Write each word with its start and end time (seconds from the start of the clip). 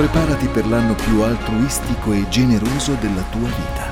Preparati 0.00 0.48
per 0.48 0.66
l'anno 0.66 0.94
più 0.94 1.20
altruistico 1.20 2.12
e 2.12 2.26
generoso 2.30 2.94
della 2.94 3.22
tua 3.28 3.48
vita. 3.48 3.84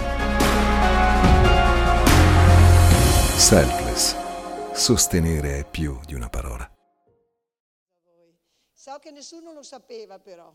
Selfless. 3.36 4.16
Sostenere 4.72 5.58
è 5.58 5.68
più 5.68 6.00
di 6.06 6.14
una 6.14 6.30
parola. 6.30 6.66
So 8.72 8.98
che 8.98 9.10
nessuno 9.10 9.52
lo 9.52 9.62
sapeva 9.62 10.18
però. 10.18 10.50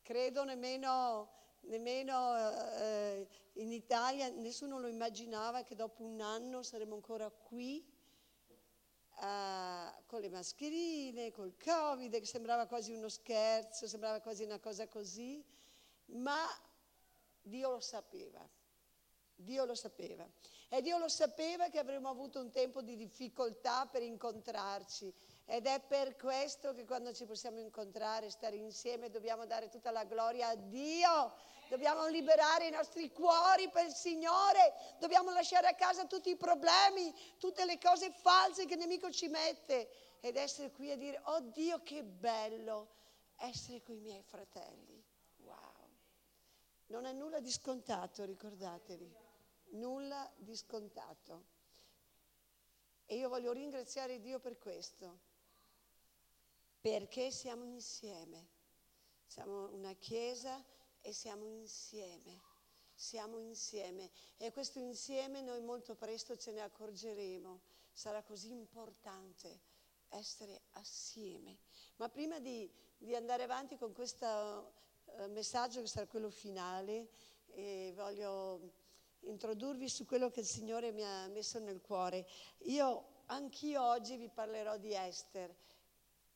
Credo 0.00 0.44
nemmeno, 0.44 1.28
nemmeno 1.62 2.36
eh, 2.76 3.26
in 3.54 3.72
Italia, 3.72 4.28
nessuno 4.28 4.78
lo 4.78 4.86
immaginava 4.86 5.64
che 5.64 5.74
dopo 5.74 6.04
un 6.04 6.20
anno 6.20 6.62
saremmo 6.62 6.94
ancora 6.94 7.28
qui 7.30 7.84
uh, 9.20 10.02
con 10.06 10.20
le 10.20 10.28
mascherine, 10.28 11.30
col 11.30 11.54
Covid, 11.62 12.18
che 12.18 12.26
sembrava 12.26 12.66
quasi 12.66 12.92
uno 12.92 13.08
scherzo, 13.08 13.86
sembrava 13.86 14.20
quasi 14.20 14.44
una 14.44 14.58
cosa 14.58 14.86
così, 14.88 15.44
ma 16.06 16.46
Dio 17.42 17.70
lo 17.70 17.80
sapeva. 17.80 18.46
Dio 19.40 19.64
lo 19.64 19.74
sapeva. 19.74 20.28
E 20.68 20.82
Dio 20.82 20.98
lo 20.98 21.08
sapeva 21.08 21.68
che 21.68 21.78
avremmo 21.78 22.08
avuto 22.08 22.40
un 22.40 22.50
tempo 22.50 22.82
di 22.82 22.96
difficoltà 22.96 23.86
per 23.86 24.02
incontrarci. 24.02 25.12
Ed 25.46 25.66
è 25.66 25.80
per 25.80 26.16
questo 26.16 26.74
che 26.74 26.84
quando 26.84 27.12
ci 27.14 27.24
possiamo 27.24 27.58
incontrare, 27.58 28.30
stare 28.30 28.56
insieme, 28.56 29.10
dobbiamo 29.10 29.46
dare 29.46 29.68
tutta 29.68 29.90
la 29.90 30.04
gloria 30.04 30.48
a 30.48 30.56
Dio 30.56 31.32
Dobbiamo 31.68 32.06
liberare 32.06 32.66
i 32.66 32.70
nostri 32.70 33.12
cuori 33.12 33.68
per 33.68 33.84
il 33.84 33.92
Signore. 33.92 34.74
Dobbiamo 34.98 35.30
lasciare 35.30 35.66
a 35.66 35.74
casa 35.74 36.06
tutti 36.06 36.30
i 36.30 36.36
problemi, 36.36 37.14
tutte 37.38 37.64
le 37.64 37.78
cose 37.78 38.10
false 38.10 38.64
che 38.64 38.74
il 38.74 38.80
nemico 38.80 39.10
ci 39.10 39.28
mette 39.28 40.18
ed 40.20 40.36
essere 40.36 40.70
qui 40.70 40.90
a 40.90 40.96
dire, 40.96 41.20
oh 41.24 41.40
Dio 41.40 41.82
che 41.82 42.02
bello 42.02 42.88
essere 43.36 43.82
con 43.82 43.94
i 43.94 44.00
miei 44.00 44.22
fratelli. 44.22 45.04
Wow. 45.38 45.88
Non 46.86 47.04
è 47.04 47.12
nulla 47.12 47.40
di 47.40 47.50
scontato, 47.50 48.24
ricordatevi. 48.24 49.14
Nulla 49.72 50.30
di 50.36 50.56
scontato. 50.56 51.56
E 53.04 53.16
io 53.16 53.28
voglio 53.28 53.52
ringraziare 53.52 54.20
Dio 54.20 54.38
per 54.38 54.58
questo, 54.58 55.18
perché 56.80 57.30
siamo 57.30 57.64
insieme. 57.64 58.56
Siamo 59.26 59.68
una 59.72 59.92
chiesa 59.94 60.62
e 61.00 61.12
siamo 61.12 61.44
insieme, 61.46 62.42
siamo 62.94 63.38
insieme 63.38 64.10
e 64.36 64.50
questo 64.50 64.78
insieme 64.78 65.40
noi 65.40 65.60
molto 65.62 65.94
presto 65.94 66.36
ce 66.36 66.52
ne 66.52 66.60
accorgeremo, 66.60 67.60
sarà 67.92 68.22
così 68.22 68.50
importante 68.50 69.60
essere 70.08 70.62
assieme. 70.72 71.58
Ma 71.96 72.08
prima 72.08 72.38
di, 72.38 72.70
di 72.96 73.14
andare 73.14 73.42
avanti 73.42 73.76
con 73.76 73.92
questo 73.92 74.72
uh, 75.04 75.26
messaggio 75.30 75.80
che 75.80 75.86
sarà 75.86 76.06
quello 76.06 76.30
finale, 76.30 77.08
eh, 77.52 77.92
voglio 77.94 78.72
introdurvi 79.20 79.88
su 79.88 80.06
quello 80.06 80.30
che 80.30 80.40
il 80.40 80.46
Signore 80.46 80.92
mi 80.92 81.04
ha 81.04 81.26
messo 81.28 81.58
nel 81.58 81.80
cuore. 81.80 82.26
Io, 82.64 83.22
anch'io 83.26 83.82
oggi 83.82 84.16
vi 84.16 84.28
parlerò 84.28 84.76
di 84.78 84.94
Esther 84.94 85.54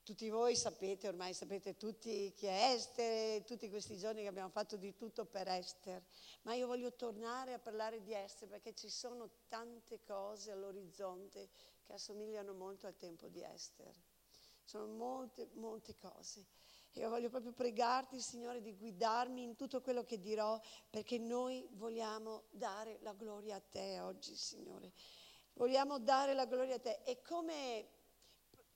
tutti 0.04 0.28
voi 0.30 0.56
sapete, 0.56 1.06
ormai 1.06 1.32
sapete 1.32 1.76
tutti 1.76 2.32
chi 2.34 2.46
è 2.46 2.72
Esther, 2.72 3.44
tutti 3.44 3.70
questi 3.70 3.96
giorni 3.96 4.22
che 4.22 4.28
abbiamo 4.28 4.48
fatto 4.48 4.76
di 4.76 4.96
tutto 4.96 5.24
per 5.24 5.46
Esther, 5.46 6.02
ma 6.42 6.54
io 6.54 6.66
voglio 6.66 6.92
tornare 6.94 7.52
a 7.52 7.60
parlare 7.60 8.02
di 8.02 8.12
Esther 8.12 8.48
perché 8.48 8.74
ci 8.74 8.88
sono 8.88 9.30
tante 9.48 10.02
cose 10.02 10.50
all'orizzonte 10.50 11.48
che 11.84 11.92
assomigliano 11.92 12.52
molto 12.52 12.88
al 12.88 12.96
tempo 12.96 13.28
di 13.28 13.42
Esther. 13.42 13.94
Sono 14.64 14.86
molte, 14.86 15.50
molte 15.54 15.96
cose. 15.96 16.46
Io 16.94 17.08
voglio 17.08 17.30
proprio 17.30 17.52
pregarti, 17.52 18.20
Signore, 18.20 18.60
di 18.60 18.76
guidarmi 18.76 19.42
in 19.42 19.56
tutto 19.56 19.80
quello 19.80 20.04
che 20.04 20.20
dirò, 20.20 20.60
perché 20.90 21.18
noi 21.18 21.66
vogliamo 21.72 22.44
dare 22.50 22.98
la 23.02 23.14
gloria 23.14 23.56
a 23.56 23.60
te 23.60 24.00
oggi, 24.00 24.34
Signore. 24.36 24.92
Vogliamo 25.54 25.98
dare 25.98 26.34
la 26.34 26.44
gloria 26.44 26.74
a 26.74 26.80
te. 26.80 27.00
E 27.04 27.22
come 27.22 28.00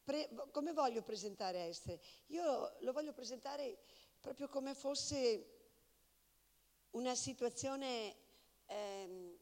Pre, 0.07 0.29
come 0.53 0.73
voglio 0.73 1.03
presentare 1.03 1.67
Esther? 1.67 1.99
Io 2.27 2.77
lo 2.79 2.93
voglio 2.93 3.13
presentare 3.13 3.77
proprio 4.21 4.49
come 4.49 4.73
fosse 4.73 5.55
una 6.91 7.17
situazione, 7.17 8.15
ehm, 8.67 9.37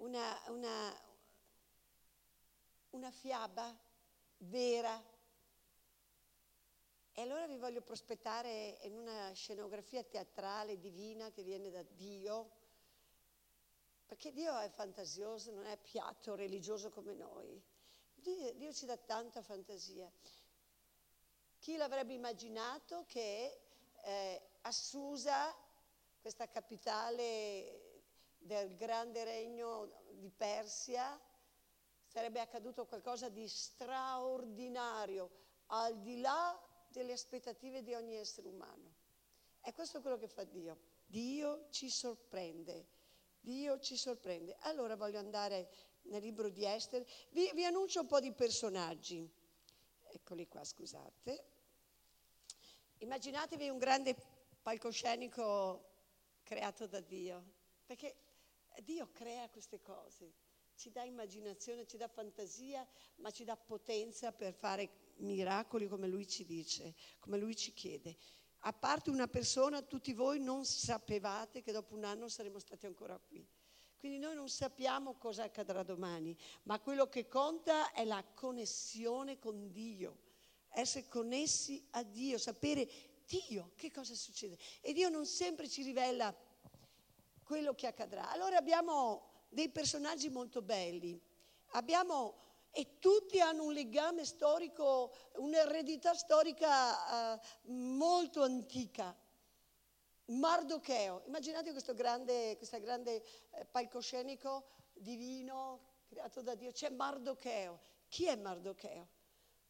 una, 0.00 0.38
una, 0.48 1.02
una 2.90 3.10
fiaba 3.10 3.74
vera. 4.36 5.02
E 7.12 7.22
allora 7.22 7.46
vi 7.46 7.56
voglio 7.56 7.80
prospettare 7.80 8.80
in 8.82 8.98
una 8.98 9.32
scenografia 9.32 10.04
teatrale 10.04 10.78
divina 10.78 11.30
che 11.30 11.42
viene 11.42 11.70
da 11.70 11.82
Dio, 11.84 12.50
perché 14.04 14.30
Dio 14.30 14.58
è 14.58 14.68
fantasioso, 14.68 15.52
non 15.52 15.64
è 15.64 15.78
piatto 15.78 16.34
religioso 16.34 16.90
come 16.90 17.14
noi. 17.14 17.71
Dio, 18.22 18.52
Dio 18.54 18.72
ci 18.72 18.86
dà 18.86 18.96
tanta 18.96 19.42
fantasia. 19.42 20.10
Chi 21.58 21.76
l'avrebbe 21.76 22.12
immaginato 22.12 23.04
che 23.06 23.60
eh, 24.02 24.42
a 24.62 24.72
Susa, 24.72 25.54
questa 26.20 26.48
capitale 26.48 28.02
del 28.38 28.76
grande 28.76 29.24
regno 29.24 30.02
di 30.12 30.30
Persia, 30.30 31.20
sarebbe 32.06 32.40
accaduto 32.40 32.86
qualcosa 32.86 33.28
di 33.28 33.48
straordinario, 33.48 35.30
al 35.66 36.00
di 36.00 36.20
là 36.20 36.60
delle 36.88 37.12
aspettative 37.12 37.82
di 37.82 37.94
ogni 37.94 38.16
essere 38.16 38.48
umano. 38.48 38.94
E 39.62 39.72
questo 39.72 39.98
è 39.98 40.00
quello 40.00 40.18
che 40.18 40.28
fa 40.28 40.44
Dio. 40.44 40.78
Dio 41.06 41.68
ci 41.70 41.88
sorprende. 41.90 42.86
Dio 43.40 43.78
ci 43.80 43.96
sorprende. 43.96 44.56
Allora 44.60 44.94
voglio 44.94 45.18
andare 45.18 45.68
nel 46.04 46.22
libro 46.22 46.48
di 46.48 46.64
Esther. 46.64 47.04
Vi, 47.30 47.50
vi 47.54 47.64
annuncio 47.64 48.00
un 48.00 48.06
po' 48.06 48.20
di 48.20 48.32
personaggi. 48.32 49.28
Eccoli 50.10 50.46
qua, 50.46 50.64
scusate. 50.64 51.44
Immaginatevi 52.98 53.68
un 53.68 53.78
grande 53.78 54.14
palcoscenico 54.62 55.90
creato 56.42 56.86
da 56.86 57.00
Dio, 57.00 57.44
perché 57.84 58.14
Dio 58.82 59.10
crea 59.10 59.48
queste 59.48 59.80
cose, 59.80 60.34
ci 60.76 60.90
dà 60.90 61.02
immaginazione, 61.02 61.86
ci 61.86 61.96
dà 61.96 62.08
fantasia, 62.08 62.86
ma 63.16 63.30
ci 63.30 63.44
dà 63.44 63.56
potenza 63.56 64.32
per 64.32 64.54
fare 64.54 65.12
miracoli 65.16 65.88
come 65.88 66.06
Lui 66.06 66.26
ci 66.26 66.44
dice, 66.44 66.94
come 67.18 67.38
Lui 67.38 67.56
ci 67.56 67.72
chiede. 67.72 68.16
A 68.64 68.72
parte 68.72 69.10
una 69.10 69.26
persona, 69.26 69.82
tutti 69.82 70.12
voi 70.12 70.38
non 70.40 70.64
sapevate 70.64 71.62
che 71.62 71.72
dopo 71.72 71.94
un 71.94 72.04
anno 72.04 72.28
saremmo 72.28 72.60
stati 72.60 72.86
ancora 72.86 73.18
qui. 73.18 73.44
Quindi 74.02 74.18
noi 74.18 74.34
non 74.34 74.48
sappiamo 74.48 75.14
cosa 75.14 75.44
accadrà 75.44 75.84
domani, 75.84 76.36
ma 76.64 76.80
quello 76.80 77.08
che 77.08 77.28
conta 77.28 77.92
è 77.92 78.04
la 78.04 78.20
connessione 78.34 79.38
con 79.38 79.70
Dio, 79.70 80.18
essere 80.70 81.06
connessi 81.06 81.86
a 81.90 82.02
Dio, 82.02 82.36
sapere 82.36 82.90
Dio 83.24 83.70
che 83.76 83.92
cosa 83.92 84.16
succede. 84.16 84.58
E 84.80 84.92
Dio 84.92 85.08
non 85.08 85.24
sempre 85.24 85.68
ci 85.68 85.84
rivela 85.84 86.34
quello 87.44 87.76
che 87.76 87.86
accadrà. 87.86 88.28
Allora 88.32 88.56
abbiamo 88.56 89.44
dei 89.48 89.68
personaggi 89.68 90.30
molto 90.30 90.62
belli, 90.62 91.16
abbiamo, 91.74 92.34
e 92.72 92.98
tutti 92.98 93.38
hanno 93.38 93.66
un 93.66 93.72
legame 93.72 94.24
storico, 94.24 95.12
un'eredità 95.36 96.12
storica 96.12 97.34
uh, 97.34 97.40
molto 97.70 98.42
antica. 98.42 99.16
Mardocheo, 100.38 101.22
immaginate 101.26 101.72
questo 101.72 101.94
grande, 101.94 102.56
questo 102.56 102.80
grande 102.80 103.22
eh, 103.50 103.64
palcoscenico 103.66 104.66
divino 104.94 105.90
creato 106.06 106.42
da 106.42 106.54
Dio, 106.54 106.72
c'è 106.72 106.90
Mardocheo. 106.90 107.80
Chi 108.08 108.26
è 108.26 108.36
Mardocheo? 108.36 109.08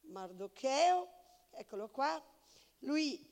Mardocheo, 0.02 1.08
eccolo 1.50 1.88
qua, 1.88 2.20
lui 2.80 3.30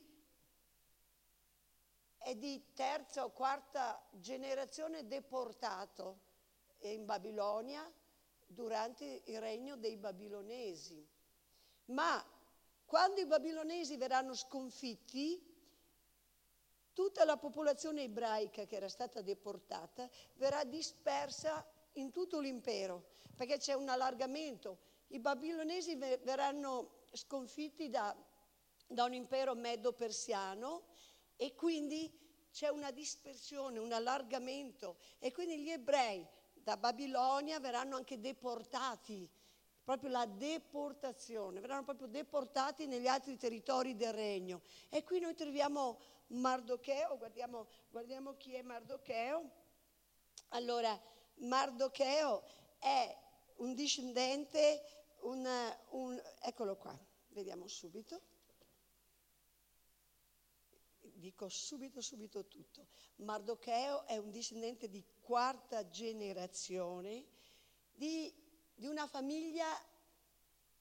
è 2.16 2.34
di 2.36 2.72
terza 2.74 3.24
o 3.24 3.30
quarta 3.30 4.00
generazione 4.12 5.06
deportato 5.06 6.20
in 6.80 7.04
Babilonia 7.04 7.90
durante 8.46 9.22
il 9.26 9.40
regno 9.40 9.76
dei 9.76 9.96
babilonesi. 9.96 11.06
Ma 11.86 12.24
quando 12.84 13.20
i 13.20 13.26
babilonesi 13.26 13.96
verranno 13.96 14.34
sconfitti, 14.34 15.49
tutta 16.92 17.24
la 17.24 17.36
popolazione 17.36 18.02
ebraica 18.02 18.64
che 18.64 18.76
era 18.76 18.88
stata 18.88 19.22
deportata 19.22 20.08
verrà 20.34 20.64
dispersa 20.64 21.66
in 21.94 22.10
tutto 22.10 22.40
l'impero, 22.40 23.10
perché 23.36 23.58
c'è 23.58 23.74
un 23.74 23.88
allargamento. 23.88 24.78
I 25.08 25.18
babilonesi 25.18 25.96
verranno 25.96 27.06
sconfitti 27.12 27.88
da, 27.88 28.14
da 28.86 29.04
un 29.04 29.14
impero 29.14 29.54
medo-persiano 29.54 30.84
e 31.36 31.54
quindi 31.54 32.12
c'è 32.52 32.68
una 32.68 32.90
dispersione, 32.90 33.78
un 33.78 33.92
allargamento 33.92 34.98
e 35.18 35.32
quindi 35.32 35.62
gli 35.62 35.70
ebrei 35.70 36.26
da 36.52 36.76
Babilonia 36.76 37.58
verranno 37.58 37.96
anche 37.96 38.20
deportati 38.20 39.28
proprio 39.90 40.10
la 40.10 40.26
deportazione, 40.26 41.58
verranno 41.58 41.82
proprio 41.82 42.06
deportati 42.06 42.86
negli 42.86 43.08
altri 43.08 43.36
territori 43.36 43.96
del 43.96 44.12
regno. 44.12 44.62
E 44.88 45.02
qui 45.02 45.18
noi 45.18 45.34
troviamo 45.34 45.98
Mardocheo, 46.28 47.18
guardiamo, 47.18 47.66
guardiamo 47.90 48.36
chi 48.36 48.54
è 48.54 48.62
Mardocheo. 48.62 49.50
Allora, 50.50 50.96
Mardocheo 51.38 52.44
è 52.78 53.18
un 53.56 53.74
discendente, 53.74 54.80
un, 55.22 55.44
un, 55.88 56.22
eccolo 56.40 56.76
qua, 56.76 56.96
vediamo 57.30 57.66
subito. 57.66 58.20
Dico 61.00 61.48
subito, 61.48 62.00
subito 62.00 62.46
tutto. 62.46 62.86
Mardocheo 63.16 64.06
è 64.06 64.18
un 64.18 64.30
discendente 64.30 64.88
di 64.88 65.04
quarta 65.20 65.88
generazione 65.90 67.26
di, 67.92 68.32
di 68.80 68.86
una 68.86 69.06
famiglia 69.06 69.66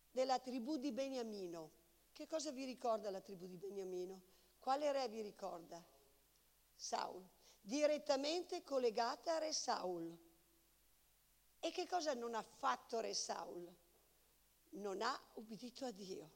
della 0.09 0.39
tribù 0.39 0.77
di 0.77 0.93
Beniamino. 0.93 1.71
Che 2.13 2.27
cosa 2.27 2.49
vi 2.49 2.63
ricorda 2.63 3.11
la 3.11 3.19
tribù 3.19 3.45
di 3.45 3.57
Beniamino? 3.57 4.21
Quale 4.57 4.89
re 4.93 5.09
vi 5.09 5.21
ricorda? 5.21 5.83
Saul. 6.73 7.21
Direttamente 7.59 8.63
collegata 8.63 9.35
a 9.35 9.39
re 9.39 9.51
Saul. 9.51 10.17
E 11.59 11.71
che 11.71 11.85
cosa 11.87 12.13
non 12.13 12.35
ha 12.35 12.41
fatto 12.41 13.01
re 13.01 13.13
Saul? 13.13 13.69
Non 14.69 15.01
ha 15.01 15.21
ubbidito 15.33 15.83
a 15.83 15.91
Dio. 15.91 16.31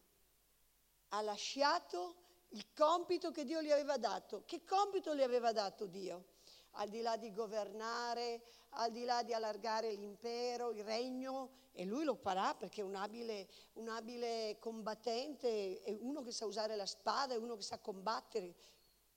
Ha 1.09 1.21
lasciato 1.21 2.15
il 2.49 2.73
compito 2.73 3.31
che 3.31 3.45
Dio 3.45 3.61
gli 3.61 3.71
aveva 3.71 3.97
dato. 3.97 4.43
Che 4.43 4.65
compito 4.65 5.15
gli 5.15 5.21
aveva 5.21 5.53
dato 5.53 5.85
Dio? 5.85 6.25
Al 6.73 6.89
di 6.89 7.01
là 7.01 7.17
di 7.17 7.31
governare, 7.31 8.41
al 8.69 8.91
di 8.91 9.03
là 9.03 9.23
di 9.23 9.33
allargare 9.33 9.93
l'impero, 9.93 10.71
il 10.71 10.83
regno, 10.83 11.61
e 11.73 11.85
lui 11.85 12.03
lo 12.03 12.15
farà 12.15 12.53
perché 12.53 12.81
è 12.81 12.83
un 12.83 12.95
abile, 12.95 13.47
un 13.73 13.89
abile 13.89 14.57
combattente, 14.59 15.81
è 15.81 15.97
uno 15.99 16.21
che 16.21 16.31
sa 16.31 16.45
usare 16.45 16.75
la 16.75 16.85
spada, 16.85 17.33
è 17.33 17.37
uno 17.37 17.55
che 17.55 17.63
sa 17.63 17.79
combattere. 17.79 18.55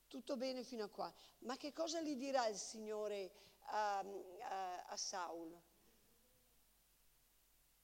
Tutto 0.08 0.36
bene 0.36 0.62
fino 0.62 0.84
a 0.84 0.88
qua. 0.88 1.12
Ma 1.40 1.56
che 1.56 1.72
cosa 1.72 2.00
gli 2.00 2.16
dirà 2.16 2.46
il 2.46 2.56
Signore 2.56 3.32
a, 3.60 3.98
a, 3.98 4.86
a 4.86 4.96
Saul? 4.96 5.58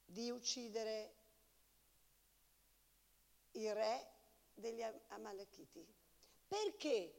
Di 0.04 0.30
uccidere 0.30 1.14
il 3.52 3.74
re 3.74 4.10
degli 4.54 4.82
Amalekiti. 5.08 5.86
Perché 6.46 7.14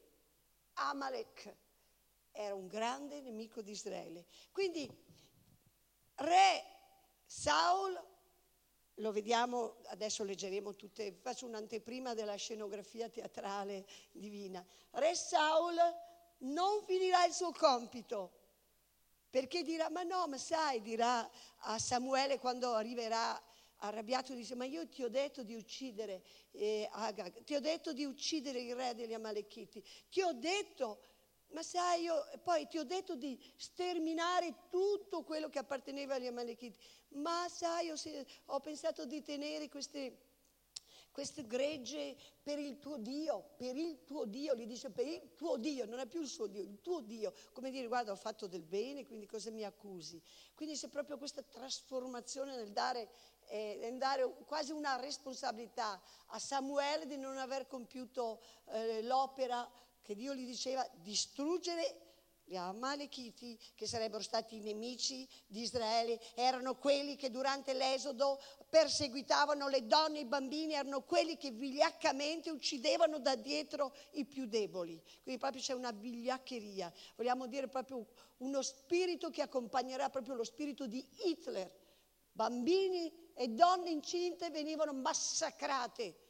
Amalek 0.73 1.55
era 2.33 2.53
un 2.55 2.67
grande 2.67 3.21
nemico 3.21 3.61
di 3.61 3.71
Israele? 3.71 4.25
Quindi 4.51 4.89
re 6.15 6.63
Saul, 7.25 7.99
lo 8.95 9.11
vediamo, 9.11 9.77
adesso 9.85 10.23
leggeremo 10.23 10.75
tutte, 10.75 11.13
faccio 11.13 11.45
un'anteprima 11.45 12.13
della 12.13 12.35
scenografia 12.35 13.07
teatrale 13.09 13.85
divina. 14.11 14.63
Re 14.91 15.15
Saul 15.15 15.75
non 16.39 16.83
finirà 16.85 17.25
il 17.25 17.33
suo 17.33 17.51
compito, 17.51 18.41
perché 19.29 19.63
dirà, 19.63 19.89
ma 19.89 20.03
no, 20.03 20.27
ma 20.27 20.37
sai, 20.37 20.81
dirà 20.81 21.27
a 21.59 21.79
Samuele 21.79 22.37
quando 22.37 22.73
arriverà 22.73 23.41
arrabbiato, 23.77 24.33
dice, 24.33 24.55
ma 24.55 24.65
io 24.65 24.87
ti 24.87 25.03
ho 25.03 25.09
detto 25.09 25.43
di 25.43 25.55
uccidere 25.55 26.23
eh, 26.51 26.87
Agag, 26.91 27.43
ti 27.43 27.55
ho 27.55 27.59
detto 27.59 27.93
di 27.93 28.05
uccidere 28.05 28.61
il 28.61 28.75
re 28.75 28.93
degli 28.93 29.13
Amalechiti, 29.13 29.83
ti 30.09 30.21
ho 30.21 30.33
detto 30.33 31.01
ma 31.53 31.63
sai, 31.63 32.03
io 32.03 32.27
poi 32.43 32.67
ti 32.67 32.77
ho 32.77 32.83
detto 32.83 33.15
di 33.15 33.39
sterminare 33.55 34.53
tutto 34.69 35.23
quello 35.23 35.49
che 35.49 35.59
apparteneva 35.59 36.15
agli 36.15 36.27
Amalekiti. 36.27 36.77
Ma 37.09 37.47
sai, 37.47 37.89
ho, 37.89 37.95
ho 38.45 38.59
pensato 38.59 39.05
di 39.05 39.21
tenere 39.21 39.69
queste, 39.69 40.17
queste 41.11 41.45
gregge 41.45 42.17
per 42.41 42.57
il 42.57 42.79
tuo 42.79 42.97
Dio, 42.97 43.53
per 43.55 43.77
il 43.77 44.03
tuo 44.03 44.25
Dio, 44.25 44.55
gli 44.55 44.65
dice 44.65 44.89
per 44.89 45.05
il 45.05 45.35
tuo 45.35 45.57
Dio, 45.57 45.85
non 45.85 45.99
è 45.99 46.07
più 46.07 46.21
il 46.21 46.27
suo 46.27 46.47
Dio, 46.47 46.63
il 46.63 46.81
tuo 46.81 47.01
Dio. 47.01 47.33
Come 47.51 47.69
dire, 47.69 47.87
guarda, 47.87 48.11
ho 48.11 48.15
fatto 48.15 48.47
del 48.47 48.63
bene, 48.63 49.05
quindi 49.05 49.27
cosa 49.27 49.51
mi 49.51 49.63
accusi? 49.63 50.19
Quindi 50.55 50.75
c'è 50.75 50.87
proprio 50.87 51.19
questa 51.19 51.43
trasformazione 51.43 52.55
nel 52.55 52.71
dare, 52.71 53.09
eh, 53.45 53.93
dare 53.99 54.27
quasi 54.47 54.71
una 54.71 54.95
responsabilità 54.95 56.01
a 56.27 56.39
Samuele 56.39 57.05
di 57.05 57.17
non 57.17 57.37
aver 57.37 57.67
compiuto 57.67 58.41
eh, 58.69 59.03
l'opera 59.03 59.69
che 60.03 60.15
Dio 60.15 60.35
gli 60.35 60.45
diceva 60.45 60.87
distruggere 61.01 62.03
gli 62.45 62.55
Amalekiti, 62.55 63.57
che 63.73 63.87
sarebbero 63.87 64.21
stati 64.21 64.57
i 64.57 64.59
nemici 64.59 65.27
di 65.47 65.61
Israele, 65.61 66.19
erano 66.35 66.75
quelli 66.75 67.15
che 67.15 67.31
durante 67.31 67.73
l'esodo 67.73 68.39
perseguitavano 68.69 69.69
le 69.69 69.87
donne 69.87 70.19
e 70.19 70.21
i 70.21 70.25
bambini, 70.25 70.73
erano 70.73 71.03
quelli 71.03 71.37
che 71.37 71.51
vigliaccamente 71.51 72.51
uccidevano 72.51 73.19
da 73.19 73.35
dietro 73.35 73.95
i 74.11 74.25
più 74.25 74.45
deboli. 74.45 75.01
Quindi 75.21 75.39
proprio 75.39 75.61
c'è 75.61 75.73
una 75.73 75.91
vigliaccheria, 75.91 76.91
vogliamo 77.15 77.47
dire 77.47 77.67
proprio 77.67 78.05
uno 78.37 78.61
spirito 78.61 79.29
che 79.29 79.41
accompagnerà 79.41 80.09
proprio 80.09 80.35
lo 80.35 80.43
spirito 80.43 80.85
di 80.85 81.05
Hitler. 81.23 81.81
Bambini 82.33 83.31
e 83.35 83.47
donne 83.47 83.89
incinte 83.89 84.49
venivano 84.49 84.91
massacrate. 84.91 86.22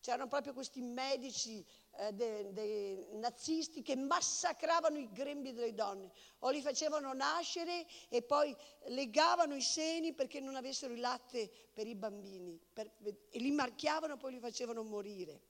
C'erano 0.00 0.28
proprio 0.28 0.52
questi 0.52 0.80
medici 0.80 1.64
eh, 1.96 2.12
dei, 2.12 2.52
dei 2.52 3.08
nazisti 3.14 3.82
che 3.82 3.96
massacravano 3.96 4.98
i 4.98 5.10
grembi 5.12 5.52
delle 5.52 5.74
donne 5.74 6.10
o 6.40 6.50
li 6.50 6.62
facevano 6.62 7.12
nascere 7.12 7.86
e 8.08 8.22
poi 8.22 8.54
legavano 8.86 9.54
i 9.54 9.62
seni 9.62 10.14
perché 10.14 10.40
non 10.40 10.54
avessero 10.54 10.92
il 10.92 11.00
latte 11.00 11.50
per 11.72 11.86
i 11.86 11.94
bambini 11.94 12.58
per, 12.72 12.90
e 13.02 13.38
li 13.38 13.50
marchiavano 13.50 14.14
e 14.14 14.16
poi 14.18 14.32
li 14.32 14.40
facevano 14.40 14.82
morire. 14.82 15.40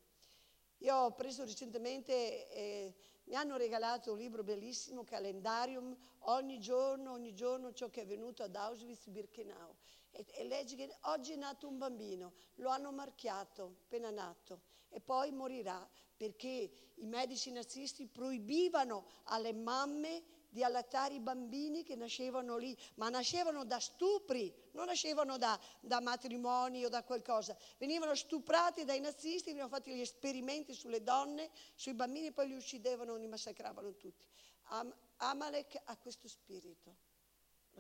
Io 0.79 0.95
ho 0.95 1.13
preso 1.13 1.45
recentemente, 1.45 2.49
eh, 2.51 2.95
mi 3.25 3.35
hanno 3.35 3.57
regalato 3.57 4.13
un 4.13 4.19
libro 4.19 4.45
bellissimo, 4.45 5.03
Calendarium, 5.03 5.95
ogni 6.21 6.61
giorno, 6.61 7.13
ogni 7.13 7.35
giorno 7.35 7.73
ciò 7.73 7.91
che 7.91 8.01
è 8.01 8.05
avvenuto 8.05 8.45
ad 8.45 8.55
Auschwitz-Birkenau. 8.55 9.75
E, 10.19 10.27
e 10.33 10.45
leggi 10.45 10.75
che 10.75 10.93
oggi 11.03 11.33
è 11.33 11.37
nato 11.37 11.69
un 11.69 11.79
bambino, 11.79 12.33
lo 12.57 12.71
hanno 12.71 12.91
marchiato, 12.91 13.77
appena 13.85 14.11
nato, 14.11 14.63
e 14.89 15.01
poi 15.01 15.31
morirà 15.31 15.89
perché 16.17 16.93
i 16.97 17.07
medici 17.07 17.53
nazisti 17.53 18.09
proibivano 18.09 19.07
alle 19.25 19.53
mamme 19.53 20.25
di 20.49 20.65
allattare 20.65 21.15
i 21.15 21.21
bambini 21.21 21.85
che 21.85 21.95
nascevano 21.95 22.57
lì, 22.57 22.77
ma 22.95 23.09
nascevano 23.09 23.65
da 23.65 23.79
stupri, 23.79 24.53
non 24.73 24.87
nascevano 24.87 25.39
da, 25.39 25.59
da 25.81 26.01
matrimoni 26.01 26.85
o 26.85 26.89
da 26.89 27.05
qualcosa. 27.05 27.57
Venivano 27.77 28.17
stuprati 28.17 28.85
dai 28.85 28.99
nazisti, 28.99 29.51
venivano 29.51 29.71
fatti 29.71 29.95
gli 29.95 30.01
esperimenti 30.01 30.75
sulle 30.75 31.05
donne, 31.05 31.49
sui 31.77 31.95
bambini, 31.95 32.33
poi 32.33 32.49
li 32.49 32.57
uccidevano, 32.57 33.15
li 33.15 33.29
massacravano 33.29 33.95
tutti. 33.95 34.27
Am- 34.71 34.93
Amalek 35.19 35.81
ha 35.85 35.97
questo 35.97 36.27
spirito, 36.27 36.97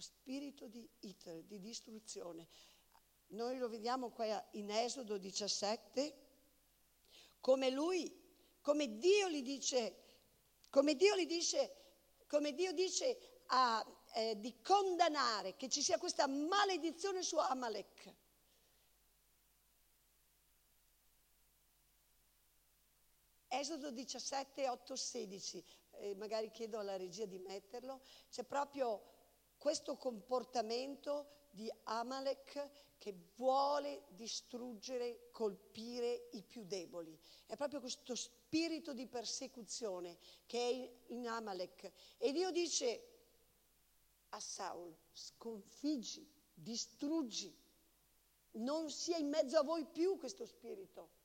spirito 0.00 0.66
di 0.68 0.88
Hitler, 1.00 1.42
di 1.44 1.58
distruzione. 1.58 2.46
Noi 3.28 3.58
lo 3.58 3.68
vediamo 3.68 4.10
qua 4.10 4.46
in 4.52 4.70
Esodo 4.70 5.18
17, 5.18 6.26
come 7.40 7.70
lui 7.70 8.26
come 8.68 8.98
Dio 8.98 9.30
gli 9.30 9.42
dice, 9.42 9.96
come 10.68 10.94
Dio 10.94 11.16
gli 11.16 11.24
dice, 11.24 11.74
come 12.26 12.52
Dio 12.52 12.72
dice 12.72 13.40
a, 13.46 13.82
eh, 14.12 14.38
di 14.38 14.60
condannare 14.60 15.56
che 15.56 15.70
ci 15.70 15.82
sia 15.82 15.96
questa 15.96 16.26
maledizione 16.26 17.22
su 17.22 17.38
Amalek. 17.38 18.14
Esodo 23.48 23.90
17, 23.90 24.68
8, 24.68 24.94
16, 24.96 25.64
eh, 25.92 26.14
magari 26.16 26.50
chiedo 26.50 26.78
alla 26.78 26.98
regia 26.98 27.24
di 27.24 27.38
metterlo, 27.38 28.02
c'è 28.28 28.44
proprio 28.44 29.17
questo 29.58 29.96
comportamento 29.96 31.36
di 31.50 31.70
Amalek 31.84 32.70
che 32.98 33.14
vuole 33.36 34.04
distruggere, 34.08 35.28
colpire 35.30 36.28
i 36.32 36.42
più 36.42 36.64
deboli. 36.64 37.16
È 37.46 37.56
proprio 37.56 37.80
questo 37.80 38.14
spirito 38.14 38.92
di 38.92 39.06
persecuzione 39.06 40.18
che 40.46 40.58
è 40.58 41.12
in 41.12 41.28
Amalek. 41.28 41.92
E 42.18 42.32
Dio 42.32 42.50
dice 42.50 43.02
a 44.30 44.40
Saul, 44.40 44.94
sconfiggi, 45.12 46.28
distruggi, 46.52 47.56
non 48.52 48.90
sia 48.90 49.16
in 49.16 49.28
mezzo 49.28 49.58
a 49.58 49.62
voi 49.62 49.84
più 49.84 50.18
questo 50.18 50.44
spirito. 50.44 51.16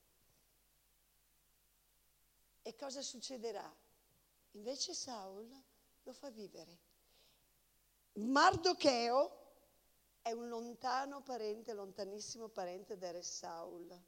E 2.62 2.76
cosa 2.76 3.02
succederà? 3.02 3.76
Invece 4.52 4.94
Saul 4.94 5.50
lo 6.04 6.14
fa 6.14 6.30
vivere. 6.30 6.92
Mardocheo 8.16 9.42
è 10.22 10.32
un 10.32 10.48
lontano 10.48 11.22
parente, 11.24 11.74
lontanissimo 11.74 12.48
parente 12.48 12.96
del 12.96 13.14
re 13.14 13.24
Saul. 13.24 14.02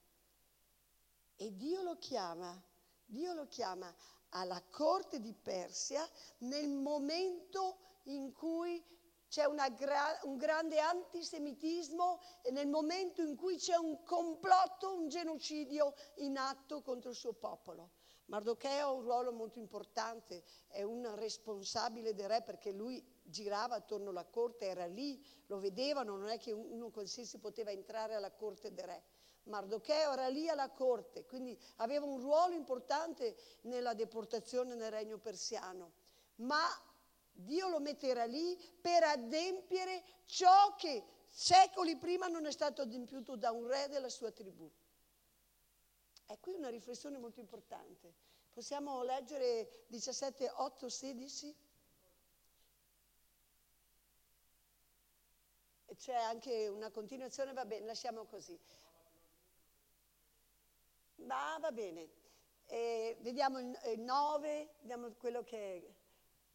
E 1.36 1.56
Dio 1.56 1.82
lo 1.82 1.98
chiama, 1.98 2.64
Dio 3.04 3.34
lo 3.34 3.48
chiama 3.48 3.94
alla 4.30 4.62
corte 4.70 5.20
di 5.20 5.34
Persia 5.34 6.08
nel 6.40 6.70
momento 6.70 7.80
in 8.04 8.32
cui 8.32 8.84
c'è 9.28 9.48
gra- 9.74 10.20
un 10.24 10.38
grande 10.38 10.80
antisemitismo 10.80 12.22
nel 12.52 12.68
momento 12.68 13.24
in 13.24 13.36
cui 13.36 13.58
c'è 13.58 13.76
un 13.76 14.04
complotto, 14.04 14.94
un 14.94 15.10
genocidio 15.10 15.96
in 16.18 16.38
atto 16.38 16.82
contro 16.84 17.10
il 17.10 17.16
suo 17.16 17.34
popolo. 17.34 17.94
Mardocheo 18.28 18.88
ha 18.88 18.92
un 18.92 19.02
ruolo 19.02 19.32
molto 19.32 19.58
importante, 19.60 20.44
è 20.68 20.84
un 20.84 21.14
responsabile 21.16 22.14
del 22.14 22.28
re 22.28 22.44
perché 22.44 22.72
lui 22.72 23.04
girava 23.26 23.76
attorno 23.76 24.12
alla 24.12 24.26
corte, 24.26 24.66
era 24.66 24.86
lì, 24.86 25.24
lo 25.48 25.60
vedevano, 25.60 26.16
non 26.16 26.30
è 26.30 26.38
che 26.38 26.52
uno 26.52 26.90
qualsiasi 26.90 27.38
poteva 27.40 27.72
entrare 27.72 28.16
alla 28.16 28.32
corte 28.32 28.74
del 28.74 28.86
re. 28.86 29.04
Mardocheo 29.44 30.14
era 30.14 30.28
lì 30.28 30.50
alla 30.50 30.70
corte, 30.70 31.26
quindi 31.26 31.58
aveva 31.78 32.06
un 32.06 32.20
ruolo 32.20 32.54
importante 32.54 33.36
nella 33.62 33.94
deportazione 33.94 34.76
nel 34.76 34.92
regno 34.92 35.18
persiano. 35.18 35.94
Ma 36.38 36.66
Dio 37.32 37.68
lo 37.68 37.80
metterà 37.80 38.26
lì 38.26 38.58
per 38.82 39.04
adempiere 39.04 40.04
ciò 40.26 40.76
che 40.76 41.04
secoli 41.28 41.98
prima 41.98 42.28
non 42.28 42.46
è 42.46 42.52
stato 42.52 42.82
adempiuto 42.82 43.36
da 43.36 43.52
un 43.52 43.68
re 43.68 43.88
della 43.90 44.10
sua 44.10 44.32
tribù. 44.32 44.70
È 46.26 46.40
qui 46.40 46.54
una 46.54 46.70
riflessione 46.70 47.20
molto 47.20 47.40
importante. 47.40 48.14
Possiamo 48.52 49.04
leggere 49.04 49.86
17, 49.88 50.50
8, 50.50 50.90
16? 50.90 51.56
C'è 55.94 56.16
anche 56.16 56.68
una 56.68 56.90
continuazione, 56.90 57.54
va 57.54 57.66
bene, 57.66 57.86
lasciamo 57.86 58.26
così. 58.26 58.60
Ma 61.18 61.58
va 61.60 61.72
bene. 61.72 62.10
E 62.66 63.18
vediamo 63.22 63.60
il 63.60 64.00
9, 64.00 64.76
vediamo 64.80 65.12
quello 65.14 65.44
che... 65.44 65.94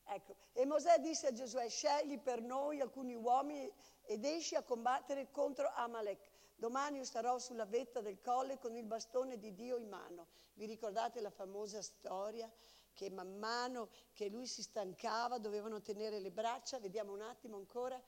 Ecco. 0.05 0.35
E 0.53 0.67
Mosè 0.67 0.99
disse 0.99 1.29
a 1.29 1.33
Giosuè, 1.33 1.69
scegli 1.69 2.19
per 2.19 2.43
noi 2.43 2.81
alcuni 2.81 3.15
uomini 3.15 3.73
ed 4.03 4.25
esci 4.25 4.57
a 4.57 4.63
combattere 4.63 5.31
contro 5.31 5.71
Amalek. 5.73 6.21
Domani 6.57 6.99
io 6.99 7.05
starò 7.05 7.39
sulla 7.39 7.65
vetta 7.65 8.01
del 8.01 8.21
colle 8.21 8.59
con 8.59 8.77
il 8.77 8.85
bastone 8.85 9.39
di 9.39 9.55
Dio 9.55 9.77
in 9.77 9.89
mano. 9.89 10.27
Vi 10.55 10.67
ricordate 10.67 11.21
la 11.21 11.31
famosa 11.31 11.81
storia 11.81 12.51
che 12.93 13.09
man 13.09 13.39
mano 13.39 13.89
che 14.13 14.29
lui 14.29 14.47
si 14.47 14.63
stancava 14.63 15.39
dovevano 15.39 15.81
tenere 15.81 16.19
le 16.19 16.31
braccia? 16.31 16.79
Vediamo 16.81 17.13
un 17.13 17.23
attimo 17.23 17.57
ancora. 17.57 17.99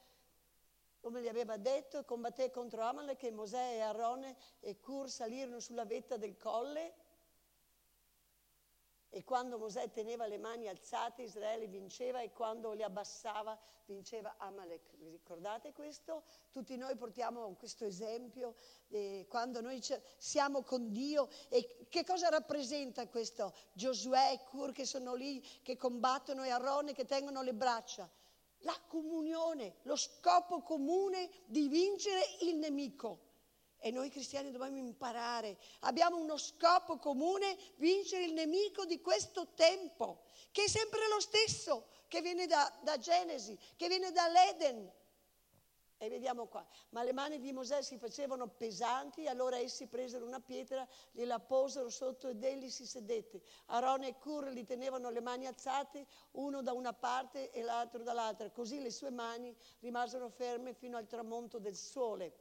Come 1.02 1.20
gli 1.20 1.26
aveva 1.26 1.56
detto, 1.56 2.04
combatté 2.04 2.52
contro 2.52 2.82
Amalek 2.82 3.24
e 3.24 3.32
Mosè 3.32 3.74
e 3.74 3.80
Aarone 3.80 4.36
e 4.60 4.78
Cur 4.78 5.10
salirono 5.10 5.58
sulla 5.58 5.84
vetta 5.84 6.16
del 6.16 6.36
colle 6.36 6.94
e 9.08 9.24
quando 9.24 9.58
Mosè 9.58 9.90
teneva 9.90 10.28
le 10.28 10.38
mani 10.38 10.68
alzate 10.68 11.22
Israele 11.22 11.66
vinceva 11.66 12.20
e 12.20 12.30
quando 12.30 12.72
le 12.72 12.84
abbassava 12.84 13.58
vinceva 13.86 14.36
Amalek. 14.38 14.94
Vi 14.94 15.08
ricordate 15.08 15.72
questo? 15.72 16.22
Tutti 16.52 16.76
noi 16.76 16.94
portiamo 16.94 17.52
questo 17.56 17.84
esempio 17.84 18.54
eh, 18.90 19.26
quando 19.28 19.60
noi 19.60 19.82
siamo 20.18 20.62
con 20.62 20.92
Dio 20.92 21.28
e 21.48 21.88
che 21.88 22.04
cosa 22.04 22.28
rappresenta 22.28 23.08
questo? 23.08 23.52
Giosuè 23.72 24.34
e 24.34 24.44
Cur 24.44 24.70
che 24.70 24.86
sono 24.86 25.14
lì, 25.14 25.44
che 25.64 25.76
combattono 25.76 26.44
e 26.44 26.50
Arone 26.50 26.92
che 26.92 27.06
tengono 27.06 27.42
le 27.42 27.54
braccia. 27.54 28.08
La 28.62 28.78
comunione, 28.86 29.76
lo 29.82 29.96
scopo 29.96 30.62
comune 30.62 31.30
di 31.46 31.68
vincere 31.68 32.22
il 32.40 32.56
nemico. 32.56 33.30
E 33.78 33.90
noi 33.90 34.10
cristiani 34.10 34.52
dobbiamo 34.52 34.76
imparare. 34.76 35.58
Abbiamo 35.80 36.16
uno 36.16 36.36
scopo 36.36 36.98
comune, 36.98 37.56
vincere 37.76 38.24
il 38.24 38.32
nemico 38.32 38.84
di 38.84 39.00
questo 39.00 39.48
tempo, 39.54 40.22
che 40.52 40.64
è 40.64 40.68
sempre 40.68 41.08
lo 41.08 41.18
stesso, 41.18 41.88
che 42.06 42.20
viene 42.20 42.46
da, 42.46 42.72
da 42.82 42.98
Genesi, 42.98 43.58
che 43.76 43.88
viene 43.88 44.12
dall'Eden. 44.12 44.92
E 46.02 46.08
vediamo 46.08 46.48
qua, 46.48 46.66
ma 46.88 47.04
le 47.04 47.12
mani 47.12 47.38
di 47.38 47.52
Mosè 47.52 47.80
si 47.80 47.96
facevano 47.96 48.48
pesanti, 48.48 49.28
allora 49.28 49.58
essi 49.58 49.86
presero 49.86 50.26
una 50.26 50.40
pietra, 50.40 50.84
gliela 51.12 51.38
posero 51.38 51.88
sotto 51.90 52.26
ed 52.26 52.42
egli 52.42 52.68
si 52.70 52.84
sedette. 52.86 53.40
Aaron 53.66 54.02
e 54.02 54.18
Cur 54.18 54.48
gli 54.48 54.64
tenevano 54.64 55.10
le 55.10 55.20
mani 55.20 55.46
alzate, 55.46 56.04
uno 56.32 56.60
da 56.60 56.72
una 56.72 56.92
parte 56.92 57.52
e 57.52 57.62
l'altro 57.62 58.02
dall'altra, 58.02 58.50
così 58.50 58.82
le 58.82 58.90
sue 58.90 59.10
mani 59.10 59.56
rimasero 59.78 60.28
ferme 60.28 60.74
fino 60.74 60.96
al 60.96 61.06
tramonto 61.06 61.60
del 61.60 61.76
sole. 61.76 62.34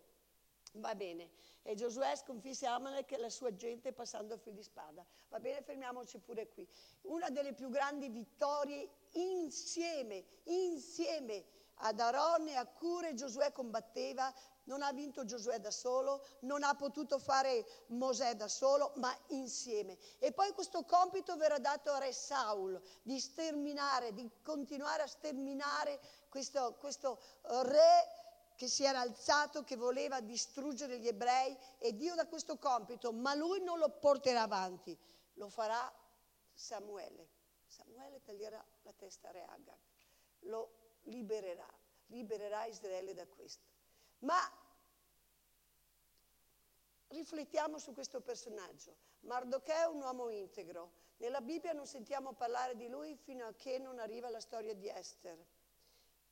Va 0.73 0.95
bene. 0.95 1.29
E 1.61 1.75
Giosuè 1.75 2.15
sconfisse 2.15 2.65
Amalek 2.65 3.11
e 3.11 3.17
la 3.17 3.29
sua 3.29 3.53
gente 3.53 3.93
passando 3.93 4.33
a 4.33 4.37
fil 4.37 4.53
di 4.53 4.63
spada. 4.63 5.05
Va 5.29 5.39
bene, 5.39 5.61
fermiamoci 5.61 6.17
pure 6.17 6.47
qui. 6.47 6.67
Una 7.01 7.29
delle 7.29 7.53
più 7.53 7.69
grandi 7.69 8.09
vittorie 8.09 8.89
insieme, 9.11 10.25
insieme 10.45 11.59
ad 11.81 11.99
Aaron 11.99 12.47
e 12.47 12.55
a 12.55 12.65
Cure 12.65 13.13
Giosuè 13.13 13.51
combatteva. 13.51 14.33
Non 14.63 14.83
ha 14.83 14.91
vinto 14.93 15.25
Giosuè 15.25 15.59
da 15.59 15.71
solo, 15.71 16.23
non 16.41 16.63
ha 16.63 16.75
potuto 16.75 17.17
fare 17.17 17.65
Mosè 17.87 18.35
da 18.35 18.47
solo, 18.47 18.93
ma 18.95 19.15
insieme. 19.29 19.97
E 20.19 20.31
poi 20.31 20.51
questo 20.53 20.83
compito 20.83 21.35
verrà 21.35 21.57
dato 21.57 21.91
a 21.91 21.97
Re 21.97 22.13
Saul 22.13 22.79
di 23.01 23.19
sterminare, 23.19 24.13
di 24.13 24.29
continuare 24.43 25.03
a 25.03 25.07
sterminare 25.07 25.99
questo, 26.29 26.75
questo 26.79 27.19
re 27.41 28.19
che 28.55 28.67
si 28.67 28.83
era 28.83 28.99
alzato, 28.99 29.63
che 29.63 29.75
voleva 29.75 30.21
distruggere 30.21 30.99
gli 30.99 31.07
ebrei 31.07 31.57
e 31.79 31.95
Dio 31.95 32.13
dà 32.13 32.27
questo 32.27 32.59
compito, 32.59 33.11
ma 33.11 33.33
lui 33.33 33.59
non 33.63 33.79
lo 33.79 33.89
porterà 33.89 34.43
avanti, 34.43 34.95
lo 35.33 35.49
farà 35.49 35.91
Samuele. 36.53 37.27
Samuele 37.65 38.21
taglierà 38.21 38.63
la 38.83 38.93
testa 38.93 39.29
a 39.29 39.31
Re 39.31 39.43
Agag, 39.45 39.79
lo 40.41 40.80
libererà, 41.03 41.67
libererà 42.07 42.65
Israele 42.65 43.13
da 43.13 43.25
questo. 43.27 43.65
Ma 44.19 44.39
riflettiamo 47.07 47.77
su 47.77 47.93
questo 47.93 48.21
personaggio. 48.21 48.95
Mardochè 49.21 49.83
è 49.83 49.87
un 49.87 50.01
uomo 50.01 50.29
integro. 50.29 50.99
Nella 51.17 51.41
Bibbia 51.41 51.73
non 51.73 51.85
sentiamo 51.85 52.33
parlare 52.33 52.75
di 52.75 52.87
lui 52.87 53.15
fino 53.15 53.45
a 53.45 53.53
che 53.53 53.77
non 53.77 53.99
arriva 53.99 54.29
la 54.29 54.39
storia 54.39 54.73
di 54.73 54.89
Esther. 54.89 55.37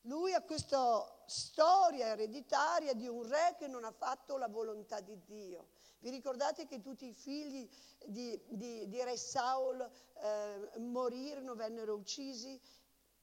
Lui 0.04 0.34
ha 0.34 0.42
questa 0.42 1.24
storia 1.26 2.08
ereditaria 2.08 2.94
di 2.94 3.08
un 3.08 3.28
re 3.28 3.56
che 3.58 3.68
non 3.68 3.84
ha 3.84 3.92
fatto 3.92 4.38
la 4.38 4.48
volontà 4.48 5.02
di 5.02 5.20
Dio. 5.26 5.68
Vi 6.00 6.10
ricordate 6.10 6.66
che 6.66 6.80
tutti 6.80 7.08
i 7.08 7.14
figli 7.14 7.70
di, 8.06 8.42
di, 8.48 8.88
di 8.88 9.04
re 9.04 9.18
Saul 9.18 9.82
eh, 9.82 10.80
morirono, 10.80 11.56
vennero 11.56 11.96
uccisi? 11.96 12.60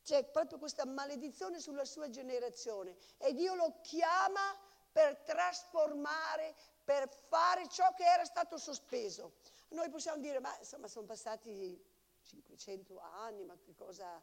C'è 0.06 0.22
proprio 0.22 0.58
questa 0.60 0.86
maledizione 0.86 1.58
sulla 1.58 1.84
sua 1.84 2.08
generazione 2.08 2.94
e 3.18 3.34
Dio 3.34 3.56
lo 3.56 3.80
chiama 3.82 4.56
per 4.92 5.16
trasformare, 5.24 6.54
per 6.84 7.08
fare 7.08 7.66
ciò 7.66 7.92
che 7.92 8.04
era 8.04 8.24
stato 8.24 8.56
sospeso. 8.56 9.32
Noi 9.70 9.90
possiamo 9.90 10.22
dire, 10.22 10.38
ma 10.38 10.56
insomma 10.60 10.86
sono 10.86 11.06
passati 11.06 11.84
500 12.22 13.00
anni, 13.00 13.42
ma 13.42 13.58
che 13.58 13.74
cosa 13.74 14.22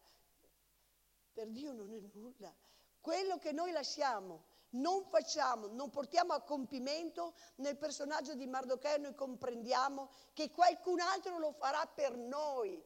per 1.34 1.50
Dio 1.50 1.74
non 1.74 1.92
è 1.92 2.00
nulla. 2.14 2.56
Quello 3.02 3.38
che 3.38 3.52
noi 3.52 3.74
lasciamo, 3.74 4.46
non 4.70 5.04
facciamo, 5.04 5.68
non 5.68 5.90
portiamo 5.90 6.32
a 6.32 6.40
compimento 6.44 7.34
nel 7.56 7.76
personaggio 7.76 8.36
di 8.36 8.48
Mardocheo, 8.48 9.00
noi 9.00 9.16
comprendiamo 9.16 10.10
che 10.32 10.50
qualcun 10.50 11.02
altro 11.02 11.38
lo 11.40 11.52
farà 11.52 11.86
per 11.88 12.16
noi. 12.16 12.82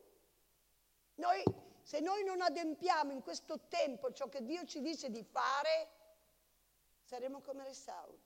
Noi, 1.18 1.44
se 1.88 2.02
noi 2.02 2.22
non 2.26 2.42
adempiamo 2.42 3.14
in 3.14 3.22
questo 3.22 3.62
tempo 3.70 4.12
ciò 4.12 4.28
che 4.28 4.44
Dio 4.44 4.66
ci 4.66 4.82
dice 4.82 5.10
di 5.10 5.24
fare, 5.24 5.88
saremo 7.02 7.40
come 7.40 7.64
le 7.64 7.74
Saul. 7.74 8.20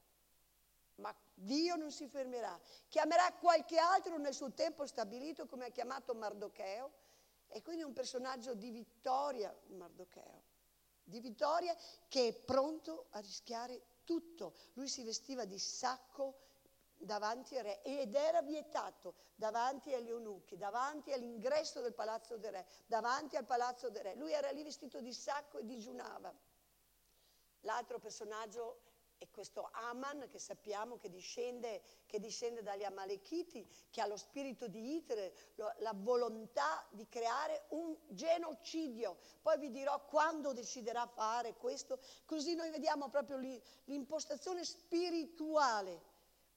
Ma 0.96 1.16
Dio 1.36 1.76
non 1.76 1.92
si 1.92 2.08
fermerà. 2.08 2.60
Chiamerà 2.88 3.32
qualche 3.34 3.78
altro 3.78 4.18
nel 4.18 4.34
suo 4.34 4.52
tempo 4.52 4.88
stabilito, 4.88 5.46
come 5.46 5.66
ha 5.66 5.70
chiamato 5.70 6.16
Mardocheo, 6.16 6.92
e 7.50 7.62
quindi 7.62 7.84
è 7.84 7.86
un 7.86 7.94
personaggio 7.94 8.56
di 8.56 8.72
vittoria, 8.72 9.56
Mardocheo, 9.68 10.42
di 11.04 11.20
vittoria 11.20 11.78
che 12.08 12.30
è 12.30 12.34
pronto 12.34 13.10
a 13.12 13.20
rischiare 13.20 14.00
tutto. 14.06 14.56
Lui 14.74 14.88
si 14.88 15.04
vestiva 15.04 15.46
di 15.46 15.60
sacco 15.60 16.40
davanti 17.02 17.58
al 17.58 17.64
re 17.64 17.82
ed 17.82 18.14
era 18.16 18.42
vietato 18.42 19.16
davanti 19.36 19.94
agli 19.94 20.10
eunuchi, 20.10 20.58
davanti 20.58 21.12
all'ingresso 21.12 21.82
del 21.82 21.94
palazzo 21.94 22.38
del 22.38 22.52
re, 22.52 22.66
davanti 22.86 23.36
al 23.36 23.46
palazzo 23.46 23.90
del 23.90 24.04
re. 24.04 24.16
Lui 24.16 24.32
era 24.32 24.50
lì 24.52 24.64
vestito 24.64 25.02
di 25.02 25.14
sacco 25.14 25.58
e 25.58 25.66
digiunava. 25.66 26.34
L'altro 27.62 28.00
personaggio 28.00 28.90
e 29.22 29.30
questo 29.30 29.70
Aman 29.74 30.28
che 30.30 30.40
sappiamo 30.40 30.98
che 30.98 31.08
discende, 31.08 31.84
che 32.08 32.20
discende 32.20 32.64
dagli 32.64 32.84
Amalechiti, 32.84 33.68
che 33.92 34.02
ha 34.02 34.08
lo 34.08 34.18
spirito 34.18 34.68
di 34.68 34.96
Itere, 34.96 35.36
la 35.78 35.94
volontà 35.94 36.84
di 36.90 37.08
creare 37.08 37.66
un 37.70 37.96
genocidio. 38.08 39.20
Poi 39.44 39.60
vi 39.60 39.70
dirò 39.70 40.04
quando 40.06 40.54
deciderà 40.54 41.06
fare 41.06 41.54
questo, 41.54 42.00
così 42.26 42.56
noi 42.56 42.72
vediamo 42.72 43.10
proprio 43.10 43.38
l'impostazione 43.84 44.66
spirituale 44.66 46.11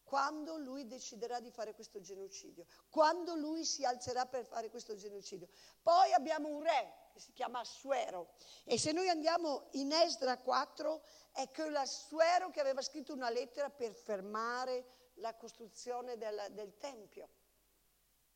quando 0.05 0.57
lui 0.57 0.87
deciderà 0.87 1.41
di 1.41 1.51
fare 1.51 1.75
questo 1.75 2.01
genocidio, 2.01 2.67
quando 2.91 3.35
lui 3.35 3.65
si 3.65 3.85
alzerà 3.85 4.27
per 4.27 4.45
fare 4.45 4.71
questo 4.71 4.95
genocidio. 4.95 5.49
Poi 5.83 6.13
abbiamo 6.13 6.49
un 6.49 6.63
re 6.63 7.03
che 7.13 7.21
si 7.21 7.33
chiama 7.33 7.61
Assuero. 7.61 8.35
E 8.65 8.79
se 8.79 8.93
noi 8.93 9.09
andiamo 9.09 9.69
in 9.73 9.93
Esdra 9.93 10.39
4, 10.39 11.03
è 11.33 11.51
quell'Assuero 11.51 12.51
che 12.51 12.61
aveva 12.61 12.83
scritto 12.83 13.13
una 13.13 13.31
lettera 13.31 13.71
per 13.71 13.95
fermare 13.95 14.85
la 15.15 15.35
costruzione 15.35 16.17
del, 16.17 16.49
del 16.51 16.77
Tempio. 16.77 17.29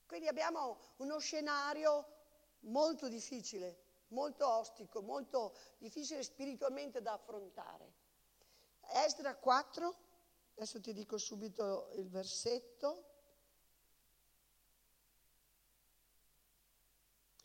Quindi 0.06 0.26
abbiamo 0.26 0.78
uno 0.96 1.18
scenario 1.18 2.16
molto 2.60 3.08
difficile, 3.08 3.82
molto 4.08 4.48
ostico, 4.48 5.02
molto 5.02 5.54
difficile 5.78 6.22
spiritualmente 6.22 7.02
da 7.02 7.12
affrontare. 7.12 7.92
Esdra 8.80 9.36
4, 9.36 9.96
adesso 10.58 10.80
ti 10.80 10.92
dico 10.92 11.18
subito 11.18 11.90
il 11.94 12.08
versetto. 12.08 13.04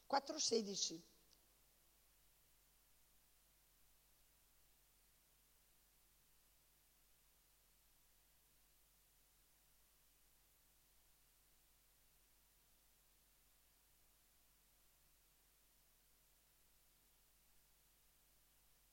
4,16. 0.09 0.99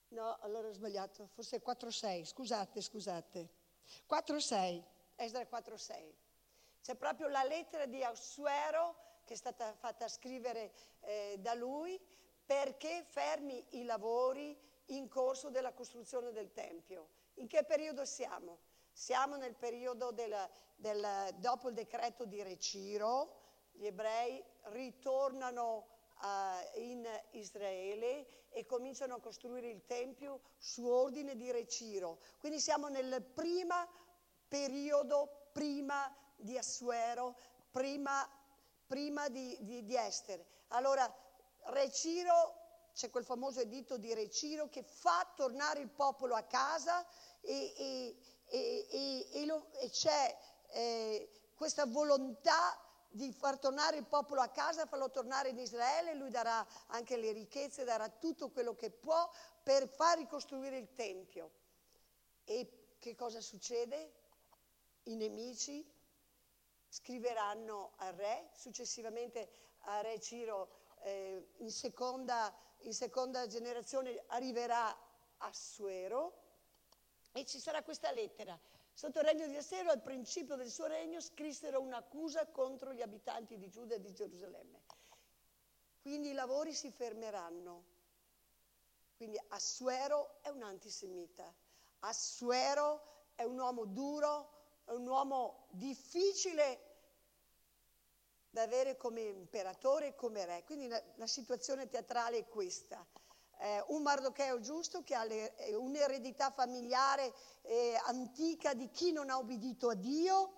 No, 0.09 0.37
allora 0.41 0.67
ho 0.67 0.73
sbagliato, 0.73 1.25
forse 1.25 1.61
4-6, 1.61 2.25
scusate, 2.25 2.81
scusate. 2.81 3.60
4-6, 4.09 4.83
Esdra 5.15 5.41
4-6. 5.41 6.13
C'è 6.81 6.95
proprio 6.95 7.27
la 7.27 7.43
lettera 7.43 7.85
di 7.85 8.03
Assuero 8.03 8.95
che 9.23 9.33
è 9.33 9.37
stata 9.37 9.73
fatta 9.73 10.07
scrivere 10.07 10.73
eh, 11.01 11.37
da 11.39 11.53
lui 11.53 11.99
perché 12.45 13.03
fermi 13.07 13.63
i 13.71 13.83
lavori 13.83 14.57
in 14.87 15.07
corso 15.07 15.49
della 15.49 15.73
costruzione 15.73 16.31
del 16.31 16.51
Tempio. 16.51 17.09
In 17.35 17.47
che 17.47 17.63
periodo 17.63 18.03
siamo? 18.03 18.59
Siamo 18.91 19.37
nel 19.37 19.55
periodo 19.55 20.11
del, 20.11 20.35
del, 20.75 21.29
dopo 21.35 21.69
il 21.69 21.75
decreto 21.75 22.25
di 22.25 22.43
Reciro, 22.43 23.39
gli 23.71 23.85
ebrei 23.85 24.43
ritornano 24.63 25.90
uh, 26.21 26.79
in 26.79 27.07
Israele 27.31 28.49
e 28.49 28.65
cominciano 28.65 29.15
a 29.15 29.19
costruire 29.19 29.69
il 29.69 29.85
Tempio 29.85 30.41
su 30.57 30.85
ordine 30.85 31.35
di 31.35 31.51
Reciro. 31.51 32.19
Quindi 32.39 32.59
siamo 32.59 32.87
nel 32.87 33.21
primo 33.21 33.87
periodo, 34.47 35.49
prima 35.51 36.13
di 36.35 36.57
Assuero, 36.57 37.35
prima, 37.71 38.27
prima 38.87 39.29
di, 39.29 39.57
di, 39.61 39.83
di 39.85 39.95
Estere. 39.95 40.45
Allora, 40.69 41.13
Reciro, 41.65 42.59
c'è 42.93 43.09
quel 43.09 43.23
famoso 43.23 43.61
editto 43.61 43.97
di 43.97 44.13
Reciro 44.13 44.67
che 44.67 44.83
fa 44.83 45.31
tornare 45.35 45.79
il 45.79 45.89
popolo 45.89 46.35
a 46.35 46.43
casa 46.43 47.05
e, 47.41 47.73
e, 47.77 48.17
e, 48.47 49.27
e 49.31 49.45
lo, 49.45 49.69
c'è 49.89 50.37
eh, 50.71 51.29
questa 51.55 51.85
volontà 51.85 52.80
di 53.13 53.31
far 53.33 53.59
tornare 53.59 53.97
il 53.97 54.05
popolo 54.05 54.41
a 54.41 54.47
casa, 54.47 54.85
farlo 54.85 55.09
tornare 55.09 55.49
in 55.49 55.59
Israele, 55.59 56.15
lui 56.15 56.29
darà 56.29 56.65
anche 56.87 57.17
le 57.17 57.31
ricchezze, 57.33 57.83
darà 57.83 58.09
tutto 58.09 58.49
quello 58.49 58.75
che 58.75 58.89
può 58.89 59.29
per 59.61 59.87
far 59.87 60.17
ricostruire 60.17 60.77
il 60.77 60.93
Tempio. 60.93 61.51
E 62.45 62.95
che 62.99 63.15
cosa 63.15 63.41
succede? 63.41 64.13
I 65.03 65.15
nemici 65.15 65.85
scriveranno 66.87 67.93
al 67.97 68.13
re, 68.13 68.49
successivamente 68.53 69.49
a 69.85 70.01
re 70.01 70.19
Ciro 70.19 70.69
eh, 71.03 71.53
in, 71.57 71.71
seconda, 71.71 72.53
in 72.79 72.93
seconda 72.93 73.47
generazione 73.47 74.23
arriverà 74.27 75.09
Assuero 75.43 76.39
e 77.31 77.45
ci 77.45 77.59
sarà 77.59 77.81
questa 77.81 78.11
lettera 78.11 78.59
Sotto 78.93 79.19
il 79.19 79.25
regno 79.25 79.47
di 79.47 79.55
Assero, 79.55 79.89
al 79.89 80.01
principio 80.01 80.55
del 80.55 80.69
suo 80.69 80.85
regno, 80.85 81.19
scrissero 81.19 81.81
un'accusa 81.81 82.47
contro 82.47 82.93
gli 82.93 83.01
abitanti 83.01 83.57
di 83.57 83.69
Giuda 83.69 83.95
e 83.95 84.01
di 84.01 84.13
Gerusalemme. 84.13 84.83
Quindi 86.01 86.29
i 86.29 86.33
lavori 86.33 86.73
si 86.73 86.91
fermeranno. 86.91 87.85
Quindi 89.15 89.39
Assuero 89.49 90.41
è 90.41 90.49
un 90.49 90.63
antisemita. 90.63 91.53
Assuero 91.99 93.29
è 93.35 93.43
un 93.43 93.57
uomo 93.57 93.85
duro, 93.85 94.81
è 94.85 94.91
un 94.91 95.07
uomo 95.07 95.67
difficile 95.71 96.89
da 98.49 98.63
avere 98.63 98.97
come 98.97 99.21
imperatore 99.21 100.07
e 100.07 100.15
come 100.15 100.45
re. 100.45 100.63
Quindi 100.65 100.87
la, 100.87 101.01
la 101.15 101.27
situazione 101.27 101.87
teatrale 101.87 102.39
è 102.39 102.47
questa 102.47 103.05
eh, 103.61 103.83
un 103.89 104.01
Mardocheo 104.01 104.59
giusto 104.59 105.03
che 105.03 105.13
ha 105.13 105.23
le, 105.23 105.55
eh, 105.55 105.75
un'eredità 105.75 106.49
familiare 106.49 107.31
eh, 107.61 107.95
antica 108.05 108.73
di 108.73 108.89
chi 108.89 109.11
non 109.11 109.29
ha 109.29 109.37
obbedito 109.37 109.89
a 109.89 109.93
Dio 109.93 110.53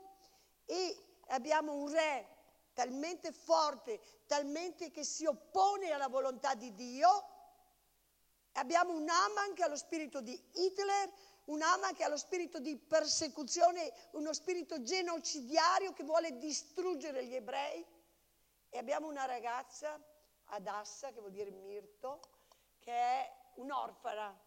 e 0.66 1.20
abbiamo 1.28 1.74
un 1.74 1.90
re 1.92 2.30
talmente 2.74 3.34
forte, 3.34 4.00
talmente 4.26 4.90
che 4.90 5.04
si 5.04 5.26
oppone 5.26 5.92
alla 5.92 6.08
volontà 6.08 6.56
di 6.56 6.74
Dio. 6.74 7.32
Abbiamo 8.54 8.94
un 8.94 9.10
Aman 9.10 9.54
che 9.54 9.64
ha 9.64 9.68
lo 9.68 9.76
spirito 9.76 10.22
di 10.22 10.42
Hitler, 10.54 11.12
un 11.46 11.62
Aman 11.62 11.94
che 11.94 12.06
ha 12.06 12.08
lo 12.08 12.18
spirito 12.18 12.60
di 12.60 12.78
persecuzione, 12.78 13.92
uno 14.12 14.32
spirito 14.32 14.82
genocidario 14.82 15.92
che 15.92 16.04
vuole 16.04 16.38
distruggere 16.38 17.26
gli 17.26 17.36
ebrei. 17.36 17.86
E 18.70 18.78
abbiamo 18.78 19.08
una 19.08 19.26
ragazza, 19.26 20.00
Adassa, 20.46 21.12
che 21.12 21.20
vuol 21.20 21.32
dire 21.32 21.52
Mirto, 21.52 22.33
che 22.84 22.92
è 22.92 23.34
un'orfana, 23.56 24.38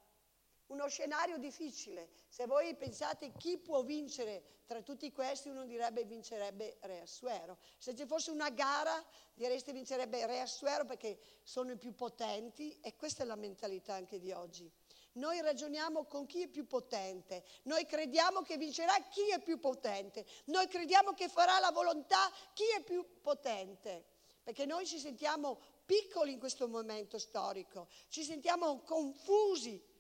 uno 0.67 0.89
scenario 0.89 1.39
difficile. 1.39 2.11
Se 2.29 2.47
voi 2.47 2.75
pensate 2.75 3.33
chi 3.33 3.57
può 3.59 3.83
vincere 3.83 4.63
tra 4.67 4.83
tutti 4.83 5.11
questi, 5.13 5.49
uno 5.49 5.65
direbbe 5.65 6.05
vincerebbe 6.05 6.79
Re 6.81 7.01
Assuero. 7.01 7.59
Se 7.79 7.95
ci 7.95 8.05
fosse 8.05 8.31
una 8.31 8.51
gara, 8.51 9.03
direste 9.35 9.73
vincerebbe 9.73 10.27
Re 10.27 10.41
Assuero 10.41 10.85
perché 10.85 11.19
sono 11.43 11.73
i 11.73 11.77
più 11.77 11.95
potenti 11.95 12.79
e 12.81 12.97
questa 12.97 13.23
è 13.23 13.27
la 13.27 13.37
mentalità 13.37 13.95
anche 13.95 14.19
di 14.19 14.33
oggi. 14.33 14.71
Noi 15.13 15.41
ragioniamo 15.41 16.05
con 16.05 16.27
chi 16.27 16.43
è 16.43 16.49
più 16.49 16.67
potente, 16.67 17.43
noi 17.63 17.87
crediamo 17.87 18.43
che 18.43 18.59
vincerà 18.59 18.93
chi 19.09 19.31
è 19.31 19.41
più 19.41 19.59
potente, 19.59 20.27
noi 20.47 20.67
crediamo 20.69 21.15
che 21.15 21.29
farà 21.29 21.59
la 21.59 21.71
volontà 21.71 22.31
chi 22.53 22.65
è 22.77 22.83
più 22.83 23.23
potente, 23.23 24.05
perché 24.43 24.67
noi 24.67 24.85
ci 24.85 24.99
sentiamo 24.99 25.59
piccoli 25.87 26.33
in 26.33 26.39
questo 26.39 26.69
momento 26.69 27.19
storico, 27.19 27.89
ci 28.09 28.25
sentiamo 28.25 28.81
confusi. 28.81 29.95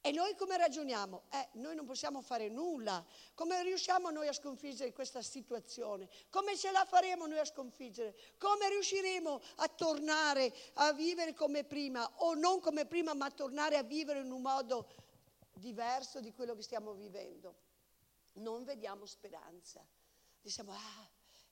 E 0.00 0.12
noi 0.12 0.34
come 0.36 0.56
ragioniamo? 0.56 1.24
Eh, 1.30 1.48
noi 1.58 1.74
non 1.74 1.84
possiamo 1.84 2.22
fare 2.22 2.48
nulla. 2.48 3.04
Come 3.34 3.62
riusciamo 3.62 4.08
noi 4.10 4.28
a 4.28 4.32
sconfiggere 4.32 4.92
questa 4.92 5.20
situazione? 5.20 6.08
Come 6.30 6.56
ce 6.56 6.70
la 6.70 6.86
faremo 6.86 7.26
noi 7.26 7.40
a 7.40 7.44
sconfiggere? 7.44 8.16
Come 8.38 8.70
riusciremo 8.70 9.40
a 9.56 9.68
tornare 9.68 10.54
a 10.74 10.92
vivere 10.92 11.34
come 11.34 11.64
prima 11.64 12.10
o 12.22 12.34
non 12.34 12.60
come 12.60 12.86
prima, 12.86 13.12
ma 13.12 13.30
tornare 13.30 13.76
a 13.76 13.82
vivere 13.82 14.20
in 14.20 14.30
un 14.30 14.40
modo 14.40 14.88
diverso 15.52 16.20
di 16.20 16.32
quello 16.32 16.54
che 16.54 16.62
stiamo 16.62 16.94
vivendo? 16.94 17.56
Non 18.34 18.64
vediamo 18.64 19.04
speranza. 19.04 19.84
Diciamo, 20.40 20.72
ah, 20.72 21.08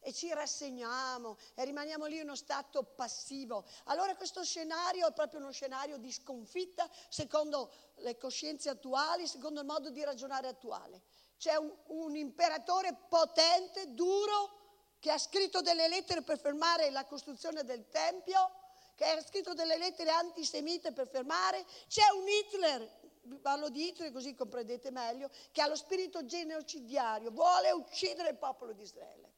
e 0.06 0.12
ci 0.12 0.32
rassegniamo 0.32 1.36
e 1.56 1.64
rimaniamo 1.64 2.04
lì 2.06 2.18
in 2.18 2.22
uno 2.22 2.36
stato 2.36 2.84
passivo. 2.84 3.64
Allora 3.86 4.14
questo 4.14 4.44
scenario 4.44 5.08
è 5.08 5.12
proprio 5.12 5.40
uno 5.40 5.50
scenario 5.50 5.96
di 5.96 6.12
sconfitta 6.12 6.88
secondo 7.08 7.72
le 7.96 8.16
coscienze 8.16 8.68
attuali, 8.68 9.26
secondo 9.26 9.58
il 9.58 9.66
modo 9.66 9.90
di 9.90 10.04
ragionare 10.04 10.46
attuale. 10.46 11.02
C'è 11.36 11.56
un, 11.56 11.74
un 11.88 12.14
imperatore 12.14 12.96
potente, 13.08 13.94
duro, 13.94 14.94
che 15.00 15.10
ha 15.10 15.18
scritto 15.18 15.60
delle 15.60 15.88
lettere 15.88 16.22
per 16.22 16.38
fermare 16.38 16.90
la 16.90 17.04
costruzione 17.04 17.64
del 17.64 17.88
Tempio, 17.88 18.52
che 18.94 19.06
ha 19.06 19.20
scritto 19.20 19.54
delle 19.54 19.76
lettere 19.76 20.10
antisemite 20.10 20.92
per 20.92 21.08
fermare. 21.08 21.66
C'è 21.88 22.08
un 22.14 22.28
Hitler, 22.28 23.00
parlo 23.42 23.70
di 23.70 23.88
Hitler 23.88 24.12
così 24.12 24.36
comprendete 24.36 24.92
meglio, 24.92 25.28
che 25.50 25.62
ha 25.62 25.66
lo 25.66 25.74
spirito 25.74 26.24
genocidario, 26.24 27.32
vuole 27.32 27.72
uccidere 27.72 28.30
il 28.30 28.36
popolo 28.36 28.72
di 28.72 28.82
Israele. 28.82 29.34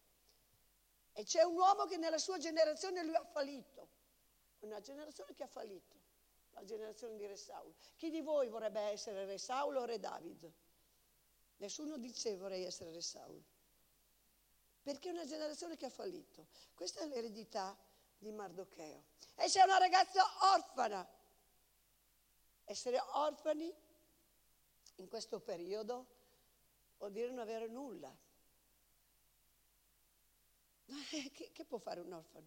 E 1.18 1.24
c'è 1.24 1.42
un 1.42 1.56
uomo 1.56 1.84
che 1.86 1.96
nella 1.96 2.16
sua 2.16 2.38
generazione 2.38 3.02
lui 3.02 3.16
ha 3.16 3.24
fallito, 3.24 3.88
una 4.60 4.78
generazione 4.78 5.34
che 5.34 5.42
ha 5.42 5.48
fallito, 5.48 5.96
la 6.50 6.62
generazione 6.62 7.16
di 7.16 7.26
Re 7.26 7.34
Saulo. 7.34 7.74
Chi 7.96 8.08
di 8.08 8.20
voi 8.20 8.46
vorrebbe 8.46 8.78
essere 8.82 9.24
Re 9.24 9.36
Saulo 9.36 9.80
o 9.80 9.84
Re 9.84 9.98
David? 9.98 10.48
Nessuno 11.56 11.98
dice 11.98 12.36
vorrei 12.36 12.62
essere 12.62 12.92
Re 12.92 13.00
Saulo. 13.00 13.42
Perché 14.80 15.08
è 15.08 15.12
una 15.12 15.24
generazione 15.24 15.76
che 15.76 15.86
ha 15.86 15.90
fallito. 15.90 16.46
Questa 16.72 17.00
è 17.00 17.06
l'eredità 17.08 17.76
di 18.16 18.30
Mardocheo. 18.30 19.06
E 19.34 19.46
c'è 19.46 19.64
una 19.64 19.78
ragazza 19.78 20.22
orfana. 20.54 21.04
Essere 22.62 23.00
orfani 23.14 23.74
in 24.94 25.08
questo 25.08 25.40
periodo 25.40 26.06
vuol 26.96 27.10
dire 27.10 27.26
non 27.26 27.40
avere 27.40 27.66
nulla. 27.66 28.16
Che, 31.32 31.50
che 31.52 31.64
può 31.64 31.78
fare 31.78 32.00
un 32.00 32.12
orfano? 32.12 32.46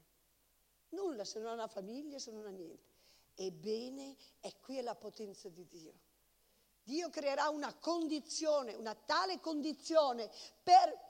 Nulla 0.90 1.24
se 1.24 1.40
non 1.40 1.60
ha 1.60 1.68
famiglia, 1.68 2.20
se 2.20 2.32
non 2.32 2.46
ha 2.46 2.50
niente. 2.50 2.90
Ebbene, 3.36 4.16
è 4.40 4.54
qui 4.60 4.82
la 4.82 4.96
potenza 4.96 5.50
di 5.50 5.66
Dio. 5.68 5.94
Dio 6.84 7.10
creerà 7.10 7.50
una 7.50 7.74
condizione, 7.76 8.74
una 8.74 8.96
tale 8.96 9.40
condizione 9.40 10.30
per 10.64 11.10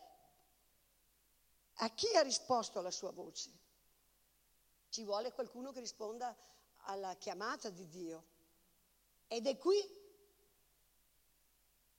a 1.75 1.89
chi 1.89 2.07
ha 2.15 2.21
risposto 2.21 2.79
alla 2.79 2.91
sua 2.91 3.11
voce. 3.11 3.49
Ci 4.89 5.03
vuole 5.03 5.31
qualcuno 5.31 5.71
che 5.71 5.79
risponda 5.79 6.35
alla 6.83 7.15
chiamata 7.15 7.69
di 7.69 7.87
Dio. 7.87 8.25
Ed 9.27 9.47
è 9.47 9.57
qui. 9.57 9.79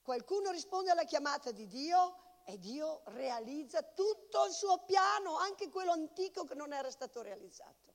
Qualcuno 0.03 0.51
risponde 0.51 0.90
alla 0.90 1.05
chiamata 1.05 1.51
di 1.51 1.66
Dio 1.66 2.21
e 2.44 2.59
Dio 2.59 3.02
realizza 3.07 3.83
tutto 3.83 4.46
il 4.46 4.52
suo 4.52 4.85
piano, 4.85 5.37
anche 5.37 5.68
quello 5.68 5.92
antico 5.92 6.44
che 6.44 6.55
non 6.55 6.72
era 6.72 6.90
stato 6.90 7.22
realizzato. 7.22 7.92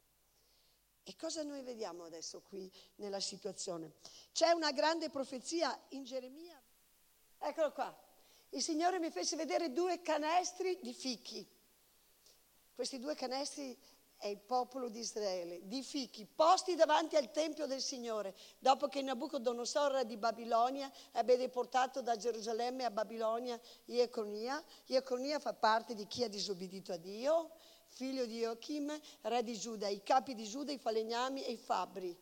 E 1.04 1.16
cosa 1.16 1.42
noi 1.44 1.62
vediamo 1.62 2.04
adesso 2.04 2.42
qui 2.42 2.72
nella 2.96 3.22
situazione? 3.22 3.94
C'è 4.34 4.52
una 4.52 4.72
grande 4.72 5.10
profezia 5.10 5.78
in 5.90 6.04
Geremia. 6.04 6.62
Eccolo 7.40 7.72
qua. 7.72 8.06
Il 8.50 8.62
Signore 8.62 9.00
mi 9.00 9.10
fece 9.10 9.36
vedere 9.36 9.72
due 9.72 10.02
canestri 10.02 10.78
di 10.82 10.94
fichi. 10.94 11.48
Questi 12.76 13.00
due 13.00 13.16
canestri 13.16 13.78
è 14.18 14.28
il 14.28 14.40
popolo 14.40 14.90
di 14.90 15.00
Israele, 15.00 15.62
di 15.68 15.84
fichi, 15.84 16.26
posti 16.26 16.76
davanti 16.76 17.16
al 17.16 17.32
Tempio 17.32 17.68
del 17.68 17.82
Signore, 17.82 18.36
dopo 18.60 18.88
che 18.88 19.02
Nabucodonosor 19.02 20.06
di 20.06 20.18
Babilonia 20.18 20.92
ebbe 21.12 21.38
deportato 21.38 22.02
da 22.02 22.16
Gerusalemme 22.16 22.84
a 22.84 22.92
Babilonia 22.92 23.60
Ieconia. 23.86 24.62
Ieconia 24.86 25.40
fa 25.40 25.54
parte 25.54 25.94
di 25.94 26.08
chi 26.08 26.24
ha 26.24 26.30
disobbedito 26.30 26.92
a 26.94 26.98
Dio, 26.98 27.52
figlio 27.88 28.26
di 28.26 28.40
Joachim, 28.40 28.92
re 29.22 29.44
di 29.44 29.58
Giuda, 29.58 29.88
i 29.88 30.02
capi 30.04 30.34
di 30.34 30.46
Giuda, 30.46 30.72
i 30.72 30.80
falegnami 30.80 31.44
e 31.44 31.52
i 31.52 31.58
fabbri. 31.58 32.18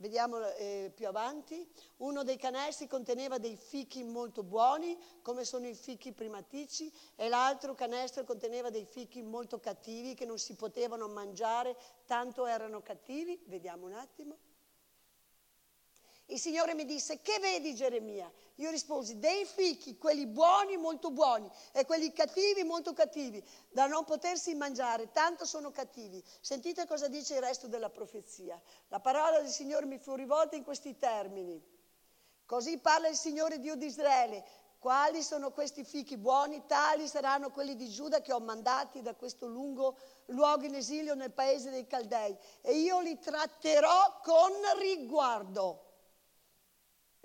Vediamo 0.00 0.42
eh, 0.56 0.90
più 0.94 1.06
avanti. 1.06 1.68
Uno 1.98 2.22
dei 2.22 2.38
canestri 2.38 2.86
conteneva 2.86 3.36
dei 3.36 3.54
fichi 3.54 4.02
molto 4.02 4.42
buoni, 4.42 4.98
come 5.20 5.44
sono 5.44 5.66
i 5.66 5.74
fichi 5.74 6.12
primatici, 6.12 6.90
e 7.16 7.28
l'altro 7.28 7.74
canestro 7.74 8.24
conteneva 8.24 8.70
dei 8.70 8.86
fichi 8.86 9.20
molto 9.20 9.60
cattivi 9.60 10.14
che 10.14 10.24
non 10.24 10.38
si 10.38 10.54
potevano 10.54 11.06
mangiare, 11.06 11.76
tanto 12.06 12.46
erano 12.46 12.80
cattivi. 12.80 13.38
Vediamo 13.44 13.84
un 13.84 13.92
attimo. 13.92 14.38
Il 16.30 16.38
Signore 16.38 16.74
mi 16.74 16.84
disse, 16.84 17.20
che 17.22 17.40
vedi 17.40 17.74
Geremia? 17.74 18.30
Io 18.56 18.70
risposi, 18.70 19.18
dei 19.18 19.44
fichi, 19.44 19.98
quelli 19.98 20.26
buoni, 20.26 20.76
molto 20.76 21.10
buoni, 21.10 21.50
e 21.72 21.84
quelli 21.84 22.12
cattivi, 22.12 22.62
molto 22.62 22.92
cattivi, 22.92 23.42
da 23.68 23.86
non 23.86 24.04
potersi 24.04 24.54
mangiare, 24.54 25.10
tanto 25.10 25.44
sono 25.44 25.72
cattivi. 25.72 26.22
Sentite 26.40 26.86
cosa 26.86 27.08
dice 27.08 27.34
il 27.34 27.40
resto 27.40 27.66
della 27.66 27.90
profezia. 27.90 28.60
La 28.88 29.00
parola 29.00 29.40
del 29.40 29.50
Signore 29.50 29.86
mi 29.86 29.98
fu 29.98 30.14
rivolta 30.14 30.54
in 30.54 30.62
questi 30.62 30.96
termini. 30.96 31.60
Così 32.46 32.78
parla 32.78 33.08
il 33.08 33.16
Signore 33.16 33.58
Dio 33.58 33.74
di 33.74 33.86
Israele. 33.86 34.44
Quali 34.78 35.22
sono 35.22 35.50
questi 35.50 35.84
fichi 35.84 36.16
buoni? 36.16 36.64
Tali 36.66 37.08
saranno 37.08 37.50
quelli 37.50 37.74
di 37.74 37.88
Giuda 37.88 38.20
che 38.20 38.32
ho 38.32 38.40
mandati 38.40 39.02
da 39.02 39.14
questo 39.14 39.46
lungo 39.46 39.98
luogo 40.26 40.64
in 40.64 40.76
esilio 40.76 41.14
nel 41.14 41.32
paese 41.32 41.70
dei 41.70 41.88
Caldei. 41.88 42.36
E 42.60 42.78
io 42.78 43.00
li 43.00 43.18
tratterò 43.18 44.20
con 44.22 44.52
riguardo. 44.78 45.88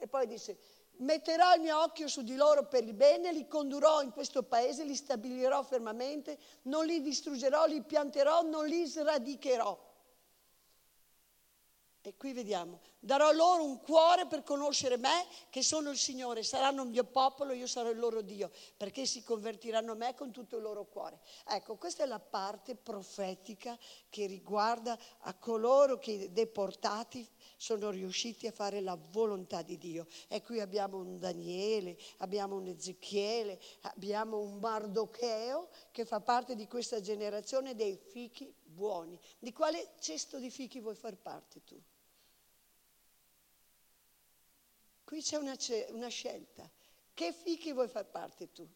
E 0.06 0.08
poi 0.08 0.28
dice, 0.28 0.56
metterò 0.98 1.56
il 1.56 1.62
mio 1.62 1.82
occhio 1.82 2.08
su 2.08 2.22
di 2.22 2.36
loro 2.36 2.68
per 2.68 2.84
il 2.84 2.94
bene, 2.94 3.32
li 3.32 3.48
condurrò 3.48 4.04
in 4.04 4.12
questo 4.12 4.44
paese, 4.44 4.84
li 4.84 4.94
stabilirò 4.94 5.64
fermamente, 5.64 6.38
non 6.64 6.86
li 6.86 7.02
distruggerò, 7.02 7.66
li 7.66 7.82
pianterò, 7.82 8.44
non 8.44 8.68
li 8.68 8.86
sradicherò. 8.86 9.94
E 12.04 12.16
qui 12.18 12.34
vediamo, 12.34 12.82
darò 13.00 13.32
loro 13.32 13.64
un 13.64 13.82
cuore 13.82 14.28
per 14.28 14.44
conoscere 14.44 14.96
me, 14.96 15.26
che 15.50 15.64
sono 15.64 15.90
il 15.90 15.98
Signore, 15.98 16.44
saranno 16.44 16.84
il 16.84 16.90
mio 16.90 17.04
popolo, 17.04 17.52
io 17.52 17.66
sarò 17.66 17.90
il 17.90 17.98
loro 17.98 18.22
Dio, 18.22 18.52
perché 18.78 19.08
si 19.08 19.24
convertiranno 19.24 19.94
a 19.94 19.96
me 19.96 20.14
con 20.14 20.30
tutto 20.30 20.58
il 20.58 20.62
loro 20.62 20.86
cuore. 20.86 21.20
Ecco, 21.48 21.78
questa 21.78 22.04
è 22.04 22.06
la 22.06 22.20
parte 22.20 22.76
profetica 22.76 23.76
che 24.08 24.28
riguarda 24.28 24.96
a 25.22 25.34
coloro 25.34 25.98
che 25.98 26.32
deportati 26.32 27.28
sono 27.58 27.90
riusciti 27.90 28.48
a 28.48 28.52
fare 28.52 28.82
la 28.82 28.96
volontà 29.12 29.62
di 29.62 29.78
Dio. 29.78 30.08
E 30.28 30.42
qui 30.42 30.60
abbiamo 30.60 30.98
un 30.98 31.20
Daniele, 31.20 31.98
abbiamo 32.18 32.56
un 32.56 32.68
Ezechiele, 32.68 33.60
abbiamo 33.82 34.40
un 34.40 34.60
Mardocheo 34.60 35.70
che 35.92 36.06
fa 36.06 36.20
parte 36.20 36.56
di 36.56 36.68
questa 36.68 37.02
generazione 37.02 37.76
dei 37.76 37.98
fichi 37.98 38.54
buoni. 38.64 39.20
Di 39.40 39.52
quale 39.52 39.94
cesto 40.00 40.40
di 40.40 40.50
fichi 40.50 40.80
vuoi 40.80 40.96
far 40.96 41.16
parte 41.16 41.64
tu? 41.64 41.82
Qui 45.04 45.22
c'è 45.22 45.38
una, 45.38 45.56
una 45.90 46.08
scelta. 46.08 46.70
Che 47.14 47.32
fichi 47.32 47.72
vuoi 47.72 47.88
far 47.88 48.10
parte 48.10 48.52
tu? 48.52 48.68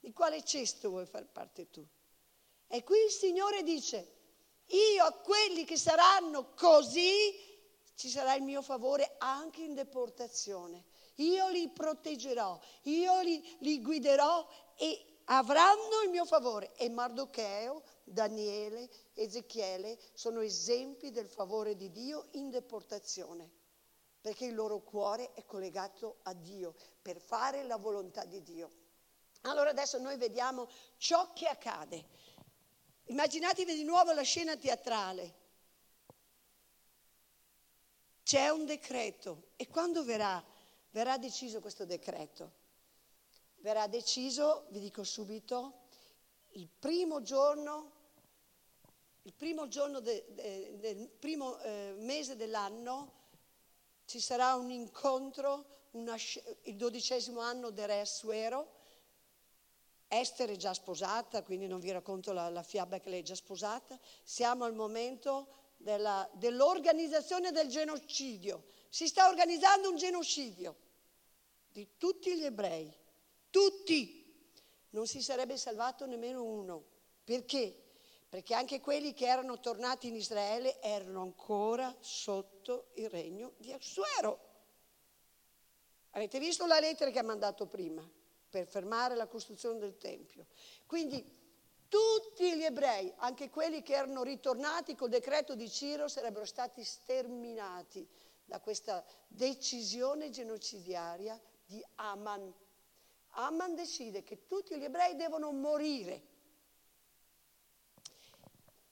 Di 0.00 0.12
quale 0.12 0.42
cesto 0.42 0.88
vuoi 0.88 1.06
far 1.06 1.26
parte 1.26 1.70
tu? 1.70 1.86
E 2.66 2.82
qui 2.82 2.98
il 3.04 3.10
Signore 3.10 3.62
dice, 3.62 4.12
io 4.66 5.04
a 5.04 5.12
quelli 5.12 5.64
che 5.64 5.76
saranno 5.76 6.54
così 6.54 7.53
ci 7.94 8.08
sarà 8.08 8.34
il 8.34 8.42
mio 8.42 8.62
favore 8.62 9.14
anche 9.18 9.62
in 9.62 9.74
deportazione. 9.74 10.84
Io 11.16 11.48
li 11.48 11.68
proteggerò, 11.68 12.58
io 12.82 13.20
li, 13.20 13.56
li 13.60 13.80
guiderò 13.80 14.46
e 14.76 15.20
avranno 15.26 16.02
il 16.04 16.10
mio 16.10 16.24
favore. 16.24 16.74
E 16.74 16.88
Mardocheo, 16.88 17.82
Daniele, 18.02 18.90
Ezechiele 19.14 19.98
sono 20.12 20.40
esempi 20.40 21.10
del 21.10 21.28
favore 21.28 21.76
di 21.76 21.90
Dio 21.90 22.28
in 22.32 22.50
deportazione, 22.50 23.48
perché 24.20 24.46
il 24.46 24.54
loro 24.54 24.80
cuore 24.80 25.32
è 25.34 25.44
collegato 25.44 26.18
a 26.22 26.34
Dio 26.34 26.74
per 27.00 27.20
fare 27.20 27.62
la 27.64 27.76
volontà 27.76 28.24
di 28.24 28.42
Dio. 28.42 28.70
Allora 29.42 29.70
adesso 29.70 29.98
noi 29.98 30.16
vediamo 30.16 30.68
ciò 30.96 31.32
che 31.32 31.46
accade. 31.46 32.04
Immaginatevi 33.06 33.74
di 33.74 33.84
nuovo 33.84 34.12
la 34.12 34.22
scena 34.22 34.56
teatrale. 34.56 35.42
C'è 38.24 38.48
un 38.48 38.64
decreto 38.64 39.50
e 39.56 39.68
quando 39.68 40.02
verrà? 40.02 40.42
Verrà 40.90 41.18
deciso 41.18 41.60
questo 41.60 41.84
decreto. 41.84 42.62
Verrà 43.56 43.86
deciso, 43.86 44.64
vi 44.70 44.80
dico 44.80 45.04
subito, 45.04 45.82
il 46.52 46.66
primo 46.66 47.20
giorno, 47.20 47.92
il 49.22 49.34
primo 49.34 49.68
giorno 49.68 50.00
de, 50.00 50.24
de, 50.30 50.78
del 50.78 51.08
primo 51.08 51.58
eh, 51.60 51.94
mese 51.98 52.34
dell'anno 52.36 53.22
ci 54.06 54.20
sarà 54.20 54.54
un 54.54 54.70
incontro, 54.70 55.88
una, 55.92 56.16
il 56.62 56.76
dodicesimo 56.76 57.40
anno 57.40 57.70
del 57.70 57.86
re 57.86 58.00
Assuero. 58.00 58.72
Esther 60.08 60.50
è 60.50 60.56
già 60.56 60.72
sposata, 60.72 61.42
quindi 61.42 61.66
non 61.66 61.80
vi 61.80 61.90
racconto 61.90 62.32
la, 62.32 62.48
la 62.48 62.62
fiaba 62.62 63.00
che 63.00 63.10
lei 63.10 63.20
è 63.20 63.22
già 63.22 63.34
sposata. 63.34 63.98
Siamo 64.22 64.64
al 64.64 64.74
momento 64.74 65.63
della, 65.84 66.28
dell'organizzazione 66.32 67.52
del 67.52 67.68
genocidio. 67.68 68.64
Si 68.88 69.06
sta 69.06 69.28
organizzando 69.28 69.90
un 69.90 69.96
genocidio 69.96 70.76
di 71.70 71.96
tutti 71.98 72.36
gli 72.36 72.44
ebrei, 72.44 72.92
tutti. 73.50 74.22
Non 74.90 75.06
si 75.06 75.20
sarebbe 75.20 75.58
salvato 75.58 76.06
nemmeno 76.06 76.42
uno. 76.42 76.84
Perché? 77.22 77.82
Perché 78.28 78.54
anche 78.54 78.80
quelli 78.80 79.12
che 79.12 79.26
erano 79.26 79.60
tornati 79.60 80.08
in 80.08 80.14
Israele 80.14 80.80
erano 80.80 81.20
ancora 81.20 81.94
sotto 82.00 82.90
il 82.94 83.10
regno 83.10 83.52
di 83.58 83.70
Assuero. 83.72 84.52
Avete 86.10 86.38
visto 86.38 86.64
la 86.66 86.80
lettera 86.80 87.10
che 87.10 87.18
ha 87.18 87.24
mandato 87.24 87.66
prima 87.66 88.08
per 88.48 88.66
fermare 88.66 89.16
la 89.16 89.26
costruzione 89.26 89.78
del 89.80 89.98
Tempio. 89.98 90.46
Quindi 90.86 91.43
tutti 91.94 92.56
gli 92.56 92.64
ebrei, 92.64 93.12
anche 93.18 93.50
quelli 93.50 93.80
che 93.84 93.94
erano 93.94 94.24
ritornati 94.24 94.96
col 94.96 95.10
decreto 95.10 95.54
di 95.54 95.70
Ciro, 95.70 96.08
sarebbero 96.08 96.44
stati 96.44 96.82
sterminati 96.82 98.04
da 98.44 98.58
questa 98.58 99.04
decisione 99.28 100.30
genocidiaria 100.30 101.40
di 101.64 101.80
Aman. 101.94 102.52
Aman 103.36 103.76
decide 103.76 104.24
che 104.24 104.44
tutti 104.44 104.76
gli 104.76 104.82
ebrei 104.82 105.14
devono 105.14 105.52
morire. 105.52 106.32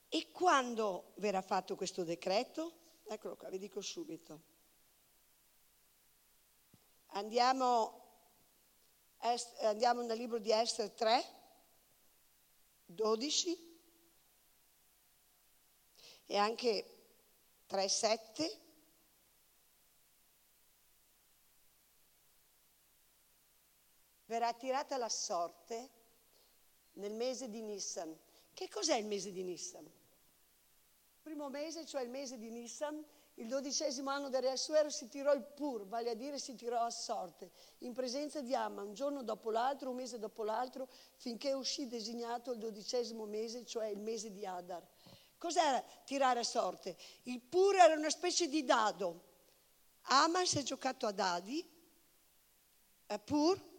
E 0.07 0.31
quando 0.31 1.11
verrà 1.15 1.41
fatto 1.41 1.75
questo 1.75 2.05
decreto? 2.05 2.71
Eccolo 3.03 3.35
qua, 3.35 3.49
vi 3.49 3.57
dico 3.57 3.81
subito. 3.81 4.41
Andiamo, 7.07 8.01
andiamo 9.63 10.03
nel 10.03 10.17
libro 10.17 10.39
di 10.39 10.53
Esther 10.53 10.89
3. 10.89 11.41
12 12.93 13.71
e 16.25 16.37
anche 16.37 16.85
3,7. 17.69 18.61
Verrà 24.25 24.53
tirata 24.53 24.97
la 24.97 25.09
sorte 25.09 25.89
nel 26.93 27.13
mese 27.13 27.49
di 27.49 27.61
Nissan. 27.61 28.17
Che 28.53 28.69
cos'è 28.69 28.95
il 28.95 29.05
mese 29.05 29.31
di 29.31 29.43
Nissan? 29.43 29.89
Primo 31.21 31.49
mese, 31.49 31.85
cioè 31.85 32.01
il 32.01 32.09
mese 32.09 32.37
di 32.37 32.49
Nissan, 32.49 33.03
il 33.35 33.47
dodicesimo 33.47 34.09
anno 34.09 34.29
del 34.29 34.43
re 34.43 34.51
Assuero 34.51 34.89
si 34.89 35.07
tirò 35.07 35.33
il 35.33 35.43
pur, 35.43 35.87
vale 35.87 36.11
a 36.11 36.13
dire 36.13 36.37
si 36.37 36.55
tirò 36.55 36.81
a 36.81 36.89
sorte, 36.89 37.49
in 37.79 37.93
presenza 37.93 38.41
di 38.41 38.53
Amma, 38.53 38.83
un 38.83 38.93
giorno 38.93 39.23
dopo 39.23 39.49
l'altro, 39.49 39.89
un 39.89 39.95
mese 39.95 40.19
dopo 40.19 40.43
l'altro, 40.43 40.87
finché 41.15 41.53
uscì 41.53 41.87
designato 41.87 42.51
il 42.51 42.59
dodicesimo 42.59 43.25
mese, 43.25 43.65
cioè 43.65 43.87
il 43.87 43.99
mese 43.99 44.31
di 44.31 44.45
Adar. 44.45 44.85
Cos'era 45.37 45.83
tirare 46.05 46.39
a 46.39 46.43
sorte? 46.43 46.95
Il 47.23 47.41
pur 47.41 47.75
era 47.75 47.95
una 47.95 48.09
specie 48.09 48.47
di 48.47 48.63
dado. 48.63 49.31
Amma 50.03 50.45
si 50.45 50.59
è 50.59 50.63
giocato 50.63 51.05
a 51.05 51.11
dadi, 51.11 51.65
a 53.07 53.19
pur 53.19 53.71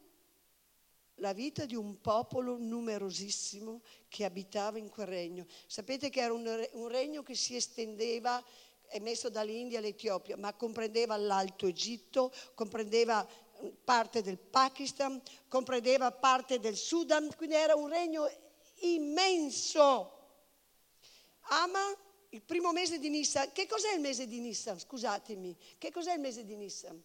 la 1.18 1.32
vita 1.32 1.64
di 1.64 1.76
un 1.76 2.00
popolo 2.00 2.56
numerosissimo 2.58 3.82
che 4.08 4.24
abitava 4.24 4.78
in 4.78 4.88
quel 4.88 5.06
regno. 5.06 5.46
Sapete 5.66 6.10
che 6.10 6.20
era 6.20 6.32
un, 6.32 6.68
un 6.72 6.88
regno 6.88 7.22
che 7.22 7.34
si 7.34 7.54
estendeva 7.56 8.42
emesso 8.94 9.28
dall'India 9.28 9.78
all'Etiopia, 9.78 10.36
ma 10.36 10.54
comprendeva 10.54 11.16
l'Alto 11.16 11.66
Egitto, 11.66 12.32
comprendeva 12.54 13.26
parte 13.84 14.22
del 14.22 14.38
Pakistan, 14.38 15.20
comprendeva 15.48 16.12
parte 16.12 16.60
del 16.60 16.76
Sudan, 16.76 17.28
quindi 17.36 17.56
era 17.56 17.74
un 17.74 17.88
regno 17.88 18.30
immenso. 18.80 20.12
Ama 21.48 21.96
il 22.30 22.42
primo 22.42 22.72
mese 22.72 22.98
di 22.98 23.08
Nissan. 23.08 23.52
Che 23.52 23.66
cos'è 23.66 23.94
il 23.94 24.00
mese 24.00 24.26
di 24.26 24.38
Nissan? 24.38 24.78
Scusatemi, 24.78 25.56
che 25.78 25.90
cos'è 25.90 26.14
il 26.14 26.20
mese 26.20 26.44
di 26.44 26.54
Nissan? 26.54 27.02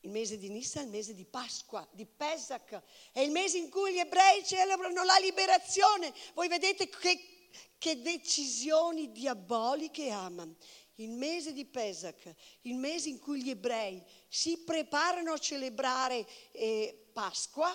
Il 0.00 0.10
mese 0.10 0.38
di 0.38 0.48
Nissan 0.50 0.82
è 0.82 0.86
il 0.86 0.92
mese 0.92 1.14
di 1.14 1.24
Pasqua, 1.24 1.86
di 1.90 2.06
Pesach, 2.06 2.80
è 3.12 3.20
il 3.20 3.30
mese 3.30 3.58
in 3.58 3.70
cui 3.70 3.92
gli 3.92 3.98
ebrei 3.98 4.44
celebrano 4.44 5.04
la 5.04 5.18
liberazione. 5.18 6.12
Voi 6.34 6.46
vedete 6.48 6.88
che 6.88 7.35
che 7.78 8.00
decisioni 8.00 9.12
diaboliche 9.12 10.10
ama. 10.10 10.46
Il 10.98 11.10
mese 11.10 11.52
di 11.52 11.66
Pesach, 11.66 12.34
il 12.62 12.76
mese 12.76 13.10
in 13.10 13.18
cui 13.18 13.42
gli 13.42 13.50
ebrei 13.50 14.02
si 14.28 14.58
preparano 14.58 15.32
a 15.32 15.38
celebrare 15.38 16.26
eh, 16.52 17.10
Pasqua, 17.12 17.70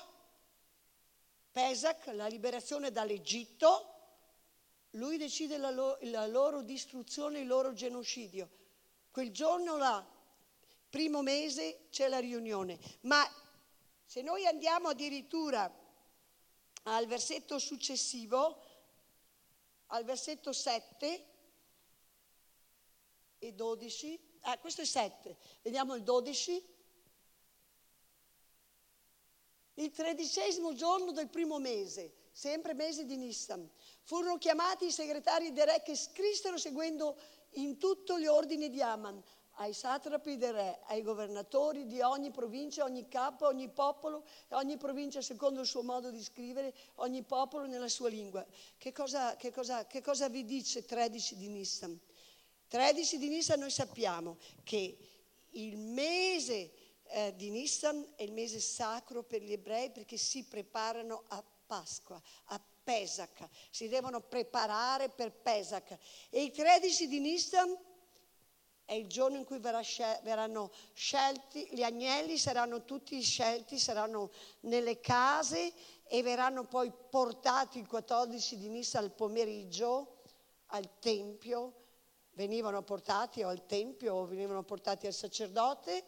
Pesach, 1.51 2.07
la 2.13 2.27
liberazione 2.27 2.91
dall'Egitto, 2.91 3.91
lui 4.91 5.17
decide 5.17 5.57
la, 5.57 5.69
lo- 5.69 5.97
la 6.01 6.25
loro 6.25 6.61
distruzione, 6.61 7.39
il 7.39 7.47
loro 7.47 7.73
genocidio. 7.73 8.49
Quel 9.11 9.31
giorno 9.31 9.77
là, 9.77 10.05
primo 10.89 11.21
mese, 11.21 11.87
c'è 11.91 12.07
la 12.07 12.19
riunione. 12.19 12.79
Ma 13.01 13.23
se 14.05 14.21
noi 14.21 14.45
andiamo 14.45 14.89
addirittura 14.89 15.71
al 16.83 17.05
versetto 17.05 17.59
successivo, 17.59 18.70
al 19.91 20.04
versetto 20.04 20.51
7 20.51 21.25
e 23.39 23.54
12. 23.54 24.19
Ah, 24.41 24.58
questo 24.58 24.82
è 24.82 24.86
7. 24.86 25.38
Vediamo 25.62 25.95
il 25.95 26.04
12. 26.04 26.69
Il 29.75 29.91
tredicesimo 29.91 30.73
giorno 30.73 31.12
del 31.12 31.30
primo 31.30 31.58
mese, 31.58 32.13
sempre 32.32 32.73
mese 32.73 33.06
di 33.06 33.15
Nissan, 33.15 33.69
furono 34.04 34.38
chiamati 34.38 34.86
i 34.86 34.91
segretari 34.91 35.54
del 35.54 35.65
re 35.65 35.82
che 35.82 35.95
scrissero 35.95 36.58
seguendo 36.58 37.17
in 37.56 37.77
tutto 37.77 38.19
gli 38.19 38.27
ordini 38.27 38.69
di 38.69 38.82
Aman 38.82 39.21
ai 39.62 39.74
satrapi 39.74 40.38
del 40.38 40.54
re, 40.54 40.80
ai 40.88 41.04
governatori 41.04 41.86
di 41.86 42.02
ogni 42.02 42.32
provincia, 42.32 42.84
ogni 42.84 43.08
capo, 43.08 43.45
ogni 43.45 43.69
popolo, 43.69 44.24
ogni 44.50 44.76
provincia 44.78 45.21
secondo 45.21 45.62
il 45.62 45.67
suo 45.67 45.84
modo 45.84 46.10
di 46.10 46.21
scrivere, 46.24 46.74
ogni 46.95 47.21
popolo 47.21 47.67
nella 47.67 47.88
sua 47.88 48.10
lingua. 48.10 48.43
Che 48.76 48.91
cosa, 48.91 49.36
che 49.36 49.52
cosa, 49.52 49.86
che 49.86 50.02
cosa 50.02 50.30
vi 50.30 50.45
dice 50.45 50.84
13 50.84 51.36
di 51.38 51.47
Nissan? 51.47 52.00
13 52.69 53.19
di 53.19 53.30
Nissan 53.30 53.60
noi 53.60 53.69
sappiamo 53.69 54.38
che 54.63 54.97
il 55.52 55.78
mese 55.78 56.71
eh, 57.10 57.36
di 57.36 57.52
Nissan 57.52 58.13
è 58.15 58.24
il 58.24 58.32
mese 58.32 58.60
sacro 58.60 59.21
per 59.21 59.43
gli 59.43 59.52
ebrei 59.52 59.91
perché 59.91 60.17
si 60.17 60.43
preparano 60.43 61.26
a 61.28 61.43
Pasqua, 61.67 62.19
a 62.45 62.60
Pesach, 62.84 63.47
si 63.69 63.88
devono 63.88 64.21
preparare 64.21 65.10
per 65.10 65.32
Pesach. 65.32 65.95
E 66.32 66.41
i 66.41 66.52
13 66.52 67.08
di 67.08 67.19
Nissan 67.19 67.89
è 68.91 68.95
il 68.95 69.08
giorno 69.08 69.38
in 69.38 69.45
cui 69.45 69.60
verranno 69.60 70.69
scelti, 70.91 71.65
gli 71.71 71.82
agnelli 71.82 72.38
saranno 72.38 72.84
tutti 72.84 73.21
scelti, 73.21 73.80
saranno 73.80 74.32
nelle 74.63 74.99
case 74.99 75.71
e 76.04 76.21
verranno 76.21 76.65
poi 76.65 76.91
portati 77.10 77.80
il 77.80 77.88
14 77.88 78.58
di 78.58 78.67
Nissa 78.67 78.99
al 78.99 79.13
pomeriggio 79.13 80.17
al 80.73 80.99
Tempio, 80.99 81.73
venivano 82.32 82.84
portati 82.84 83.41
o 83.43 83.47
al 83.47 83.65
Tempio 83.65 84.13
o 84.13 84.25
venivano 84.25 84.63
portati 84.63 85.08
al 85.08 85.13
sacerdote 85.13 86.04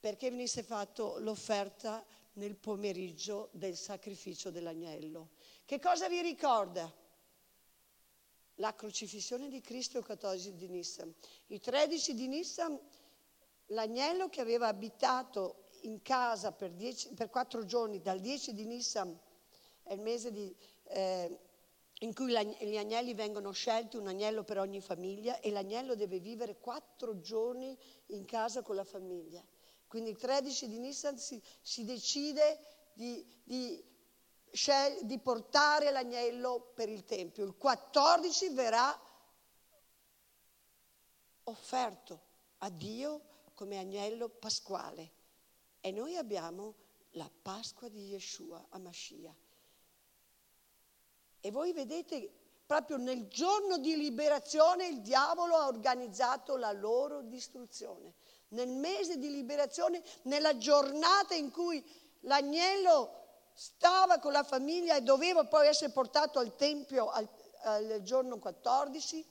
perché 0.00 0.28
venisse 0.28 0.64
fatta 0.64 1.04
l'offerta 1.18 2.04
nel 2.32 2.56
pomeriggio 2.56 3.48
del 3.52 3.76
sacrificio 3.76 4.50
dell'agnello. 4.50 5.28
Che 5.64 5.78
cosa 5.78 6.08
vi 6.08 6.20
ricorda? 6.20 6.92
La 8.66 8.74
crocifissione 8.74 9.48
di 9.48 9.60
Cristo 9.60 9.98
il 9.98 10.04
14 10.04 10.56
di 10.56 10.68
Nissan. 10.68 11.14
Il 11.46 11.60
13 11.60 12.14
di 12.14 12.26
Nissan, 12.26 12.78
l'agnello 13.66 14.28
che 14.28 14.40
aveva 14.40 14.66
abitato 14.66 15.68
in 15.82 16.02
casa 16.02 16.50
per, 16.50 16.72
dieci, 16.72 17.14
per 17.14 17.30
quattro 17.30 17.64
giorni, 17.64 18.02
dal 18.02 18.18
10 18.18 18.54
di 18.54 18.64
Nissan, 18.64 19.16
è 19.84 19.92
il 19.92 20.00
mese 20.00 20.32
di, 20.32 20.52
eh, 20.88 21.38
in 22.00 22.12
cui 22.12 22.32
gli 22.32 22.76
agnelli 22.76 23.14
vengono 23.14 23.52
scelti, 23.52 23.96
un 23.96 24.08
agnello 24.08 24.42
per 24.42 24.58
ogni 24.58 24.80
famiglia, 24.80 25.38
e 25.38 25.50
l'agnello 25.52 25.94
deve 25.94 26.18
vivere 26.18 26.58
quattro 26.58 27.20
giorni 27.20 27.78
in 28.06 28.24
casa 28.24 28.62
con 28.62 28.74
la 28.74 28.84
famiglia. 28.84 29.44
Quindi 29.86 30.10
il 30.10 30.16
13 30.16 30.68
di 30.68 30.78
Nissan 30.80 31.16
si, 31.16 31.40
si 31.62 31.84
decide 31.84 32.58
di, 32.94 33.24
di 33.44 33.80
di 35.02 35.18
portare 35.18 35.90
l'agnello 35.90 36.72
per 36.74 36.88
il 36.88 37.04
Tempio. 37.04 37.44
Il 37.44 37.56
14 37.56 38.48
verrà 38.50 38.98
offerto 41.44 42.20
a 42.58 42.70
Dio 42.70 43.20
come 43.54 43.78
agnello 43.78 44.28
pasquale. 44.28 45.12
E 45.80 45.90
noi 45.92 46.16
abbiamo 46.16 46.74
la 47.12 47.30
Pasqua 47.42 47.88
di 47.88 48.08
Yeshua 48.08 48.66
a 48.70 48.78
Mashiach. 48.78 49.34
E 51.40 51.50
voi 51.50 51.72
vedete, 51.72 52.32
proprio 52.66 52.96
nel 52.96 53.28
giorno 53.28 53.78
di 53.78 53.96
liberazione 53.96 54.88
il 54.88 55.00
diavolo 55.00 55.56
ha 55.56 55.66
organizzato 55.66 56.56
la 56.56 56.72
loro 56.72 57.22
distruzione. 57.22 58.14
Nel 58.48 58.68
mese 58.68 59.18
di 59.18 59.30
liberazione, 59.30 60.02
nella 60.22 60.56
giornata 60.56 61.34
in 61.34 61.50
cui 61.50 61.84
l'agnello 62.20 63.25
stava 63.58 64.18
con 64.18 64.32
la 64.32 64.44
famiglia 64.44 64.96
e 64.96 65.00
doveva 65.00 65.46
poi 65.46 65.68
essere 65.68 65.90
portato 65.90 66.38
al 66.38 66.54
Tempio 66.56 67.08
al, 67.08 67.26
al 67.62 68.02
giorno 68.02 68.38
14, 68.38 69.26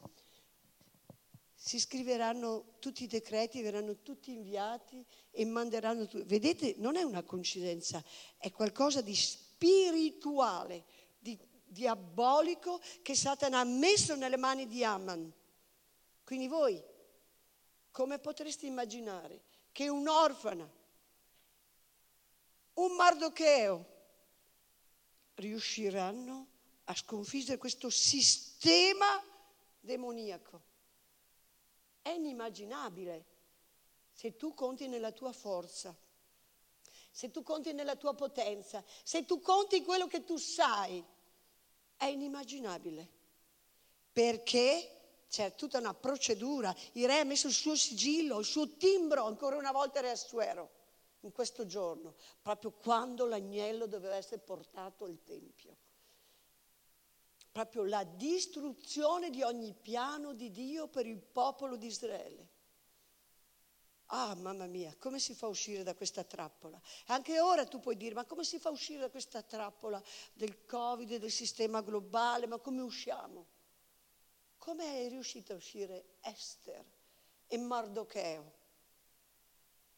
si 1.53 1.79
scriveranno 1.79 2.73
tutti 2.79 3.03
i 3.03 3.07
decreti, 3.07 3.61
verranno 3.61 4.01
tutti 4.01 4.31
inviati 4.31 5.05
e 5.29 5.45
manderanno 5.45 6.07
tutti. 6.07 6.23
Vedete, 6.23 6.73
non 6.77 6.95
è 6.95 7.03
una 7.03 7.21
coincidenza, 7.21 8.03
è 8.37 8.51
qualcosa 8.51 9.01
di 9.01 9.15
spirituale, 9.15 10.85
di 11.19 11.37
diabolico 11.63 12.81
che 13.03 13.15
Satana 13.15 13.59
ha 13.59 13.63
messo 13.63 14.15
nelle 14.15 14.37
mani 14.37 14.65
di 14.67 14.83
Amman. 14.83 15.31
Quindi 16.23 16.47
voi, 16.47 16.83
come 17.91 18.17
potreste 18.17 18.65
immaginare 18.65 19.41
che 19.71 19.87
un'orfana, 19.87 20.67
un 22.73 22.95
Mardocheo, 22.95 23.93
riusciranno 25.35 26.47
a 26.85 26.95
sconfiggere 26.95 27.57
questo 27.57 27.89
sistema 27.89 29.23
demoniaco. 29.79 30.61
È 32.01 32.09
inimmaginabile 32.09 33.25
se 34.13 34.35
tu 34.35 34.53
conti 34.53 34.87
nella 34.87 35.11
tua 35.11 35.31
forza, 35.31 35.95
se 37.11 37.31
tu 37.31 37.43
conti 37.43 37.73
nella 37.73 37.95
tua 37.95 38.13
potenza, 38.13 38.83
se 39.03 39.25
tu 39.25 39.39
conti 39.41 39.83
quello 39.83 40.07
che 40.07 40.23
tu 40.23 40.37
sai. 40.37 41.03
È 41.97 42.05
inimmaginabile. 42.05 43.09
Perché 44.11 45.23
c'è 45.29 45.55
tutta 45.55 45.79
una 45.79 45.93
procedura. 45.93 46.75
Il 46.93 47.07
re 47.07 47.19
ha 47.19 47.23
messo 47.23 47.47
il 47.47 47.53
suo 47.53 47.75
sigillo, 47.75 48.39
il 48.39 48.45
suo 48.45 48.75
timbro, 48.75 49.25
ancora 49.25 49.55
una 49.55 49.71
volta 49.71 50.01
Re 50.01 50.11
Assuero 50.11 50.74
in 51.25 51.31
questo 51.31 51.65
giorno, 51.65 52.15
proprio 52.41 52.71
quando 52.71 53.25
l'agnello 53.25 53.87
doveva 53.87 54.15
essere 54.15 54.39
portato 54.41 55.05
al 55.05 55.23
Tempio. 55.23 55.77
Proprio 57.51 57.85
la 57.85 58.03
distruzione 58.03 59.29
di 59.29 59.41
ogni 59.41 59.73
piano 59.73 60.33
di 60.33 60.51
Dio 60.51 60.87
per 60.87 61.05
il 61.05 61.21
popolo 61.21 61.77
di 61.77 61.87
Israele. 61.87 62.49
Ah, 64.09 64.35
mamma 64.35 64.67
mia, 64.67 64.93
come 64.99 65.19
si 65.19 65.33
fa 65.33 65.47
a 65.47 65.49
uscire 65.49 65.81
da 65.81 65.95
questa 65.95 66.23
trappola? 66.23 66.79
Anche 67.07 67.39
ora 67.39 67.65
tu 67.65 67.79
puoi 67.79 67.97
dire, 67.97 68.13
ma 68.13 68.25
come 68.25 68.43
si 68.43 68.59
fa 68.59 68.69
a 68.69 68.73
uscire 68.73 68.99
da 68.99 69.09
questa 69.09 69.41
trappola 69.41 70.01
del 70.33 70.65
Covid, 70.65 71.15
del 71.15 71.31
sistema 71.31 71.81
globale, 71.81 72.45
ma 72.45 72.59
come 72.59 72.81
usciamo? 72.81 73.47
Come 74.57 75.05
è 75.05 75.09
riuscita 75.09 75.53
a 75.53 75.57
uscire 75.57 76.17
Esther 76.21 76.85
e 77.47 77.57
Mardocheo? 77.57 78.54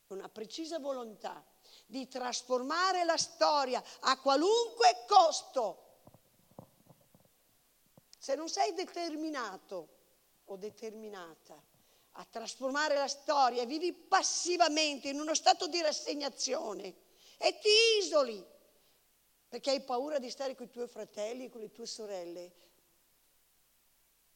Con 0.08 0.20
una 0.20 0.30
precisa 0.30 0.80
volontà 0.80 1.44
di 1.86 2.08
trasformare 2.08 3.04
la 3.04 3.18
storia 3.18 3.84
a 4.00 4.18
qualunque 4.20 5.04
costo. 5.06 5.84
Se 8.18 8.36
non 8.36 8.48
sei 8.48 8.74
determinato 8.74 9.96
o 10.46 10.56
determinata 10.56 11.62
a 12.12 12.26
trasformare 12.26 12.96
la 12.96 13.10
storia, 13.10 13.66
vivi 13.66 13.92
passivamente 13.92 15.10
in 15.10 15.20
uno 15.20 15.36
stato 15.36 15.68
di 15.68 15.82
rassegnazione 15.82 16.96
e 17.38 17.60
ti 17.60 18.00
isoli 18.00 18.44
perché 19.50 19.72
hai 19.72 19.82
paura 19.82 20.20
di 20.20 20.30
stare 20.30 20.56
con 20.56 20.68
i 20.68 20.72
tuoi 20.72 20.88
fratelli 20.88 21.46
e 21.46 21.50
con 21.50 21.60
le 21.60 21.72
tue 21.72 21.86
sorelle. 21.86 22.52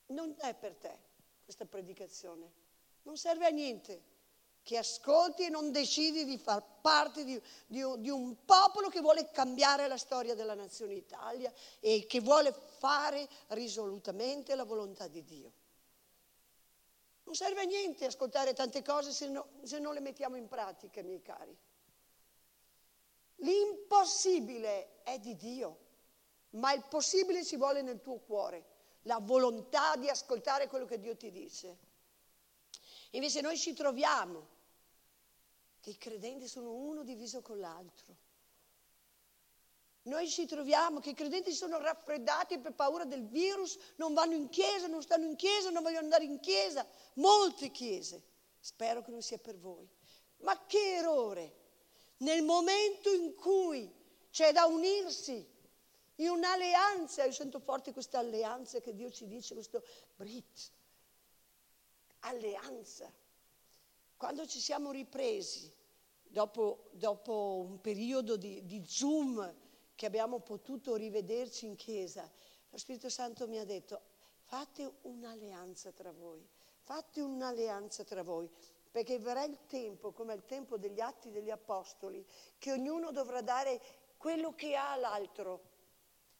Non 0.08 0.36
è 0.38 0.54
per 0.54 0.76
te 0.76 1.00
questa 1.46 1.66
predicazione, 1.66 2.52
non 3.04 3.18
serve 3.18 3.46
a 3.46 3.50
niente 3.50 4.11
che 4.63 4.78
ascolti 4.78 5.45
e 5.45 5.50
non 5.50 5.71
decidi 5.71 6.24
di 6.24 6.38
far 6.38 6.63
parte 6.82 7.24
di, 7.24 7.41
di, 7.65 7.84
di, 7.97 8.10
un 8.10 8.45
popolo 8.45 8.89
che 8.89 9.02
vuole 9.02 9.30
cambiare 9.32 9.88
la 9.88 9.97
storia 9.97 10.36
della 10.36 10.54
nazione 10.54 10.93
Italia 10.93 11.52
e 11.80 12.06
che 12.08 12.19
vuole 12.19 12.54
fare 12.78 13.28
risolutamente 13.50 14.56
la 14.56 14.63
volontà 14.63 15.08
di 15.08 15.24
Dio. 15.24 15.52
Non 17.24 17.36
serve 17.36 17.62
a 17.62 17.65
niente 17.65 18.06
ascoltare 18.06 18.54
tante 18.54 18.82
cose 18.82 19.12
se, 19.12 19.28
no, 19.30 19.47
se 19.63 19.80
non 19.80 19.93
le 19.93 20.02
mettiamo 20.02 20.36
in 20.36 20.47
pratica, 20.47 21.02
miei 21.02 21.21
cari. 21.21 21.58
L'impossibile 23.38 25.02
è 25.04 25.17
di 25.17 25.36
Dio, 25.36 25.78
ma 26.52 26.74
il 26.74 26.84
possibile 26.88 27.43
ci 27.43 27.56
vuole 27.56 27.82
nel 27.82 28.02
tuo 28.02 28.19
cuore, 28.19 28.65
la 29.04 29.19
volontà 29.19 29.95
di 29.95 30.10
ascoltare 30.10 30.67
quello 30.67 30.86
che 30.86 31.00
Dio 31.00 31.15
ti 31.15 31.32
dice. 31.32 31.89
Invece 33.12 33.41
noi 33.41 33.58
ci 33.58 33.74
troviamo 33.74 34.47
che 35.80 35.91
i 35.91 35.97
credenti 35.97 36.47
sono 36.47 36.74
uno 36.74 37.04
diviso 37.04 37.41
con 37.41 37.60
l'altro. 37.60 38.15
Noi 40.04 40.28
ci 40.30 40.47
troviamo 40.47 41.00
che 41.00 41.12
i 41.12 41.13
credenti 41.13 41.52
sono 41.52 41.78
raffreddati 41.78 42.58
per 42.58 42.74
paura 42.74 43.06
del 43.06 43.28
virus, 43.28 43.78
non 43.97 44.13
vanno 44.13 44.34
in 44.34 44.50
chiesa, 44.50 44.88
non 44.88 45.02
stanno 45.02 45.26
in 45.26 45.36
chiesa, 45.36 45.69
non 45.69 45.84
vogliono 45.84 46.04
andare 46.04 46.24
in 46.24 46.39
chiesa. 46.39 46.88
Molte 47.15 47.69
chiese. 47.69 48.24
Spero 48.60 49.04
che 49.04 49.12
non 49.12 49.21
sia 49.21 49.38
per 49.38 49.58
voi. 49.58 49.88
Ma 50.38 50.65
che 50.65 50.95
errore! 50.95 51.60
Nel 52.17 52.43
momento 52.43 53.12
in 53.12 53.36
cui 53.36 53.91
c'è 54.32 54.52
da 54.52 54.65
unirsi 54.65 55.47
in 56.15 56.30
un'alleanza, 56.30 57.26
io 57.26 57.32
sento 57.32 57.60
forte 57.60 57.93
questa 57.93 58.19
alleanza 58.19 58.80
che 58.80 58.93
Dio 58.93 59.10
ci 59.12 59.28
dice, 59.28 59.54
questo 59.54 59.84
Brit, 60.15 60.71
alleanza. 62.22 63.12
Quando 64.18 64.46
ci 64.46 64.60
siamo 64.60 64.92
ripresi, 64.92 65.72
dopo, 66.24 66.90
dopo 66.92 67.66
un 67.68 67.82
periodo 67.82 68.38
di, 68.38 68.66
di 68.66 68.84
Zoom, 68.86 69.56
che 69.96 70.06
abbiamo 70.06 70.40
potuto 70.40 70.96
rivederci 70.96 71.66
in 71.66 71.76
chiesa, 71.76 72.30
lo 72.70 72.78
Spirito 72.78 73.10
Santo 73.10 73.48
mi 73.48 73.60
ha 73.60 73.66
detto, 73.66 74.02
fate 74.44 74.92
un'alleanza 75.02 75.92
tra 75.92 76.12
voi, 76.12 76.48
fate 76.80 77.22
un'alleanza 77.22 78.04
tra 78.04 78.24
voi, 78.24 78.50
perché 78.90 79.20
verrà 79.20 79.44
il 79.44 79.60
tempo, 79.68 80.12
come 80.12 80.34
il 80.34 80.46
tempo 80.46 80.78
degli 80.78 81.00
atti 81.00 81.32
degli 81.32 81.50
apostoli, 81.50 82.26
che 82.58 82.72
ognuno 82.72 83.12
dovrà 83.12 83.42
dare 83.42 83.82
quello 84.18 84.54
che 84.54 84.76
ha 84.76 84.92
all'altro. 84.92 85.70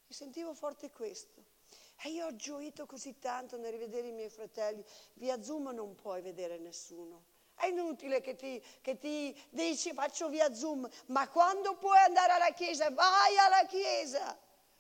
E 0.08 0.14
sentivo 0.14 0.54
forte 0.54 0.90
questo. 0.90 1.51
E 2.04 2.10
io 2.10 2.26
ho 2.26 2.36
gioito 2.36 2.86
così 2.86 3.20
tanto 3.20 3.58
nel 3.58 3.72
rivedere 3.72 4.08
i 4.08 4.12
miei 4.12 4.30
fratelli. 4.30 4.84
Via 5.14 5.42
Zoom 5.42 5.70
non 5.70 5.96
puoi 5.96 6.22
vedere 6.22 6.58
nessuno. 6.58 7.24
È 7.54 7.68
inutile 7.68 8.22
che 8.22 8.36
ti, 8.36 8.64
che 8.82 8.98
ti 8.98 9.40
dici 9.52 9.94
faccio 9.94 10.28
via 10.30 10.52
Zoom, 10.52 10.90
ma 11.08 11.30
quando 11.30 11.76
puoi 11.76 12.00
andare 12.00 12.32
alla 12.32 12.54
chiesa, 12.54 12.90
vai 12.90 13.38
alla 13.38 13.66
chiesa, 13.68 14.36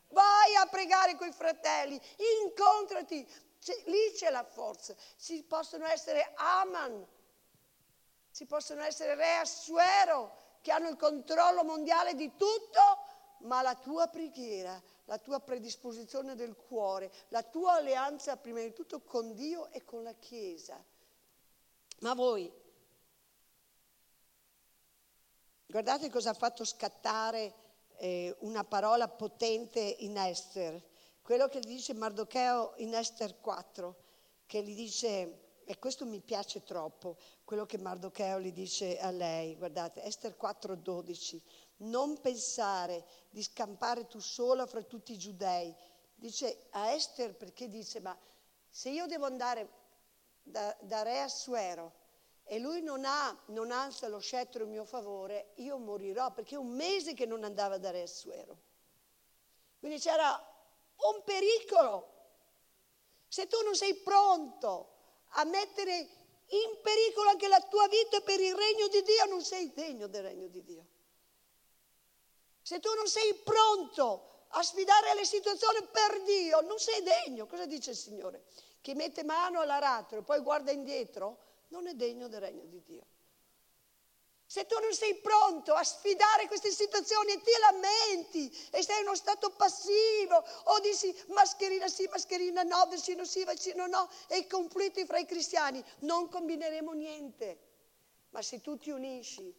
vai 0.08 0.56
a 0.56 0.66
pregare 0.66 1.16
con 1.16 1.28
i 1.28 1.32
fratelli, 1.32 2.02
incontrati, 2.42 3.24
c'è, 3.62 3.80
lì 3.86 4.12
c'è 4.16 4.32
la 4.32 4.44
forza. 4.44 4.96
Ci 5.20 5.44
possono 5.44 5.86
essere 5.86 6.32
Aman, 6.34 7.06
ci 8.34 8.48
possono 8.48 8.82
essere 8.82 9.14
Re 9.14 9.36
Assuero 9.36 10.40
che 10.62 10.72
hanno 10.72 10.90
il 10.90 10.98
controllo 10.98 11.64
mondiale 11.64 12.16
di 12.16 12.36
tutto, 12.36 13.01
ma 13.44 13.62
la 13.62 13.76
tua 13.76 14.08
preghiera 14.08 14.82
la 15.12 15.18
tua 15.18 15.42
predisposizione 15.42 16.36
del 16.36 16.56
cuore, 16.56 17.12
la 17.30 17.44
tua 17.44 17.74
alleanza 17.74 18.38
prima 18.38 18.62
di 18.62 18.72
tutto 18.72 19.02
con 19.02 19.34
Dio 19.34 19.70
e 19.72 19.84
con 19.84 20.04
la 20.04 20.14
Chiesa. 20.14 20.82
Ma 22.00 22.14
voi, 22.14 22.50
guardate 25.66 26.10
cosa 26.10 26.30
ha 26.30 26.34
fatto 26.34 26.64
scattare 26.64 27.54
eh, 27.98 28.34
una 28.40 28.64
parola 28.64 29.10
potente 29.10 29.82
in 29.82 30.18
Esther, 30.18 30.82
quello 31.22 31.50
che 31.50 31.60
dice 31.60 31.94
Mardocheo 31.94 32.76
in 32.78 32.96
Esther 32.96 33.38
4, 33.42 33.96
che 34.46 34.64
gli 34.64 34.74
dice, 34.74 35.40
e 35.66 35.78
questo 35.78 36.06
mi 36.06 36.22
piace 36.22 36.64
troppo, 36.64 37.18
quello 37.44 37.66
che 37.66 37.78
Mardocheo 37.78 38.40
gli 38.40 38.54
dice 38.54 38.98
a 38.98 39.12
lei, 39.12 39.58
guardate, 39.58 40.02
Esther 40.04 40.38
4, 40.38 40.76
12 40.76 41.44
non 41.82 42.20
pensare 42.20 43.06
di 43.30 43.42
scampare 43.42 44.08
tu 44.08 44.20
sola 44.20 44.66
fra 44.66 44.82
tutti 44.84 45.14
i 45.14 45.18
giudei. 45.18 45.74
Dice 46.16 46.68
a 46.72 46.92
Esther 46.92 47.36
perché 47.36 47.68
dice, 47.68 48.00
ma 48.00 48.18
se 48.70 48.90
io 48.90 49.06
devo 49.08 49.26
andare 49.26 49.70
da, 50.44 50.76
da 50.82 51.02
re 51.02 51.22
Assuero 51.22 52.00
e 52.44 52.60
lui 52.60 52.82
non, 52.82 53.06
ha, 53.06 53.36
non 53.48 53.72
alza 53.72 54.08
lo 54.08 54.20
scettro 54.20 54.64
in 54.64 54.70
mio 54.70 54.84
favore, 54.84 55.54
io 55.56 55.78
morirò, 55.78 56.32
perché 56.32 56.56
è 56.56 56.58
un 56.58 56.72
mese 56.72 57.14
che 57.14 57.26
non 57.26 57.44
andava 57.44 57.78
da 57.78 57.92
re 57.92 58.02
Assuero. 58.02 58.58
Quindi 59.80 60.00
c'era 60.00 60.30
un 60.34 61.24
pericolo. 61.24 62.10
Se 63.28 63.48
tu 63.48 63.58
non 63.64 63.76
sei 63.76 63.96
pronto 63.96 64.90
a 65.30 65.46
mettere 65.46 65.98
in 66.48 66.80
pericolo 66.82 67.30
anche 67.30 67.48
la 67.48 67.62
tua 67.62 67.88
vita 67.88 68.20
per 68.20 68.40
il 68.40 68.54
regno 68.54 68.88
di 68.90 69.02
Dio, 69.02 69.26
non 69.30 69.42
sei 69.42 69.72
degno 69.74 70.08
del 70.08 70.24
regno 70.24 70.48
di 70.48 70.62
Dio. 70.64 70.86
Se 72.62 72.80
tu 72.80 72.94
non 72.94 73.08
sei 73.08 73.34
pronto 73.36 74.46
a 74.50 74.64
sfidare 74.64 75.14
le 75.16 75.26
situazioni 75.26 75.86
per 75.92 76.22
Dio, 76.24 76.62
non 76.62 76.80
sei 76.80 77.02
degno. 77.04 77.48
Cosa 77.48 77.66
dice 77.66 77.92
il 77.92 77.98
Signore? 77.98 78.44
Chi 78.82 78.94
mette 78.94 79.24
mano 79.24 79.62
all'aratro 79.62 80.20
e 80.20 80.24
poi 80.24 80.40
guarda 80.42 80.72
indietro, 80.72 81.38
non 81.70 81.88
è 81.88 81.94
degno 81.94 82.28
del 82.28 82.42
regno 82.42 82.66
di 82.66 82.82
Dio. 82.84 83.06
Se 84.52 84.66
tu 84.66 84.78
non 84.80 84.94
sei 84.94 85.16
pronto 85.16 85.74
a 85.74 85.84
sfidare 85.84 86.46
queste 86.48 86.72
situazioni 86.72 87.32
e 87.32 87.42
ti 87.42 87.52
lamenti 87.58 88.68
e 88.72 88.84
sei 88.84 89.00
in 89.00 89.08
uno 89.08 89.16
stato 89.16 89.52
passivo 89.52 90.44
o 90.66 90.80
dici 90.82 91.16
mascherina 91.28 91.88
sì, 91.88 92.06
mascherina 92.12 92.64
no, 92.64 92.86
vaccino 92.90 93.24
sì, 93.24 93.46
vaccino 93.46 93.88
no 93.88 94.10
e 94.28 94.48
conflitti 94.48 95.06
fra 95.06 95.20
i 95.20 95.26
cristiani, 95.26 95.82
non 96.00 96.28
combineremo 96.28 96.92
niente. 96.92 97.60
Ma 98.32 98.42
se 98.42 98.60
tu 98.60 98.78
ti 98.78 98.90
unisci 98.90 99.56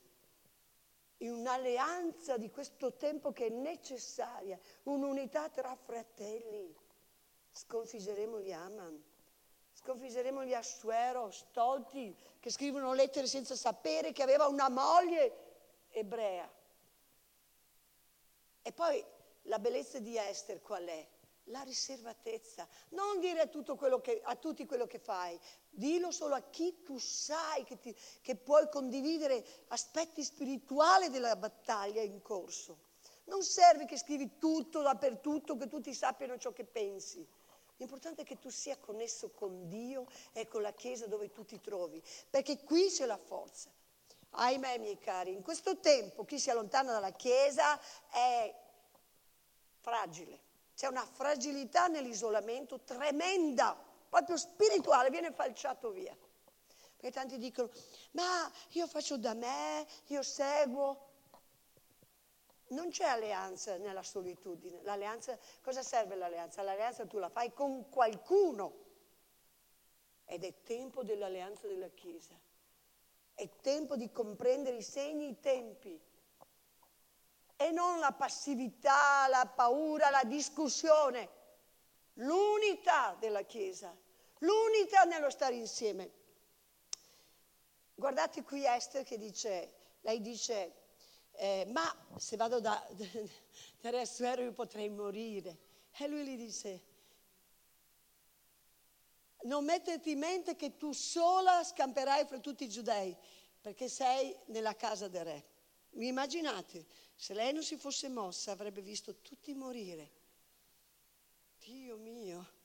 in 1.22 1.32
un'alleanza 1.32 2.37
di 2.37 2.50
questo 2.50 2.94
tempo 2.94 3.32
che 3.32 3.46
è 3.46 3.50
necessaria, 3.50 4.58
un'unità 4.85 5.48
tra 5.48 5.74
fratelli. 5.74 6.74
Sconfiggeremo 7.50 8.40
gli 8.40 8.52
Aman, 8.52 9.02
sconfiggeremo 9.72 10.44
gli 10.44 10.54
Assuero, 10.54 11.30
stolti, 11.30 12.14
che 12.40 12.50
scrivono 12.50 12.92
lettere 12.92 13.26
senza 13.26 13.54
sapere 13.54 14.12
che 14.12 14.22
aveva 14.22 14.46
una 14.46 14.68
moglie 14.68 15.32
ebrea. 15.90 16.50
E 18.62 18.72
poi 18.72 19.04
la 19.42 19.58
bellezza 19.58 19.98
di 19.98 20.16
Esther 20.16 20.61
qual 20.61 20.85
è? 20.85 21.06
La 21.46 21.62
riservatezza. 21.62 22.68
Non 22.90 23.18
dire 23.18 23.40
a, 23.40 24.00
che, 24.00 24.20
a 24.22 24.37
tutti 24.37 24.64
quello 24.64 24.87
che 24.87 24.98
fai, 24.98 25.38
Dillo 25.75 26.10
solo 26.10 26.35
a 26.35 26.42
chi 26.50 26.83
tu 26.83 26.98
sai 26.98 27.64
che, 27.64 27.79
ti, 27.79 27.96
che 28.21 28.37
puoi 28.37 28.69
condividere 28.69 29.44
aspetti 29.69 30.23
spirituali 30.23 31.08
della 31.08 31.35
battaglia 31.35 32.02
in 32.02 32.21
corso. 32.21 32.90
Non 33.25 33.42
serve 33.42 33.87
che 33.87 33.96
scrivi 33.96 34.37
tutto 34.38 34.83
dappertutto, 34.83 35.56
che 35.56 35.69
tutti 35.69 35.94
sappiano 35.94 36.37
ciò 36.37 36.52
che 36.52 36.64
pensi. 36.64 37.27
L'importante 37.77 38.23
è 38.23 38.25
che 38.25 38.38
tu 38.38 38.50
sia 38.50 38.77
connesso 38.77 39.31
con 39.31 39.66
Dio 39.69 40.06
e 40.33 40.46
con 40.46 40.62
la 40.62 40.73
Chiesa 40.73 41.06
dove 41.06 41.33
tu 41.33 41.44
ti 41.44 41.60
trovi, 41.60 42.02
perché 42.29 42.62
qui 42.62 42.88
c'è 42.88 43.06
la 43.06 43.16
forza. 43.16 43.71
Ahimè, 44.35 44.79
miei 44.79 44.98
cari, 44.98 45.33
in 45.33 45.42
questo 45.42 45.79
tempo 45.81 46.25
chi 46.25 46.38
si 46.38 46.50
allontana 46.50 46.92
dalla 46.92 47.12
Chiesa 47.12 47.81
è 48.10 48.54
fragile. 49.81 50.50
C'è 50.83 50.88
una 50.88 51.06
fragilità 51.06 51.87
nell'isolamento 51.87 52.80
tremenda 52.80 53.80
proprio 54.08 54.37
spirituale, 54.37 55.10
viene 55.10 55.30
falciato 55.30 55.92
via. 55.92 56.12
Perché 56.96 57.12
tanti 57.12 57.38
dicono, 57.38 57.70
ma 58.14 58.50
io 58.70 58.88
faccio 58.88 59.16
da 59.16 59.33
me, 59.33 59.87
io 60.06 60.24
seguo. 60.24 61.10
Non 62.70 62.88
c'è 62.88 63.04
alleanza 63.04 63.76
nella 63.76 64.02
solitudine. 64.02 64.83
L'alleanza, 64.83 65.38
cosa 65.62 65.85
serve 65.85 66.16
l'alleanza? 66.16 66.62
L'alleanza 66.62 67.06
tu 67.06 67.18
la 67.18 67.28
fai 67.28 67.52
con 67.52 67.88
qualcuno. 67.88 68.74
ed 70.24 70.42
è 70.42 70.52
tempo 70.64 71.04
dell'alleanza 71.04 71.68
della 71.68 71.90
Chiesa. 71.90 72.37
È 73.35 73.48
tempo 73.60 73.94
di 73.94 74.10
comprendere 74.10 74.78
i 74.78 74.83
segni, 74.83 75.28
i 75.28 75.38
tempi 75.38 76.00
e 77.65 77.71
non 77.71 77.98
la 77.98 78.13
passività, 78.13 79.27
la 79.29 79.46
paura, 79.46 80.10
la 80.10 80.25
discussione, 80.25 81.29
l'unità 82.15 83.17
della 83.19 83.42
Chiesa, 83.42 83.96
l'unità 84.38 85.04
nello 85.04 85.31
stare 85.31 85.54
insieme. 85.54 86.10
Guardate 87.94 88.42
qui 88.42 88.65
Esther 88.65 89.04
che 89.04 89.19
dice, 89.19 89.73
lei 90.00 90.21
dice, 90.21 90.73
eh, 91.33 91.67
ma 91.71 91.94
se 92.17 92.37
vado 92.37 92.60
da, 92.60 92.85
da 93.81 93.90
Re 93.90 94.00
Assuero 94.00 94.42
io 94.42 94.52
potrei 94.52 94.88
morire. 94.88 95.71
E 95.96 96.08
lui 96.08 96.25
gli 96.27 96.37
dice, 96.37 96.83
non 99.42 99.65
metterti 99.65 100.13
in 100.13 100.19
mente 100.19 100.56
che 100.56 100.77
tu 100.77 100.92
sola 100.92 101.63
scamperai 101.63 102.27
fra 102.27 102.38
tutti 102.38 102.65
i 102.65 102.69
giudei, 102.69 103.17
perché 103.60 103.88
sei 103.88 104.35
nella 104.46 104.75
casa 104.75 105.08
del 105.08 105.25
re. 105.25 105.44
Mi 105.90 106.06
immaginate, 106.08 106.87
se 107.15 107.35
lei 107.35 107.52
non 107.52 107.63
si 107.63 107.77
fosse 107.77 108.08
mossa 108.08 108.52
avrebbe 108.52 108.81
visto 108.81 109.17
tutti 109.21 109.54
morire. 109.54 110.10
Dio 111.58 111.96
mio. 111.96 112.60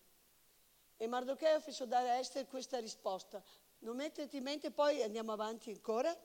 E 0.98 1.08
Mardocheo 1.08 1.60
fece 1.62 1.86
dare 1.88 2.10
a 2.10 2.18
Esther 2.18 2.48
questa 2.48 2.80
risposta. 2.80 3.44
Non 3.80 3.96
metterti 3.96 4.38
in 4.38 4.44
mente, 4.44 4.72
poi 4.72 5.04
andiamo 5.04 5.32
avanti 5.32 5.70
ancora. 5.70 6.16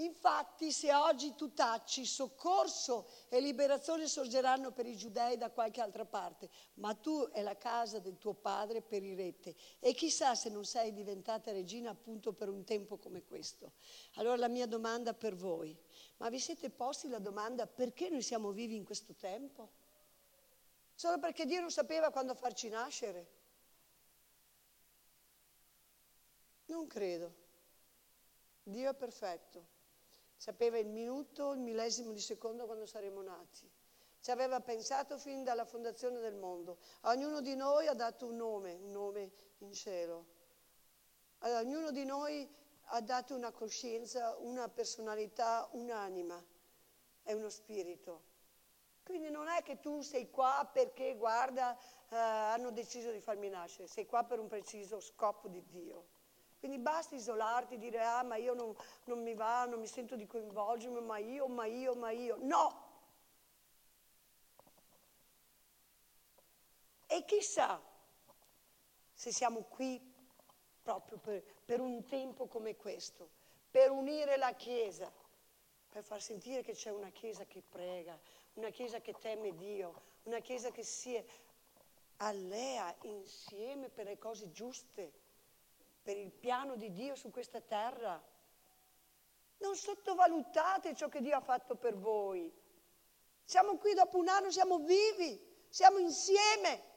Infatti, 0.00 0.72
se 0.72 0.94
oggi 0.94 1.34
tu 1.34 1.52
tacci, 1.52 2.06
soccorso 2.06 3.06
e 3.28 3.38
liberazione 3.38 4.06
sorgeranno 4.06 4.72
per 4.72 4.86
i 4.86 4.96
giudei 4.96 5.36
da 5.36 5.50
qualche 5.50 5.82
altra 5.82 6.06
parte, 6.06 6.48
ma 6.74 6.94
tu 6.94 7.28
e 7.34 7.42
la 7.42 7.56
casa 7.56 7.98
del 7.98 8.16
tuo 8.16 8.32
padre 8.32 8.80
perirete. 8.80 9.54
E 9.78 9.92
chissà 9.92 10.34
se 10.34 10.48
non 10.48 10.64
sei 10.64 10.94
diventata 10.94 11.52
regina 11.52 11.90
appunto 11.90 12.32
per 12.32 12.48
un 12.48 12.64
tempo 12.64 12.96
come 12.96 13.24
questo. 13.24 13.72
Allora 14.14 14.36
la 14.36 14.48
mia 14.48 14.66
domanda 14.66 15.12
per 15.12 15.34
voi, 15.34 15.76
ma 16.16 16.30
vi 16.30 16.38
siete 16.38 16.70
posti 16.70 17.08
la 17.08 17.18
domanda 17.18 17.66
perché 17.66 18.08
noi 18.08 18.22
siamo 18.22 18.52
vivi 18.52 18.76
in 18.76 18.84
questo 18.84 19.14
tempo? 19.14 19.70
Solo 20.94 21.18
perché 21.18 21.44
Dio 21.44 21.60
non 21.60 21.70
sapeva 21.70 22.10
quando 22.10 22.34
farci 22.34 22.70
nascere? 22.70 23.38
Non 26.66 26.86
credo. 26.86 27.34
Dio 28.62 28.90
è 28.90 28.94
perfetto 28.94 29.78
sapeva 30.40 30.78
il 30.78 30.88
minuto, 30.88 31.52
il 31.52 31.60
millesimo 31.60 32.12
di 32.12 32.20
secondo 32.20 32.64
quando 32.64 32.86
saremo 32.86 33.20
nati. 33.20 33.70
Ci 34.20 34.30
aveva 34.30 34.60
pensato 34.60 35.18
fin 35.18 35.44
dalla 35.44 35.66
fondazione 35.66 36.18
del 36.18 36.34
mondo. 36.34 36.78
A 37.02 37.10
ognuno 37.10 37.42
di 37.42 37.54
noi 37.54 37.86
ha 37.88 37.92
dato 37.92 38.26
un 38.26 38.36
nome, 38.36 38.72
un 38.72 38.90
nome 38.90 39.32
in 39.58 39.74
cielo. 39.74 40.26
A 41.40 41.58
ognuno 41.58 41.90
di 41.90 42.06
noi 42.06 42.48
ha 42.84 43.02
dato 43.02 43.34
una 43.34 43.50
coscienza, 43.50 44.34
una 44.38 44.66
personalità, 44.70 45.68
un'anima 45.72 46.42
e 47.22 47.34
uno 47.34 47.50
spirito. 47.50 48.28
Quindi 49.02 49.28
non 49.28 49.46
è 49.46 49.62
che 49.62 49.78
tu 49.78 50.00
sei 50.00 50.30
qua 50.30 50.66
perché, 50.72 51.16
guarda, 51.16 51.76
eh, 52.08 52.16
hanno 52.16 52.70
deciso 52.70 53.10
di 53.12 53.20
farmi 53.20 53.50
nascere, 53.50 53.88
sei 53.88 54.06
qua 54.06 54.24
per 54.24 54.38
un 54.38 54.48
preciso 54.48 55.00
scopo 55.00 55.48
di 55.48 55.62
Dio. 55.66 56.09
Quindi 56.60 56.78
basta 56.78 57.14
isolarti, 57.14 57.78
dire 57.78 58.04
ah 58.04 58.22
ma 58.22 58.36
io 58.36 58.52
non, 58.52 58.76
non 59.04 59.22
mi 59.22 59.32
va, 59.34 59.64
non 59.64 59.80
mi 59.80 59.86
sento 59.86 60.14
di 60.14 60.26
coinvolgermi, 60.26 61.00
ma 61.00 61.16
io, 61.16 61.48
ma 61.48 61.64
io, 61.64 61.94
ma 61.94 62.10
io. 62.10 62.36
No! 62.38 62.88
E 67.06 67.24
chissà 67.24 67.80
se 69.14 69.32
siamo 69.32 69.62
qui 69.62 70.00
proprio 70.82 71.16
per, 71.16 71.42
per 71.64 71.80
un 71.80 72.04
tempo 72.04 72.46
come 72.46 72.76
questo, 72.76 73.30
per 73.70 73.90
unire 73.90 74.36
la 74.36 74.52
Chiesa, 74.52 75.10
per 75.88 76.04
far 76.04 76.20
sentire 76.20 76.62
che 76.62 76.74
c'è 76.74 76.90
una 76.90 77.08
Chiesa 77.08 77.46
che 77.46 77.62
prega, 77.66 78.18
una 78.54 78.68
Chiesa 78.68 79.00
che 79.00 79.14
teme 79.18 79.54
Dio, 79.54 80.02
una 80.24 80.40
Chiesa 80.40 80.70
che 80.70 80.82
si 80.82 81.18
allea 82.18 82.94
insieme 83.02 83.88
per 83.88 84.04
le 84.04 84.18
cose 84.18 84.50
giuste 84.52 85.19
per 86.02 86.16
il 86.16 86.30
piano 86.30 86.76
di 86.76 86.92
Dio 86.92 87.14
su 87.14 87.30
questa 87.30 87.60
terra. 87.60 88.22
Non 89.58 89.76
sottovalutate 89.76 90.94
ciò 90.94 91.08
che 91.08 91.20
Dio 91.20 91.36
ha 91.36 91.40
fatto 91.40 91.76
per 91.76 91.96
voi. 91.96 92.52
Siamo 93.44 93.76
qui 93.76 93.94
dopo 93.94 94.16
un 94.18 94.28
anno, 94.28 94.50
siamo 94.50 94.78
vivi, 94.78 95.38
siamo 95.68 95.98
insieme. 95.98 96.88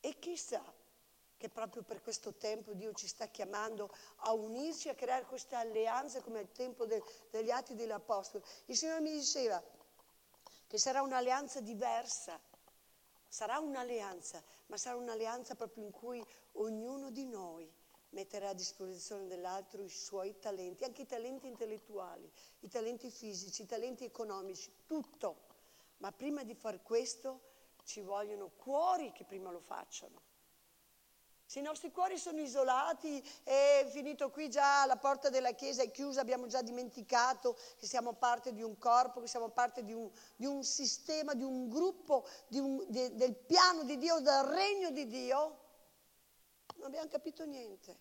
E 0.00 0.18
chissà 0.18 0.62
che 1.38 1.48
proprio 1.48 1.82
per 1.82 2.02
questo 2.02 2.34
tempo 2.34 2.74
Dio 2.74 2.92
ci 2.92 3.06
sta 3.06 3.26
chiamando 3.28 3.94
a 4.16 4.32
unirci, 4.32 4.88
a 4.88 4.94
creare 4.94 5.24
queste 5.24 5.54
alleanze 5.54 6.20
come 6.20 6.40
al 6.40 6.50
tempo 6.50 6.84
de, 6.84 7.02
degli 7.30 7.50
atti 7.50 7.74
degli 7.74 7.92
apostoli. 7.92 8.44
Il 8.66 8.76
Signore 8.76 9.00
mi 9.00 9.12
diceva 9.12 9.62
che 10.66 10.78
sarà 10.78 11.00
un'alleanza 11.00 11.60
diversa, 11.60 12.38
sarà 13.28 13.58
un'alleanza, 13.58 14.42
ma 14.66 14.76
sarà 14.76 14.96
un'alleanza 14.96 15.54
proprio 15.54 15.84
in 15.84 15.90
cui 15.90 16.24
ognuno 16.52 17.10
di 17.10 17.26
noi 17.26 17.70
metterà 18.10 18.50
a 18.50 18.54
disposizione 18.54 19.26
dell'altro 19.26 19.82
i 19.82 19.90
suoi 19.90 20.38
talenti, 20.38 20.84
anche 20.84 21.02
i 21.02 21.06
talenti 21.06 21.46
intellettuali, 21.46 22.30
i 22.60 22.68
talenti 22.68 23.10
fisici, 23.10 23.62
i 23.62 23.66
talenti 23.66 24.04
economici, 24.04 24.72
tutto. 24.86 25.46
Ma 25.98 26.12
prima 26.12 26.42
di 26.42 26.54
far 26.54 26.82
questo 26.82 27.40
ci 27.84 28.00
vogliono 28.00 28.50
cuori 28.50 29.12
che 29.12 29.24
prima 29.24 29.50
lo 29.50 29.60
facciano. 29.60 30.27
Se 31.48 31.60
i 31.60 31.62
nostri 31.62 31.90
cuori 31.90 32.18
sono 32.18 32.42
isolati, 32.42 33.26
è 33.42 33.88
finito 33.88 34.28
qui 34.28 34.50
già 34.50 34.84
la 34.84 34.98
porta 34.98 35.30
della 35.30 35.52
chiesa 35.52 35.82
è 35.82 35.90
chiusa, 35.90 36.20
abbiamo 36.20 36.46
già 36.46 36.60
dimenticato 36.60 37.56
che 37.78 37.86
siamo 37.86 38.12
parte 38.12 38.52
di 38.52 38.60
un 38.60 38.76
corpo, 38.76 39.22
che 39.22 39.28
siamo 39.28 39.48
parte 39.48 39.82
di 39.82 39.94
un, 39.94 40.10
di 40.36 40.44
un 40.44 40.62
sistema, 40.62 41.32
di 41.32 41.44
un 41.44 41.70
gruppo, 41.70 42.26
di 42.48 42.58
un, 42.58 42.84
di, 42.88 43.14
del 43.14 43.34
piano 43.34 43.84
di 43.84 43.96
Dio, 43.96 44.20
del 44.20 44.42
regno 44.42 44.90
di 44.90 45.06
Dio, 45.06 45.58
non 46.74 46.88
abbiamo 46.88 47.08
capito 47.08 47.46
niente. 47.46 47.98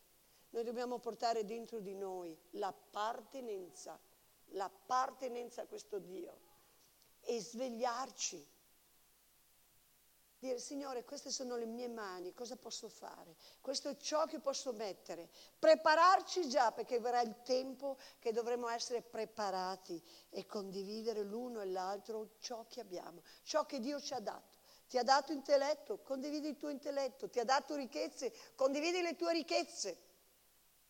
Noi 0.49 0.65
dobbiamo 0.65 0.99
portare 0.99 1.45
dentro 1.45 1.79
di 1.79 1.95
noi 1.95 2.37
l'appartenenza, 2.49 3.97
l'appartenenza 4.47 5.61
a 5.61 5.67
questo 5.67 5.99
Dio 5.99 6.37
e 7.21 7.39
svegliarci 7.39 8.45
Dire, 10.39 10.59
Signore, 10.59 11.03
queste 11.03 11.31
sono 11.31 11.55
le 11.55 11.65
mie 11.65 11.87
mani, 11.87 12.31
cosa 12.33 12.55
posso 12.55 12.89
fare? 12.89 13.35
Questo 13.59 13.89
è 13.89 13.97
ciò 13.97 14.27
che 14.27 14.39
posso 14.39 14.71
mettere. 14.71 15.29
Prepararci 15.57 16.47
già, 16.47 16.71
perché 16.71 16.99
verrà 16.99 17.21
il 17.21 17.41
tempo 17.41 17.97
che 18.19 18.31
dovremo 18.31 18.67
essere 18.67 19.01
preparati 19.01 19.99
e 20.29 20.45
condividere 20.45 21.23
l'uno 21.23 21.61
e 21.61 21.65
l'altro 21.65 22.35
ciò 22.37 22.67
che 22.67 22.81
abbiamo, 22.81 23.23
ciò 23.41 23.65
che 23.65 23.79
Dio 23.79 23.99
ci 23.99 24.13
ha 24.13 24.19
dato. 24.19 24.57
Ti 24.87 24.99
ha 24.99 25.03
dato 25.03 25.33
intelletto, 25.33 25.97
condividi 25.99 26.49
il 26.49 26.55
tuo 26.55 26.69
intelletto. 26.69 27.29
Ti 27.29 27.39
ha 27.39 27.43
dato 27.43 27.75
ricchezze, 27.75 28.31
condividi 28.55 29.01
le 29.01 29.15
tue 29.15 29.33
ricchezze. 29.33 29.97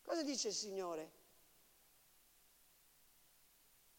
Cosa 0.02 0.22
dice 0.22 0.48
il 0.48 0.54
Signore? 0.54 1.12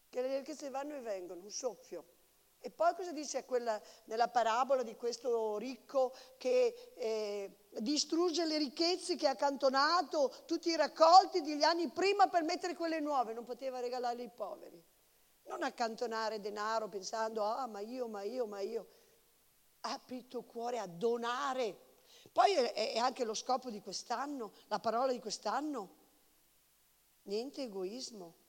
Che 0.08 0.22
le 0.22 0.38
ricchezze 0.38 0.70
vanno 0.70 0.94
e 0.94 1.00
vengono, 1.00 1.42
un 1.42 1.50
soffio. 1.50 2.18
E 2.62 2.70
poi 2.70 2.94
cosa 2.94 3.12
dice 3.12 3.46
quella, 3.46 3.80
nella 4.04 4.28
parabola 4.28 4.82
di 4.82 4.94
questo 4.94 5.56
ricco 5.56 6.14
che 6.36 6.92
eh, 6.94 7.56
distrugge 7.78 8.44
le 8.44 8.58
ricchezze 8.58 9.16
che 9.16 9.26
ha 9.26 9.30
accantonato, 9.30 10.30
tutti 10.44 10.68
i 10.68 10.76
raccolti 10.76 11.40
degli 11.40 11.62
anni 11.62 11.88
prima 11.88 12.28
per 12.28 12.42
mettere 12.42 12.74
quelle 12.74 13.00
nuove, 13.00 13.32
non 13.32 13.44
poteva 13.44 13.80
regalarle 13.80 14.22
ai 14.22 14.30
poveri. 14.30 14.84
Non 15.44 15.62
accantonare 15.62 16.38
denaro 16.38 16.88
pensando, 16.88 17.44
ah 17.44 17.66
ma 17.66 17.80
io, 17.80 18.08
ma 18.08 18.22
io, 18.22 18.46
ma 18.46 18.60
io. 18.60 18.88
Apri 19.80 20.16
il 20.16 20.28
tuo 20.28 20.42
cuore 20.42 20.78
a 20.78 20.86
donare. 20.86 21.88
Poi 22.30 22.52
è, 22.52 22.92
è 22.92 22.98
anche 22.98 23.24
lo 23.24 23.32
scopo 23.32 23.70
di 23.70 23.80
quest'anno, 23.80 24.52
la 24.66 24.80
parola 24.80 25.12
di 25.12 25.18
quest'anno. 25.18 25.96
Niente 27.22 27.62
egoismo 27.62 28.39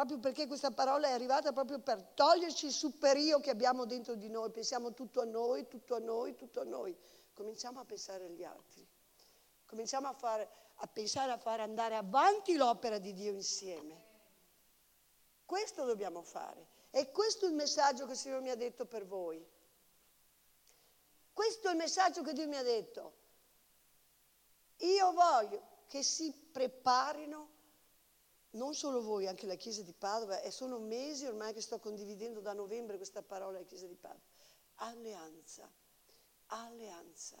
proprio 0.00 0.18
perché 0.18 0.46
questa 0.46 0.70
parola 0.70 1.08
è 1.08 1.10
arrivata 1.10 1.52
proprio 1.52 1.78
per 1.78 2.02
toglierci 2.14 2.64
il 2.64 2.72
superio 2.72 3.38
che 3.38 3.50
abbiamo 3.50 3.84
dentro 3.84 4.14
di 4.14 4.30
noi, 4.30 4.50
pensiamo 4.50 4.94
tutto 4.94 5.20
a 5.20 5.26
noi, 5.26 5.68
tutto 5.68 5.94
a 5.94 5.98
noi, 5.98 6.34
tutto 6.36 6.62
a 6.62 6.64
noi. 6.64 6.96
Cominciamo 7.34 7.80
a 7.80 7.84
pensare 7.84 8.24
agli 8.24 8.42
altri, 8.42 8.86
cominciamo 9.66 10.08
a, 10.08 10.14
fare, 10.14 10.48
a 10.76 10.86
pensare 10.86 11.32
a 11.32 11.36
fare 11.36 11.60
andare 11.60 11.96
avanti 11.96 12.56
l'opera 12.56 12.96
di 12.96 13.12
Dio 13.12 13.32
insieme. 13.32 14.08
Questo 15.44 15.84
dobbiamo 15.84 16.22
fare 16.22 16.66
e 16.90 17.10
questo 17.10 17.44
è 17.44 17.50
il 17.50 17.54
messaggio 17.54 18.06
che 18.06 18.12
il 18.12 18.18
Signore 18.18 18.40
mi 18.40 18.50
ha 18.50 18.56
detto 18.56 18.86
per 18.86 19.04
voi. 19.04 19.46
Questo 21.30 21.68
è 21.68 21.72
il 21.72 21.76
messaggio 21.76 22.22
che 22.22 22.32
Dio 22.32 22.48
mi 22.48 22.56
ha 22.56 22.62
detto. 22.62 23.12
Io 24.78 25.12
voglio 25.12 25.62
che 25.88 26.02
si 26.02 26.32
preparino 26.32 27.58
non 28.52 28.74
solo 28.74 29.02
voi, 29.02 29.26
anche 29.26 29.46
la 29.46 29.54
Chiesa 29.54 29.82
di 29.82 29.92
Padova, 29.92 30.40
e 30.40 30.50
sono 30.50 30.78
mesi 30.78 31.26
ormai 31.26 31.52
che 31.52 31.60
sto 31.60 31.78
condividendo 31.78 32.40
da 32.40 32.52
novembre 32.52 32.96
questa 32.96 33.22
parola 33.22 33.58
alla 33.58 33.66
Chiesa 33.66 33.86
di 33.86 33.94
Padova, 33.94 34.24
alleanza, 34.76 35.70
alleanza, 36.46 37.36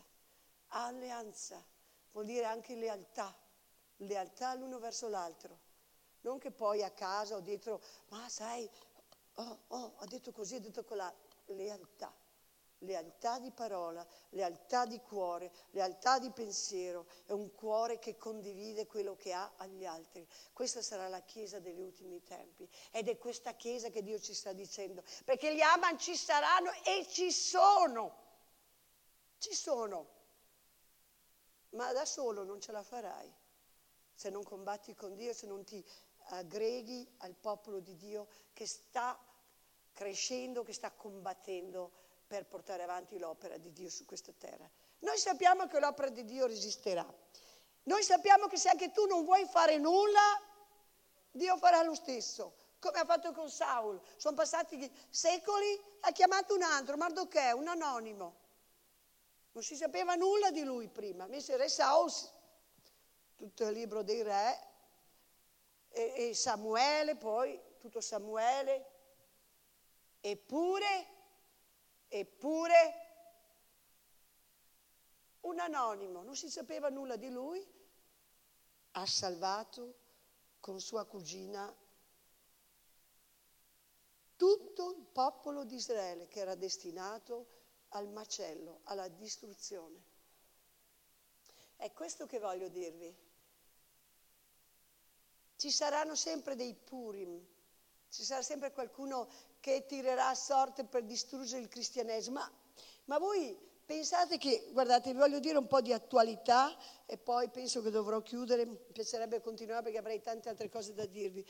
alleanza. 0.68 1.64
Vuol 2.12 2.26
dire 2.26 2.44
anche 2.44 2.74
lealtà, 2.74 3.36
lealtà 3.98 4.54
l'uno 4.54 4.78
verso 4.78 5.08
l'altro. 5.08 5.68
Non 6.22 6.38
che 6.38 6.50
poi 6.50 6.82
a 6.82 6.90
casa 6.90 7.36
o 7.36 7.40
dietro, 7.40 7.80
ma 8.08 8.28
sai, 8.28 8.68
oh, 9.34 9.58
oh, 9.68 9.94
ha 9.96 10.06
detto 10.06 10.32
così, 10.32 10.56
ha 10.56 10.60
detto 10.60 10.84
quella, 10.84 11.12
lealtà 11.46 12.12
lealtà 12.80 13.38
di 13.38 13.50
parola, 13.50 14.06
lealtà 14.30 14.86
di 14.86 15.00
cuore, 15.00 15.50
lealtà 15.70 16.18
di 16.18 16.30
pensiero, 16.30 17.06
è 17.26 17.32
un 17.32 17.52
cuore 17.52 17.98
che 17.98 18.16
condivide 18.16 18.86
quello 18.86 19.16
che 19.16 19.32
ha 19.32 19.52
agli 19.56 19.84
altri. 19.84 20.26
Questa 20.52 20.82
sarà 20.82 21.08
la 21.08 21.22
Chiesa 21.22 21.58
degli 21.58 21.80
ultimi 21.80 22.22
tempi 22.22 22.68
ed 22.90 23.08
è 23.08 23.18
questa 23.18 23.54
Chiesa 23.54 23.90
che 23.90 24.02
Dio 24.02 24.18
ci 24.18 24.34
sta 24.34 24.52
dicendo, 24.52 25.02
perché 25.24 25.54
gli 25.54 25.60
Aman 25.60 25.98
ci 25.98 26.16
saranno 26.16 26.70
e 26.84 27.06
ci 27.08 27.32
sono, 27.32 28.28
ci 29.38 29.54
sono, 29.54 30.18
ma 31.70 31.92
da 31.92 32.04
solo 32.04 32.44
non 32.44 32.60
ce 32.60 32.72
la 32.72 32.82
farai 32.82 33.32
se 34.12 34.28
non 34.28 34.42
combatti 34.42 34.94
con 34.94 35.14
Dio, 35.14 35.32
se 35.32 35.46
non 35.46 35.64
ti 35.64 35.82
aggreghi 36.32 37.08
al 37.18 37.34
popolo 37.34 37.80
di 37.80 37.96
Dio 37.96 38.28
che 38.52 38.66
sta 38.66 39.18
crescendo, 39.92 40.62
che 40.62 40.74
sta 40.74 40.90
combattendo 40.92 41.92
per 42.30 42.46
portare 42.46 42.84
avanti 42.84 43.18
l'opera 43.18 43.56
di 43.56 43.72
Dio 43.72 43.90
su 43.90 44.04
questa 44.04 44.30
terra. 44.38 44.70
Noi 45.00 45.18
sappiamo 45.18 45.66
che 45.66 45.80
l'opera 45.80 46.10
di 46.10 46.24
Dio 46.24 46.46
resisterà. 46.46 47.04
Noi 47.82 48.04
sappiamo 48.04 48.46
che 48.46 48.56
se 48.56 48.68
anche 48.68 48.92
tu 48.92 49.04
non 49.06 49.24
vuoi 49.24 49.44
fare 49.46 49.78
nulla, 49.78 50.40
Dio 51.32 51.56
farà 51.56 51.82
lo 51.82 51.96
stesso, 51.96 52.54
come 52.78 53.00
ha 53.00 53.04
fatto 53.04 53.32
con 53.32 53.50
Saul. 53.50 54.00
Sono 54.14 54.36
passati 54.36 54.88
secoli, 55.08 55.82
ha 56.02 56.12
chiamato 56.12 56.54
un 56.54 56.62
altro, 56.62 56.96
Mardochè, 56.96 57.50
un 57.50 57.66
anonimo. 57.66 58.36
Non 59.50 59.64
si 59.64 59.74
sapeva 59.74 60.14
nulla 60.14 60.52
di 60.52 60.62
lui 60.62 60.86
prima, 60.86 61.24
invece 61.24 61.56
re 61.56 61.68
Saul, 61.68 62.12
tutto 63.34 63.64
il 63.66 63.72
libro 63.72 64.04
dei 64.04 64.22
re, 64.22 64.68
e, 65.88 66.28
e 66.28 66.34
Samuele, 66.36 67.16
poi 67.16 67.60
tutto 67.80 68.00
Samuele, 68.00 68.88
eppure 70.20 71.18
Eppure 72.12 73.08
un 75.42 75.60
anonimo, 75.60 76.24
non 76.24 76.34
si 76.34 76.50
sapeva 76.50 76.88
nulla 76.88 77.14
di 77.14 77.30
lui, 77.30 77.64
ha 78.92 79.06
salvato 79.06 79.94
con 80.58 80.80
sua 80.80 81.04
cugina 81.04 81.72
tutto 84.34 84.90
il 84.90 85.04
popolo 85.04 85.62
di 85.62 85.76
Israele 85.76 86.26
che 86.26 86.40
era 86.40 86.56
destinato 86.56 87.46
al 87.90 88.08
macello, 88.08 88.80
alla 88.84 89.06
distruzione. 89.06 90.02
È 91.76 91.92
questo 91.92 92.26
che 92.26 92.40
voglio 92.40 92.68
dirvi. 92.68 93.16
Ci 95.54 95.70
saranno 95.70 96.16
sempre 96.16 96.56
dei 96.56 96.74
purim, 96.74 97.46
ci 98.10 98.24
sarà 98.24 98.42
sempre 98.42 98.72
qualcuno 98.72 99.28
che 99.60 99.86
tirerà 99.86 100.28
a 100.28 100.34
sorte 100.34 100.84
per 100.84 101.04
distruggere 101.04 101.62
il 101.62 101.68
cristianesimo. 101.68 102.38
Ma, 102.38 102.52
ma 103.04 103.18
voi 103.18 103.56
pensate 103.84 104.36
che, 104.38 104.68
guardate, 104.72 105.12
vi 105.12 105.18
voglio 105.18 105.38
dire 105.38 105.58
un 105.58 105.66
po' 105.66 105.80
di 105.80 105.92
attualità 105.92 106.76
e 107.06 107.16
poi 107.16 107.48
penso 107.48 107.82
che 107.82 107.90
dovrò 107.90 108.20
chiudere, 108.22 108.66
mi 108.66 108.78
piacerebbe 108.92 109.40
continuare 109.40 109.82
perché 109.82 109.98
avrei 109.98 110.20
tante 110.20 110.48
altre 110.48 110.68
cose 110.68 110.94
da 110.94 111.06
dirvi. 111.06 111.44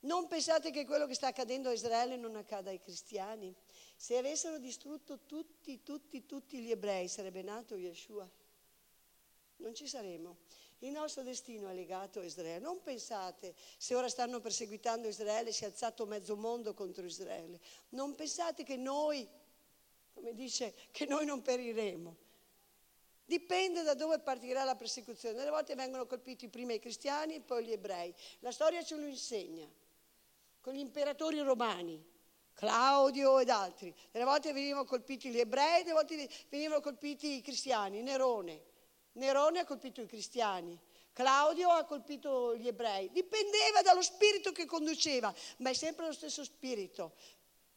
Non 0.00 0.26
pensate 0.26 0.70
che 0.72 0.84
quello 0.84 1.06
che 1.06 1.14
sta 1.14 1.28
accadendo 1.28 1.68
a 1.68 1.72
Israele 1.72 2.16
non 2.16 2.34
accada 2.34 2.70
ai 2.70 2.80
cristiani. 2.80 3.54
Se 3.94 4.16
avessero 4.16 4.58
distrutto 4.58 5.20
tutti, 5.26 5.82
tutti, 5.82 6.26
tutti 6.26 6.58
gli 6.58 6.72
ebrei 6.72 7.06
sarebbe 7.06 7.42
nato 7.42 7.76
Yeshua. 7.76 8.28
Non 9.58 9.74
ci 9.74 9.86
saremo. 9.86 10.38
Il 10.82 10.90
nostro 10.90 11.22
destino 11.22 11.68
è 11.68 11.74
legato 11.74 12.18
a 12.18 12.24
Israele. 12.24 12.58
Non 12.58 12.82
pensate, 12.82 13.54
se 13.76 13.94
ora 13.94 14.08
stanno 14.08 14.40
perseguitando 14.40 15.06
Israele, 15.06 15.52
si 15.52 15.62
è 15.62 15.66
alzato 15.66 16.06
mezzo 16.06 16.34
mondo 16.34 16.74
contro 16.74 17.04
Israele. 17.04 17.60
Non 17.90 18.16
pensate 18.16 18.64
che 18.64 18.76
noi, 18.76 19.28
come 20.12 20.34
dice, 20.34 20.74
che 20.90 21.06
noi 21.06 21.24
non 21.24 21.40
periremo. 21.40 22.16
Dipende 23.24 23.82
da 23.82 23.94
dove 23.94 24.18
partirà 24.18 24.64
la 24.64 24.74
persecuzione. 24.74 25.36
Delle 25.36 25.50
volte 25.50 25.76
vengono 25.76 26.04
colpiti 26.04 26.48
prima 26.48 26.72
i 26.72 26.80
cristiani 26.80 27.36
e 27.36 27.40
poi 27.40 27.64
gli 27.64 27.72
ebrei. 27.72 28.12
La 28.40 28.50
storia 28.50 28.82
ce 28.82 28.96
lo 28.96 29.06
insegna. 29.06 29.70
Con 30.60 30.74
gli 30.74 30.80
imperatori 30.80 31.38
romani, 31.42 32.04
Claudio 32.54 33.38
ed 33.38 33.50
altri. 33.50 33.94
Delle 34.10 34.24
volte 34.24 34.52
venivano 34.52 34.84
colpiti 34.84 35.30
gli 35.30 35.38
ebrei, 35.38 35.82
delle 35.82 35.94
volte 35.94 36.28
venivano 36.48 36.80
colpiti 36.80 37.36
i 37.36 37.40
cristiani, 37.40 38.02
Nerone. 38.02 38.70
Nerone 39.12 39.60
ha 39.60 39.64
colpito 39.64 40.00
i 40.00 40.06
cristiani, 40.06 40.78
Claudio 41.12 41.68
ha 41.68 41.84
colpito 41.84 42.56
gli 42.56 42.66
ebrei. 42.66 43.10
Dipendeva 43.10 43.82
dallo 43.82 44.02
spirito 44.02 44.52
che 44.52 44.64
conduceva, 44.64 45.32
ma 45.58 45.70
è 45.70 45.74
sempre 45.74 46.06
lo 46.06 46.12
stesso 46.12 46.42
spirito, 46.42 47.14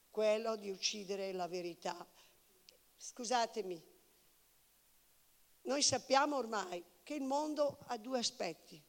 quello 0.10 0.56
di 0.56 0.70
uccidere 0.70 1.34
la 1.34 1.48
verità. 1.48 2.08
Scusatemi, 2.98 3.84
noi 5.64 5.82
sappiamo 5.82 6.38
ormai 6.38 6.84
che 7.04 7.16
il 7.16 7.24
mondo 7.24 7.80
ha 7.88 7.98
due 7.98 8.20
aspetti, 8.20 8.82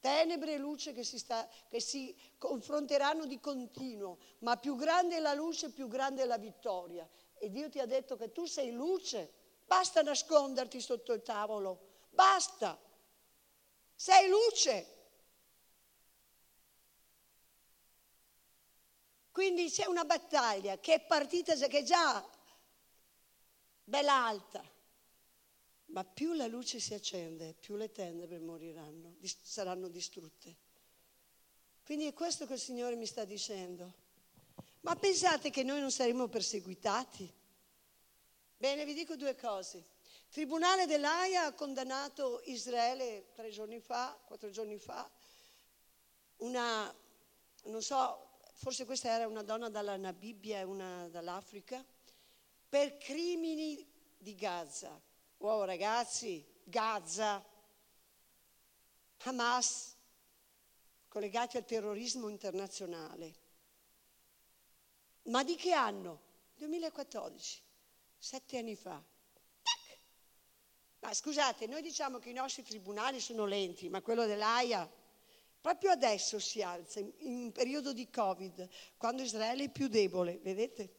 tenebre 0.00 0.54
e 0.54 0.58
luce 0.58 0.92
che 0.92 1.04
si, 1.04 1.18
sta, 1.18 1.48
che 1.68 1.80
si 1.80 2.14
confronteranno 2.36 3.24
di 3.24 3.40
continuo, 3.40 4.18
ma 4.40 4.58
più 4.58 4.76
grande 4.76 5.16
è 5.16 5.20
la 5.20 5.32
luce, 5.32 5.70
più 5.70 5.88
grande 5.88 6.22
è 6.22 6.26
la 6.26 6.38
vittoria. 6.38 7.08
E 7.38 7.50
Dio 7.50 7.70
ti 7.70 7.78
ha 7.78 7.86
detto 7.86 8.16
che 8.16 8.32
tu 8.32 8.44
sei 8.44 8.72
luce 8.72 9.32
Basta 9.68 10.00
nasconderti 10.00 10.80
sotto 10.80 11.12
il 11.12 11.20
tavolo, 11.20 12.06
basta. 12.08 12.80
Sei 13.94 14.30
luce. 14.30 14.96
Quindi 19.30 19.70
c'è 19.70 19.84
una 19.84 20.06
battaglia 20.06 20.78
che 20.78 20.94
è 20.94 21.00
partita, 21.04 21.54
che 21.54 21.80
è 21.80 21.82
già 21.82 22.26
bella 23.84 24.24
alta, 24.24 24.64
ma 25.88 26.02
più 26.02 26.32
la 26.32 26.46
luce 26.46 26.80
si 26.80 26.94
accende, 26.94 27.52
più 27.52 27.76
le 27.76 27.92
tenebre 27.92 28.38
moriranno, 28.38 29.16
saranno 29.42 29.88
distrutte. 29.88 30.56
Quindi 31.84 32.06
è 32.06 32.14
questo 32.14 32.46
che 32.46 32.54
il 32.54 32.58
Signore 32.58 32.96
mi 32.96 33.06
sta 33.06 33.26
dicendo. 33.26 34.06
Ma 34.80 34.96
pensate 34.96 35.50
che 35.50 35.62
noi 35.62 35.80
non 35.80 35.90
saremo 35.90 36.26
perseguitati? 36.28 37.37
Bene, 38.60 38.84
vi 38.84 38.92
dico 38.92 39.14
due 39.14 39.36
cose. 39.36 39.76
Il 39.78 40.32
Tribunale 40.32 40.86
dell'AIA 40.86 41.44
ha 41.44 41.52
condannato 41.52 42.40
Israele 42.46 43.30
tre 43.32 43.50
giorni 43.50 43.78
fa, 43.78 44.18
quattro 44.24 44.50
giorni 44.50 44.78
fa, 44.78 45.08
una, 46.38 46.92
non 47.66 47.82
so, 47.82 48.40
forse 48.54 48.84
questa 48.84 49.10
era 49.10 49.28
una 49.28 49.44
donna 49.44 49.68
dalla 49.68 49.96
Namibia 49.96 50.58
e 50.58 50.64
una 50.64 51.08
dall'Africa, 51.08 51.84
per 52.68 52.98
crimini 52.98 53.88
di 54.18 54.34
Gaza. 54.34 55.00
Wow 55.36 55.62
ragazzi, 55.62 56.44
Gaza, 56.64 57.40
Hamas, 59.18 59.94
collegati 61.06 61.58
al 61.58 61.64
terrorismo 61.64 62.28
internazionale. 62.28 63.34
Ma 65.26 65.44
di 65.44 65.54
che 65.54 65.72
anno? 65.72 66.26
2014 66.56 67.66
sette 68.18 68.58
anni 68.58 68.74
fa. 68.74 69.02
Ma 71.00 71.14
scusate, 71.14 71.66
noi 71.66 71.80
diciamo 71.80 72.18
che 72.18 72.30
i 72.30 72.34
nostri 72.34 72.62
tribunali 72.62 73.20
sono 73.20 73.46
lenti, 73.46 73.88
ma 73.88 74.02
quello 74.02 74.26
dell'AIA 74.26 74.90
proprio 75.60 75.90
adesso 75.90 76.38
si 76.38 76.62
alza, 76.62 77.00
in, 77.00 77.12
in 77.18 77.52
periodo 77.52 77.92
di 77.92 78.10
Covid, 78.10 78.68
quando 78.96 79.22
Israele 79.22 79.64
è 79.64 79.70
più 79.70 79.88
debole, 79.88 80.38
vedete? 80.38 80.94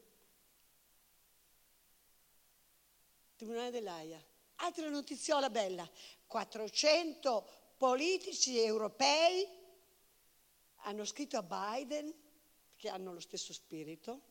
Tribunale 3.36 3.72
dell'AIA. 3.72 4.24
Altra 4.55 4.89
notiziola 4.89 5.49
bella, 5.49 5.89
400 6.28 7.74
politici 7.78 8.59
europei 8.59 9.47
hanno 10.84 11.05
scritto 11.05 11.38
a 11.38 11.43
Biden, 11.43 12.13
che 12.76 12.89
hanno 12.89 13.13
lo 13.13 13.20
stesso 13.20 13.53
spirito, 13.53 14.22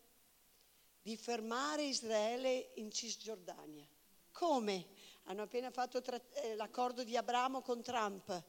di 1.03 1.17
fermare 1.17 1.85
Israele 1.85 2.73
in 2.75 2.91
Cisgiordania. 2.91 3.87
Come? 4.33 4.87
Hanno 5.25 5.43
appena 5.43 5.71
fatto 5.71 6.01
tra- 6.01 6.21
eh, 6.35 6.55
l'accordo 6.55 7.05
di 7.05 7.17
Abramo 7.17 7.61
con 7.61 7.83
Trump. 7.83 8.43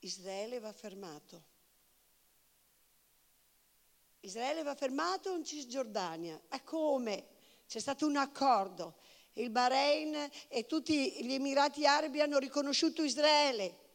Israele 0.00 0.58
va 0.58 0.72
fermato. 0.72 1.44
Israele 4.20 4.62
va 4.62 4.74
fermato 4.74 5.34
in 5.34 5.44
Cisgiordania. 5.44 6.40
Ma 6.48 6.60
come? 6.62 7.26
C'è 7.66 7.78
stato 7.78 8.06
un 8.06 8.16
accordo. 8.16 8.96
Il 9.34 9.50
Bahrain 9.50 10.28
e 10.48 10.66
tutti 10.66 11.24
gli 11.24 11.32
Emirati 11.32 11.86
Arabi 11.86 12.20
hanno 12.20 12.38
riconosciuto 12.38 13.02
Israele. 13.02 13.88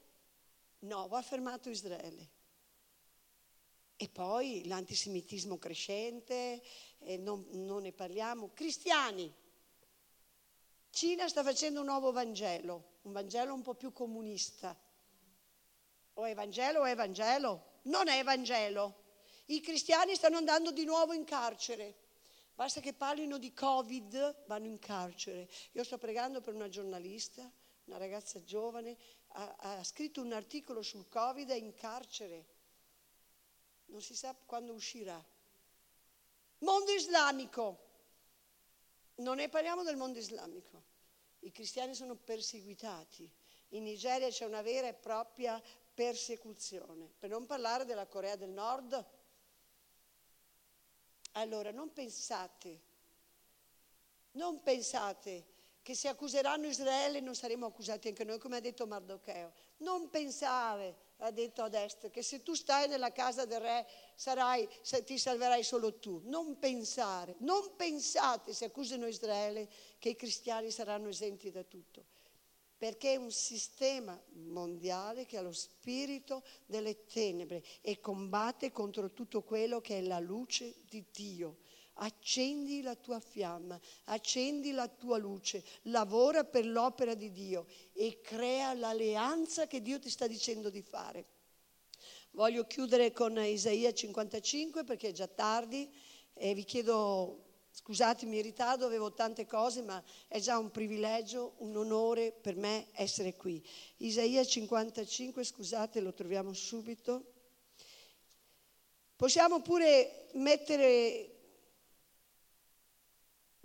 No, 0.80 1.08
va 1.08 1.22
fermato 1.22 1.70
Israele. 1.70 2.30
E 3.98 4.10
poi 4.10 4.66
l'antisemitismo 4.66 5.58
crescente, 5.58 6.62
eh, 7.00 7.18
non, 7.18 7.46
non 7.52 7.84
ne 7.84 7.94
parliamo. 7.94 8.52
Cristiani. 8.54 9.34
Cina 10.90 11.28
sta 11.28 11.44
facendo 11.44 11.80
un 11.80 11.86
nuovo 11.86 12.12
Vangelo, 12.12 13.00
un 13.04 13.12
Vangelo 13.14 13.54
un 13.54 13.62
po' 13.62 13.76
più 13.76 13.94
comunista. 13.94 14.78
O 16.14 16.26
è 16.26 16.34
Vangelo 16.34 16.80
o 16.80 16.86
è 16.86 16.96
Vangelo? 16.96 17.80
Non 17.84 18.08
è 18.08 18.24
Vangelo. 18.24 19.04
I 19.48 19.62
cristiani 19.62 20.16
stanno 20.16 20.38
andando 20.38 20.72
di 20.72 20.86
nuovo 20.86 21.14
in 21.14 21.24
carcere. 21.24 22.04
Basta 22.56 22.80
che 22.80 22.94
parlino 22.94 23.38
di 23.38 23.54
Covid, 23.54 24.44
vanno 24.48 24.68
in 24.68 24.80
carcere. 24.80 25.50
Io 25.74 25.84
sto 25.84 25.98
pregando 25.98 26.40
per 26.42 26.54
una 26.54 26.70
giornalista, 26.70 27.50
una 27.86 27.98
ragazza 27.98 28.42
giovane, 28.44 28.98
ha, 29.34 29.56
ha 29.58 29.84
scritto 29.84 30.22
un 30.22 30.32
articolo 30.32 30.82
sul 30.82 31.08
Covid, 31.10 31.50
è 31.50 31.56
in 31.56 31.74
carcere. 31.76 32.55
Non 33.86 34.02
si 34.02 34.16
sa 34.16 34.36
quando 34.46 34.74
uscirà. 34.74 35.24
Mondo 36.60 36.92
islamico. 36.92 37.84
Non 39.16 39.38
ne 39.38 39.50
parliamo 39.50 39.84
del 39.84 39.96
mondo 39.96 40.20
islamico. 40.20 40.94
I 41.40 41.52
cristiani 41.52 41.94
sono 41.94 42.16
perseguitati. 42.16 43.30
In 43.70 43.84
Nigeria 43.84 44.30
c'è 44.30 44.46
una 44.46 44.62
vera 44.62 44.88
e 44.88 44.94
propria 44.94 45.62
persecuzione. 45.94 47.10
Per 47.18 47.30
non 47.30 47.46
parlare 47.46 47.86
della 47.86 48.08
Corea 48.08 48.36
del 48.36 48.50
Nord, 48.50 49.06
allora 51.34 51.72
non 51.72 51.92
pensate, 51.92 52.80
non 54.32 54.62
pensate 54.62 55.54
che 55.82 55.96
se 55.96 56.08
accuseranno 56.08 56.68
Israele 56.68 57.20
non 57.20 57.36
saremo 57.36 57.68
accusati 57.68 58.08
anche 58.08 58.24
noi, 58.24 58.40
come 58.40 58.58
ha 58.58 58.62
detto 58.62 58.88
Mardocheo. 58.88 59.54
Non 59.78 60.10
pensare, 60.10 60.96
ha 61.18 61.32
detto 61.32 61.62
ad 61.62 61.74
est, 61.74 62.10
che 62.12 62.22
se 62.22 62.44
tu 62.44 62.54
stai 62.54 62.88
nella 62.88 63.12
casa 63.12 63.46
del 63.46 63.60
re 63.60 63.88
sarai, 64.16 64.68
ti 65.06 65.18
salverai 65.18 65.64
solo 65.64 65.98
tu. 66.00 66.22
Non 66.26 66.60
pensare, 66.60 67.36
non 67.40 67.76
pensate 67.76 68.54
se 68.54 68.66
accusano 68.66 69.08
Israele 69.08 69.70
che 70.00 70.10
i 70.10 70.16
cristiani 70.16 70.72
saranno 70.72 71.10
esenti 71.10 71.52
da 71.52 71.64
tutto 71.64 72.06
perché 72.78 73.14
è 73.14 73.16
un 73.16 73.32
sistema 73.32 74.22
mondiale 74.34 75.26
che 75.26 75.38
ha 75.38 75.42
lo 75.42 75.54
spirito 75.54 76.44
delle 76.66 77.06
tenebre 77.06 77.64
e 77.82 78.00
combatte 78.00 78.72
contro 78.72 79.12
tutto 79.12 79.44
quello 79.44 79.80
che 79.80 80.00
è 80.00 80.02
la 80.02 80.20
luce 80.20 80.76
di 80.88 81.04
Dio. 81.12 81.58
Accendi 81.96 82.82
la 82.82 82.96
tua 82.96 83.20
fiamma, 83.20 83.80
accendi 84.06 84.72
la 84.72 84.88
tua 84.88 85.18
luce, 85.18 85.64
lavora 85.84 86.44
per 86.44 86.66
l'opera 86.66 87.14
di 87.14 87.32
Dio 87.32 87.68
e 87.94 88.20
crea 88.22 88.74
l'alleanza 88.74 89.68
che 89.68 89.82
Dio 89.82 90.00
ti 90.00 90.10
sta 90.10 90.28
dicendo 90.28 90.70
di 90.70 90.82
fare. 90.82 91.26
Voglio 92.32 92.66
chiudere 92.66 93.12
con 93.12 93.38
Isaia 93.38 93.94
55 93.94 94.84
perché 94.84 95.10
è 95.10 95.14
già 95.14 95.28
tardi 95.28 95.90
e 96.34 96.54
vi 96.54 96.66
chiedo 96.66 97.46
Scusatemi 97.78 98.38
il 98.38 98.44
ritardo, 98.44 98.86
avevo 98.86 99.12
tante 99.14 99.46
cose, 99.46 99.82
ma 99.82 100.02
è 100.30 100.40
già 100.40 100.58
un 100.58 100.72
privilegio, 100.72 101.56
un 101.58 101.76
onore 101.76 102.32
per 102.32 102.56
me 102.56 102.88
essere 102.94 103.36
qui. 103.36 103.62
Isaia 103.98 104.46
55, 104.46 105.44
scusate, 105.44 106.00
lo 106.00 106.14
troviamo 106.14 106.54
subito. 106.54 107.34
Possiamo 109.18 109.62
pure 109.62 110.30
mettere, 110.36 111.35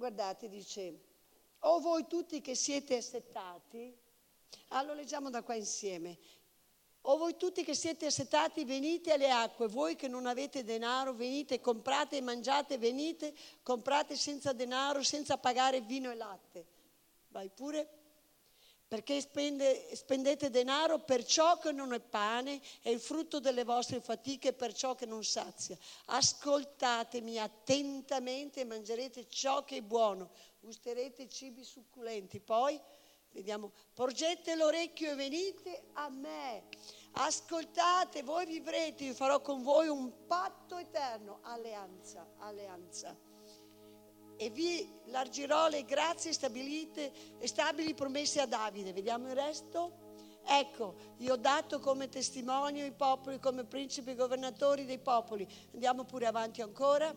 guardate, 0.01 0.49
dice, 0.49 0.99
o 1.61 1.79
voi 1.79 2.07
tutti 2.07 2.41
che 2.41 2.55
siete 2.55 2.97
assettati, 2.97 3.95
ah, 4.69 4.83
lo 4.83 4.95
leggiamo 4.95 5.29
da 5.29 5.43
qua 5.43 5.55
insieme, 5.55 6.17
o 7.03 7.19
voi 7.19 7.37
tutti 7.37 7.63
che 7.65 7.75
siete 7.75 8.07
assetati, 8.07 8.65
venite 8.65 9.13
alle 9.13 9.31
acque, 9.31 9.69
voi 9.69 9.97
che 9.97 10.09
non 10.09 10.25
avete 10.25 10.65
denaro, 10.65 11.13
venite, 11.13 11.61
comprate 11.61 12.17
e 12.17 12.23
mangiate, 12.23 12.79
venite, 12.79 13.35
comprate 13.63 14.17
senza 14.17 14.55
denaro, 14.55 15.03
senza 15.03 15.37
pagare 15.37 15.83
vino 15.83 16.11
e 16.11 16.15
latte. 16.15 16.67
Vai 17.29 17.51
pure. 17.51 18.00
Perché 18.91 19.21
spende, 19.21 19.95
spendete 19.95 20.51
denaro 20.51 20.99
per 20.99 21.25
ciò 21.25 21.59
che 21.59 21.71
non 21.71 21.93
è 21.93 22.01
pane 22.01 22.61
e 22.83 22.91
il 22.91 22.99
frutto 22.99 23.39
delle 23.39 23.63
vostre 23.63 24.01
fatiche 24.01 24.53
per 24.53 24.73
ciò 24.73 24.97
che 24.97 25.07
non 25.07 25.23
sazia. 25.23 25.79
Ascoltatemi 26.07 27.39
attentamente 27.39 28.63
e 28.63 28.65
mangerete 28.65 29.29
ciò 29.29 29.63
che 29.63 29.77
è 29.77 29.81
buono, 29.81 30.31
gusterete 30.59 31.29
cibi 31.29 31.63
succulenti. 31.63 32.41
Poi 32.41 32.81
Vediamo, 33.33 33.71
porgete 33.95 34.57
l'orecchio 34.57 35.13
e 35.13 35.15
venite 35.15 35.85
a 35.93 36.09
me. 36.09 36.65
Ascoltate, 37.13 38.25
voi 38.25 38.45
vivrete, 38.45 39.05
io 39.05 39.15
farò 39.15 39.41
con 39.41 39.63
voi 39.63 39.87
un 39.87 40.27
patto 40.27 40.77
eterno, 40.79 41.39
alleanza, 41.43 42.27
alleanza. 42.39 43.30
E 44.43 44.49
vi 44.49 44.91
largirò 45.09 45.69
le 45.69 45.85
grazie 45.85 46.33
stabilite 46.33 47.13
e 47.39 47.47
stabili 47.47 47.93
promesse 47.93 48.41
a 48.41 48.47
Davide. 48.47 48.95
Vediamo 48.95 49.29
il 49.29 49.35
resto? 49.35 50.39
Ecco, 50.47 50.95
io 51.19 51.35
ho 51.35 51.37
dato 51.37 51.79
come 51.79 52.09
testimonio 52.09 52.87
i 52.87 52.93
popoli, 52.93 53.39
come 53.39 53.65
principi 53.65 54.13
e 54.13 54.15
governatori 54.15 54.87
dei 54.87 54.99
popoli. 54.99 55.47
Andiamo 55.75 56.05
pure 56.05 56.25
avanti 56.25 56.63
ancora. 56.63 57.15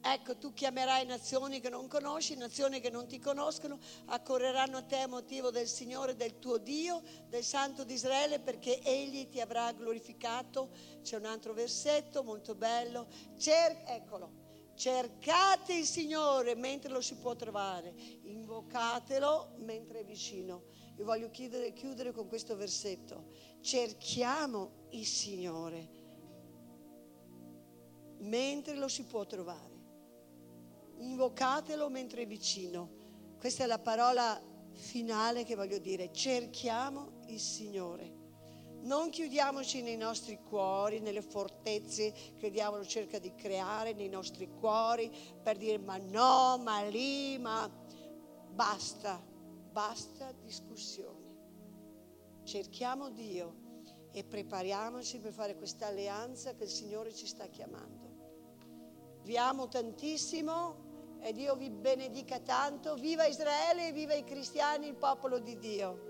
Ecco, 0.00 0.36
tu 0.36 0.52
chiamerai 0.52 1.06
nazioni 1.06 1.58
che 1.58 1.68
non 1.68 1.88
conosci, 1.88 2.36
nazioni 2.36 2.78
che 2.78 2.90
non 2.90 3.08
ti 3.08 3.18
conoscono, 3.18 3.76
accorreranno 4.06 4.76
a 4.76 4.82
te 4.82 4.98
a 4.98 5.08
motivo 5.08 5.50
del 5.50 5.66
Signore, 5.66 6.14
del 6.14 6.38
tuo 6.38 6.58
Dio, 6.58 7.02
del 7.26 7.42
Santo 7.42 7.82
di 7.82 7.94
Israele, 7.94 8.38
perché 8.38 8.80
Egli 8.80 9.28
ti 9.28 9.40
avrà 9.40 9.72
glorificato. 9.72 10.70
C'è 11.02 11.16
un 11.16 11.24
altro 11.24 11.52
versetto 11.52 12.22
molto 12.22 12.54
bello. 12.54 13.08
Cer- 13.36 13.82
eccolo. 13.88 14.39
Cercate 14.80 15.74
il 15.74 15.84
Signore 15.84 16.54
mentre 16.54 16.90
lo 16.90 17.02
si 17.02 17.14
può 17.16 17.36
trovare, 17.36 17.92
invocatelo 18.22 19.56
mentre 19.58 20.00
è 20.00 20.04
vicino. 20.06 20.62
Io 20.96 21.04
voglio 21.04 21.28
chiudere, 21.30 21.74
chiudere 21.74 22.12
con 22.12 22.28
questo 22.28 22.56
versetto. 22.56 23.26
Cerchiamo 23.60 24.86
il 24.92 25.04
Signore 25.04 25.98
mentre 28.20 28.76
lo 28.76 28.88
si 28.88 29.04
può 29.04 29.26
trovare 29.26 29.68
invocatelo 31.00 31.88
mentre 31.90 32.22
è 32.22 32.26
vicino. 32.26 33.36
Questa 33.38 33.64
è 33.64 33.66
la 33.66 33.78
parola 33.78 34.40
finale 34.72 35.44
che 35.44 35.56
voglio 35.56 35.78
dire. 35.78 36.10
Cerchiamo 36.10 37.20
il 37.26 37.40
Signore. 37.40 38.19
Non 38.82 39.10
chiudiamoci 39.10 39.82
nei 39.82 39.98
nostri 39.98 40.38
cuori, 40.42 41.00
nelle 41.00 41.20
fortezze 41.20 42.12
che 42.38 42.46
il 42.46 42.52
diavolo 42.52 42.84
cerca 42.84 43.18
di 43.18 43.34
creare 43.34 43.92
nei 43.92 44.08
nostri 44.08 44.48
cuori 44.48 45.12
per 45.42 45.58
dire 45.58 45.78
ma 45.78 45.98
no, 45.98 46.56
ma 46.58 46.80
lì, 46.82 47.38
ma 47.38 47.70
basta, 48.48 49.22
basta 49.70 50.32
discussioni. 50.32 51.28
Cerchiamo 52.42 53.10
Dio 53.10 53.68
e 54.12 54.24
prepariamoci 54.24 55.18
per 55.18 55.32
fare 55.32 55.56
questa 55.56 55.86
alleanza 55.86 56.54
che 56.54 56.64
il 56.64 56.70
Signore 56.70 57.14
ci 57.14 57.26
sta 57.26 57.46
chiamando. 57.48 58.08
Vi 59.24 59.36
amo 59.36 59.68
tantissimo 59.68 61.18
e 61.20 61.34
Dio 61.34 61.54
vi 61.54 61.68
benedica 61.68 62.40
tanto. 62.40 62.94
Viva 62.94 63.26
Israele, 63.26 63.92
viva 63.92 64.14
i 64.14 64.24
cristiani, 64.24 64.88
il 64.88 64.96
popolo 64.96 65.38
di 65.38 65.58
Dio. 65.58 66.09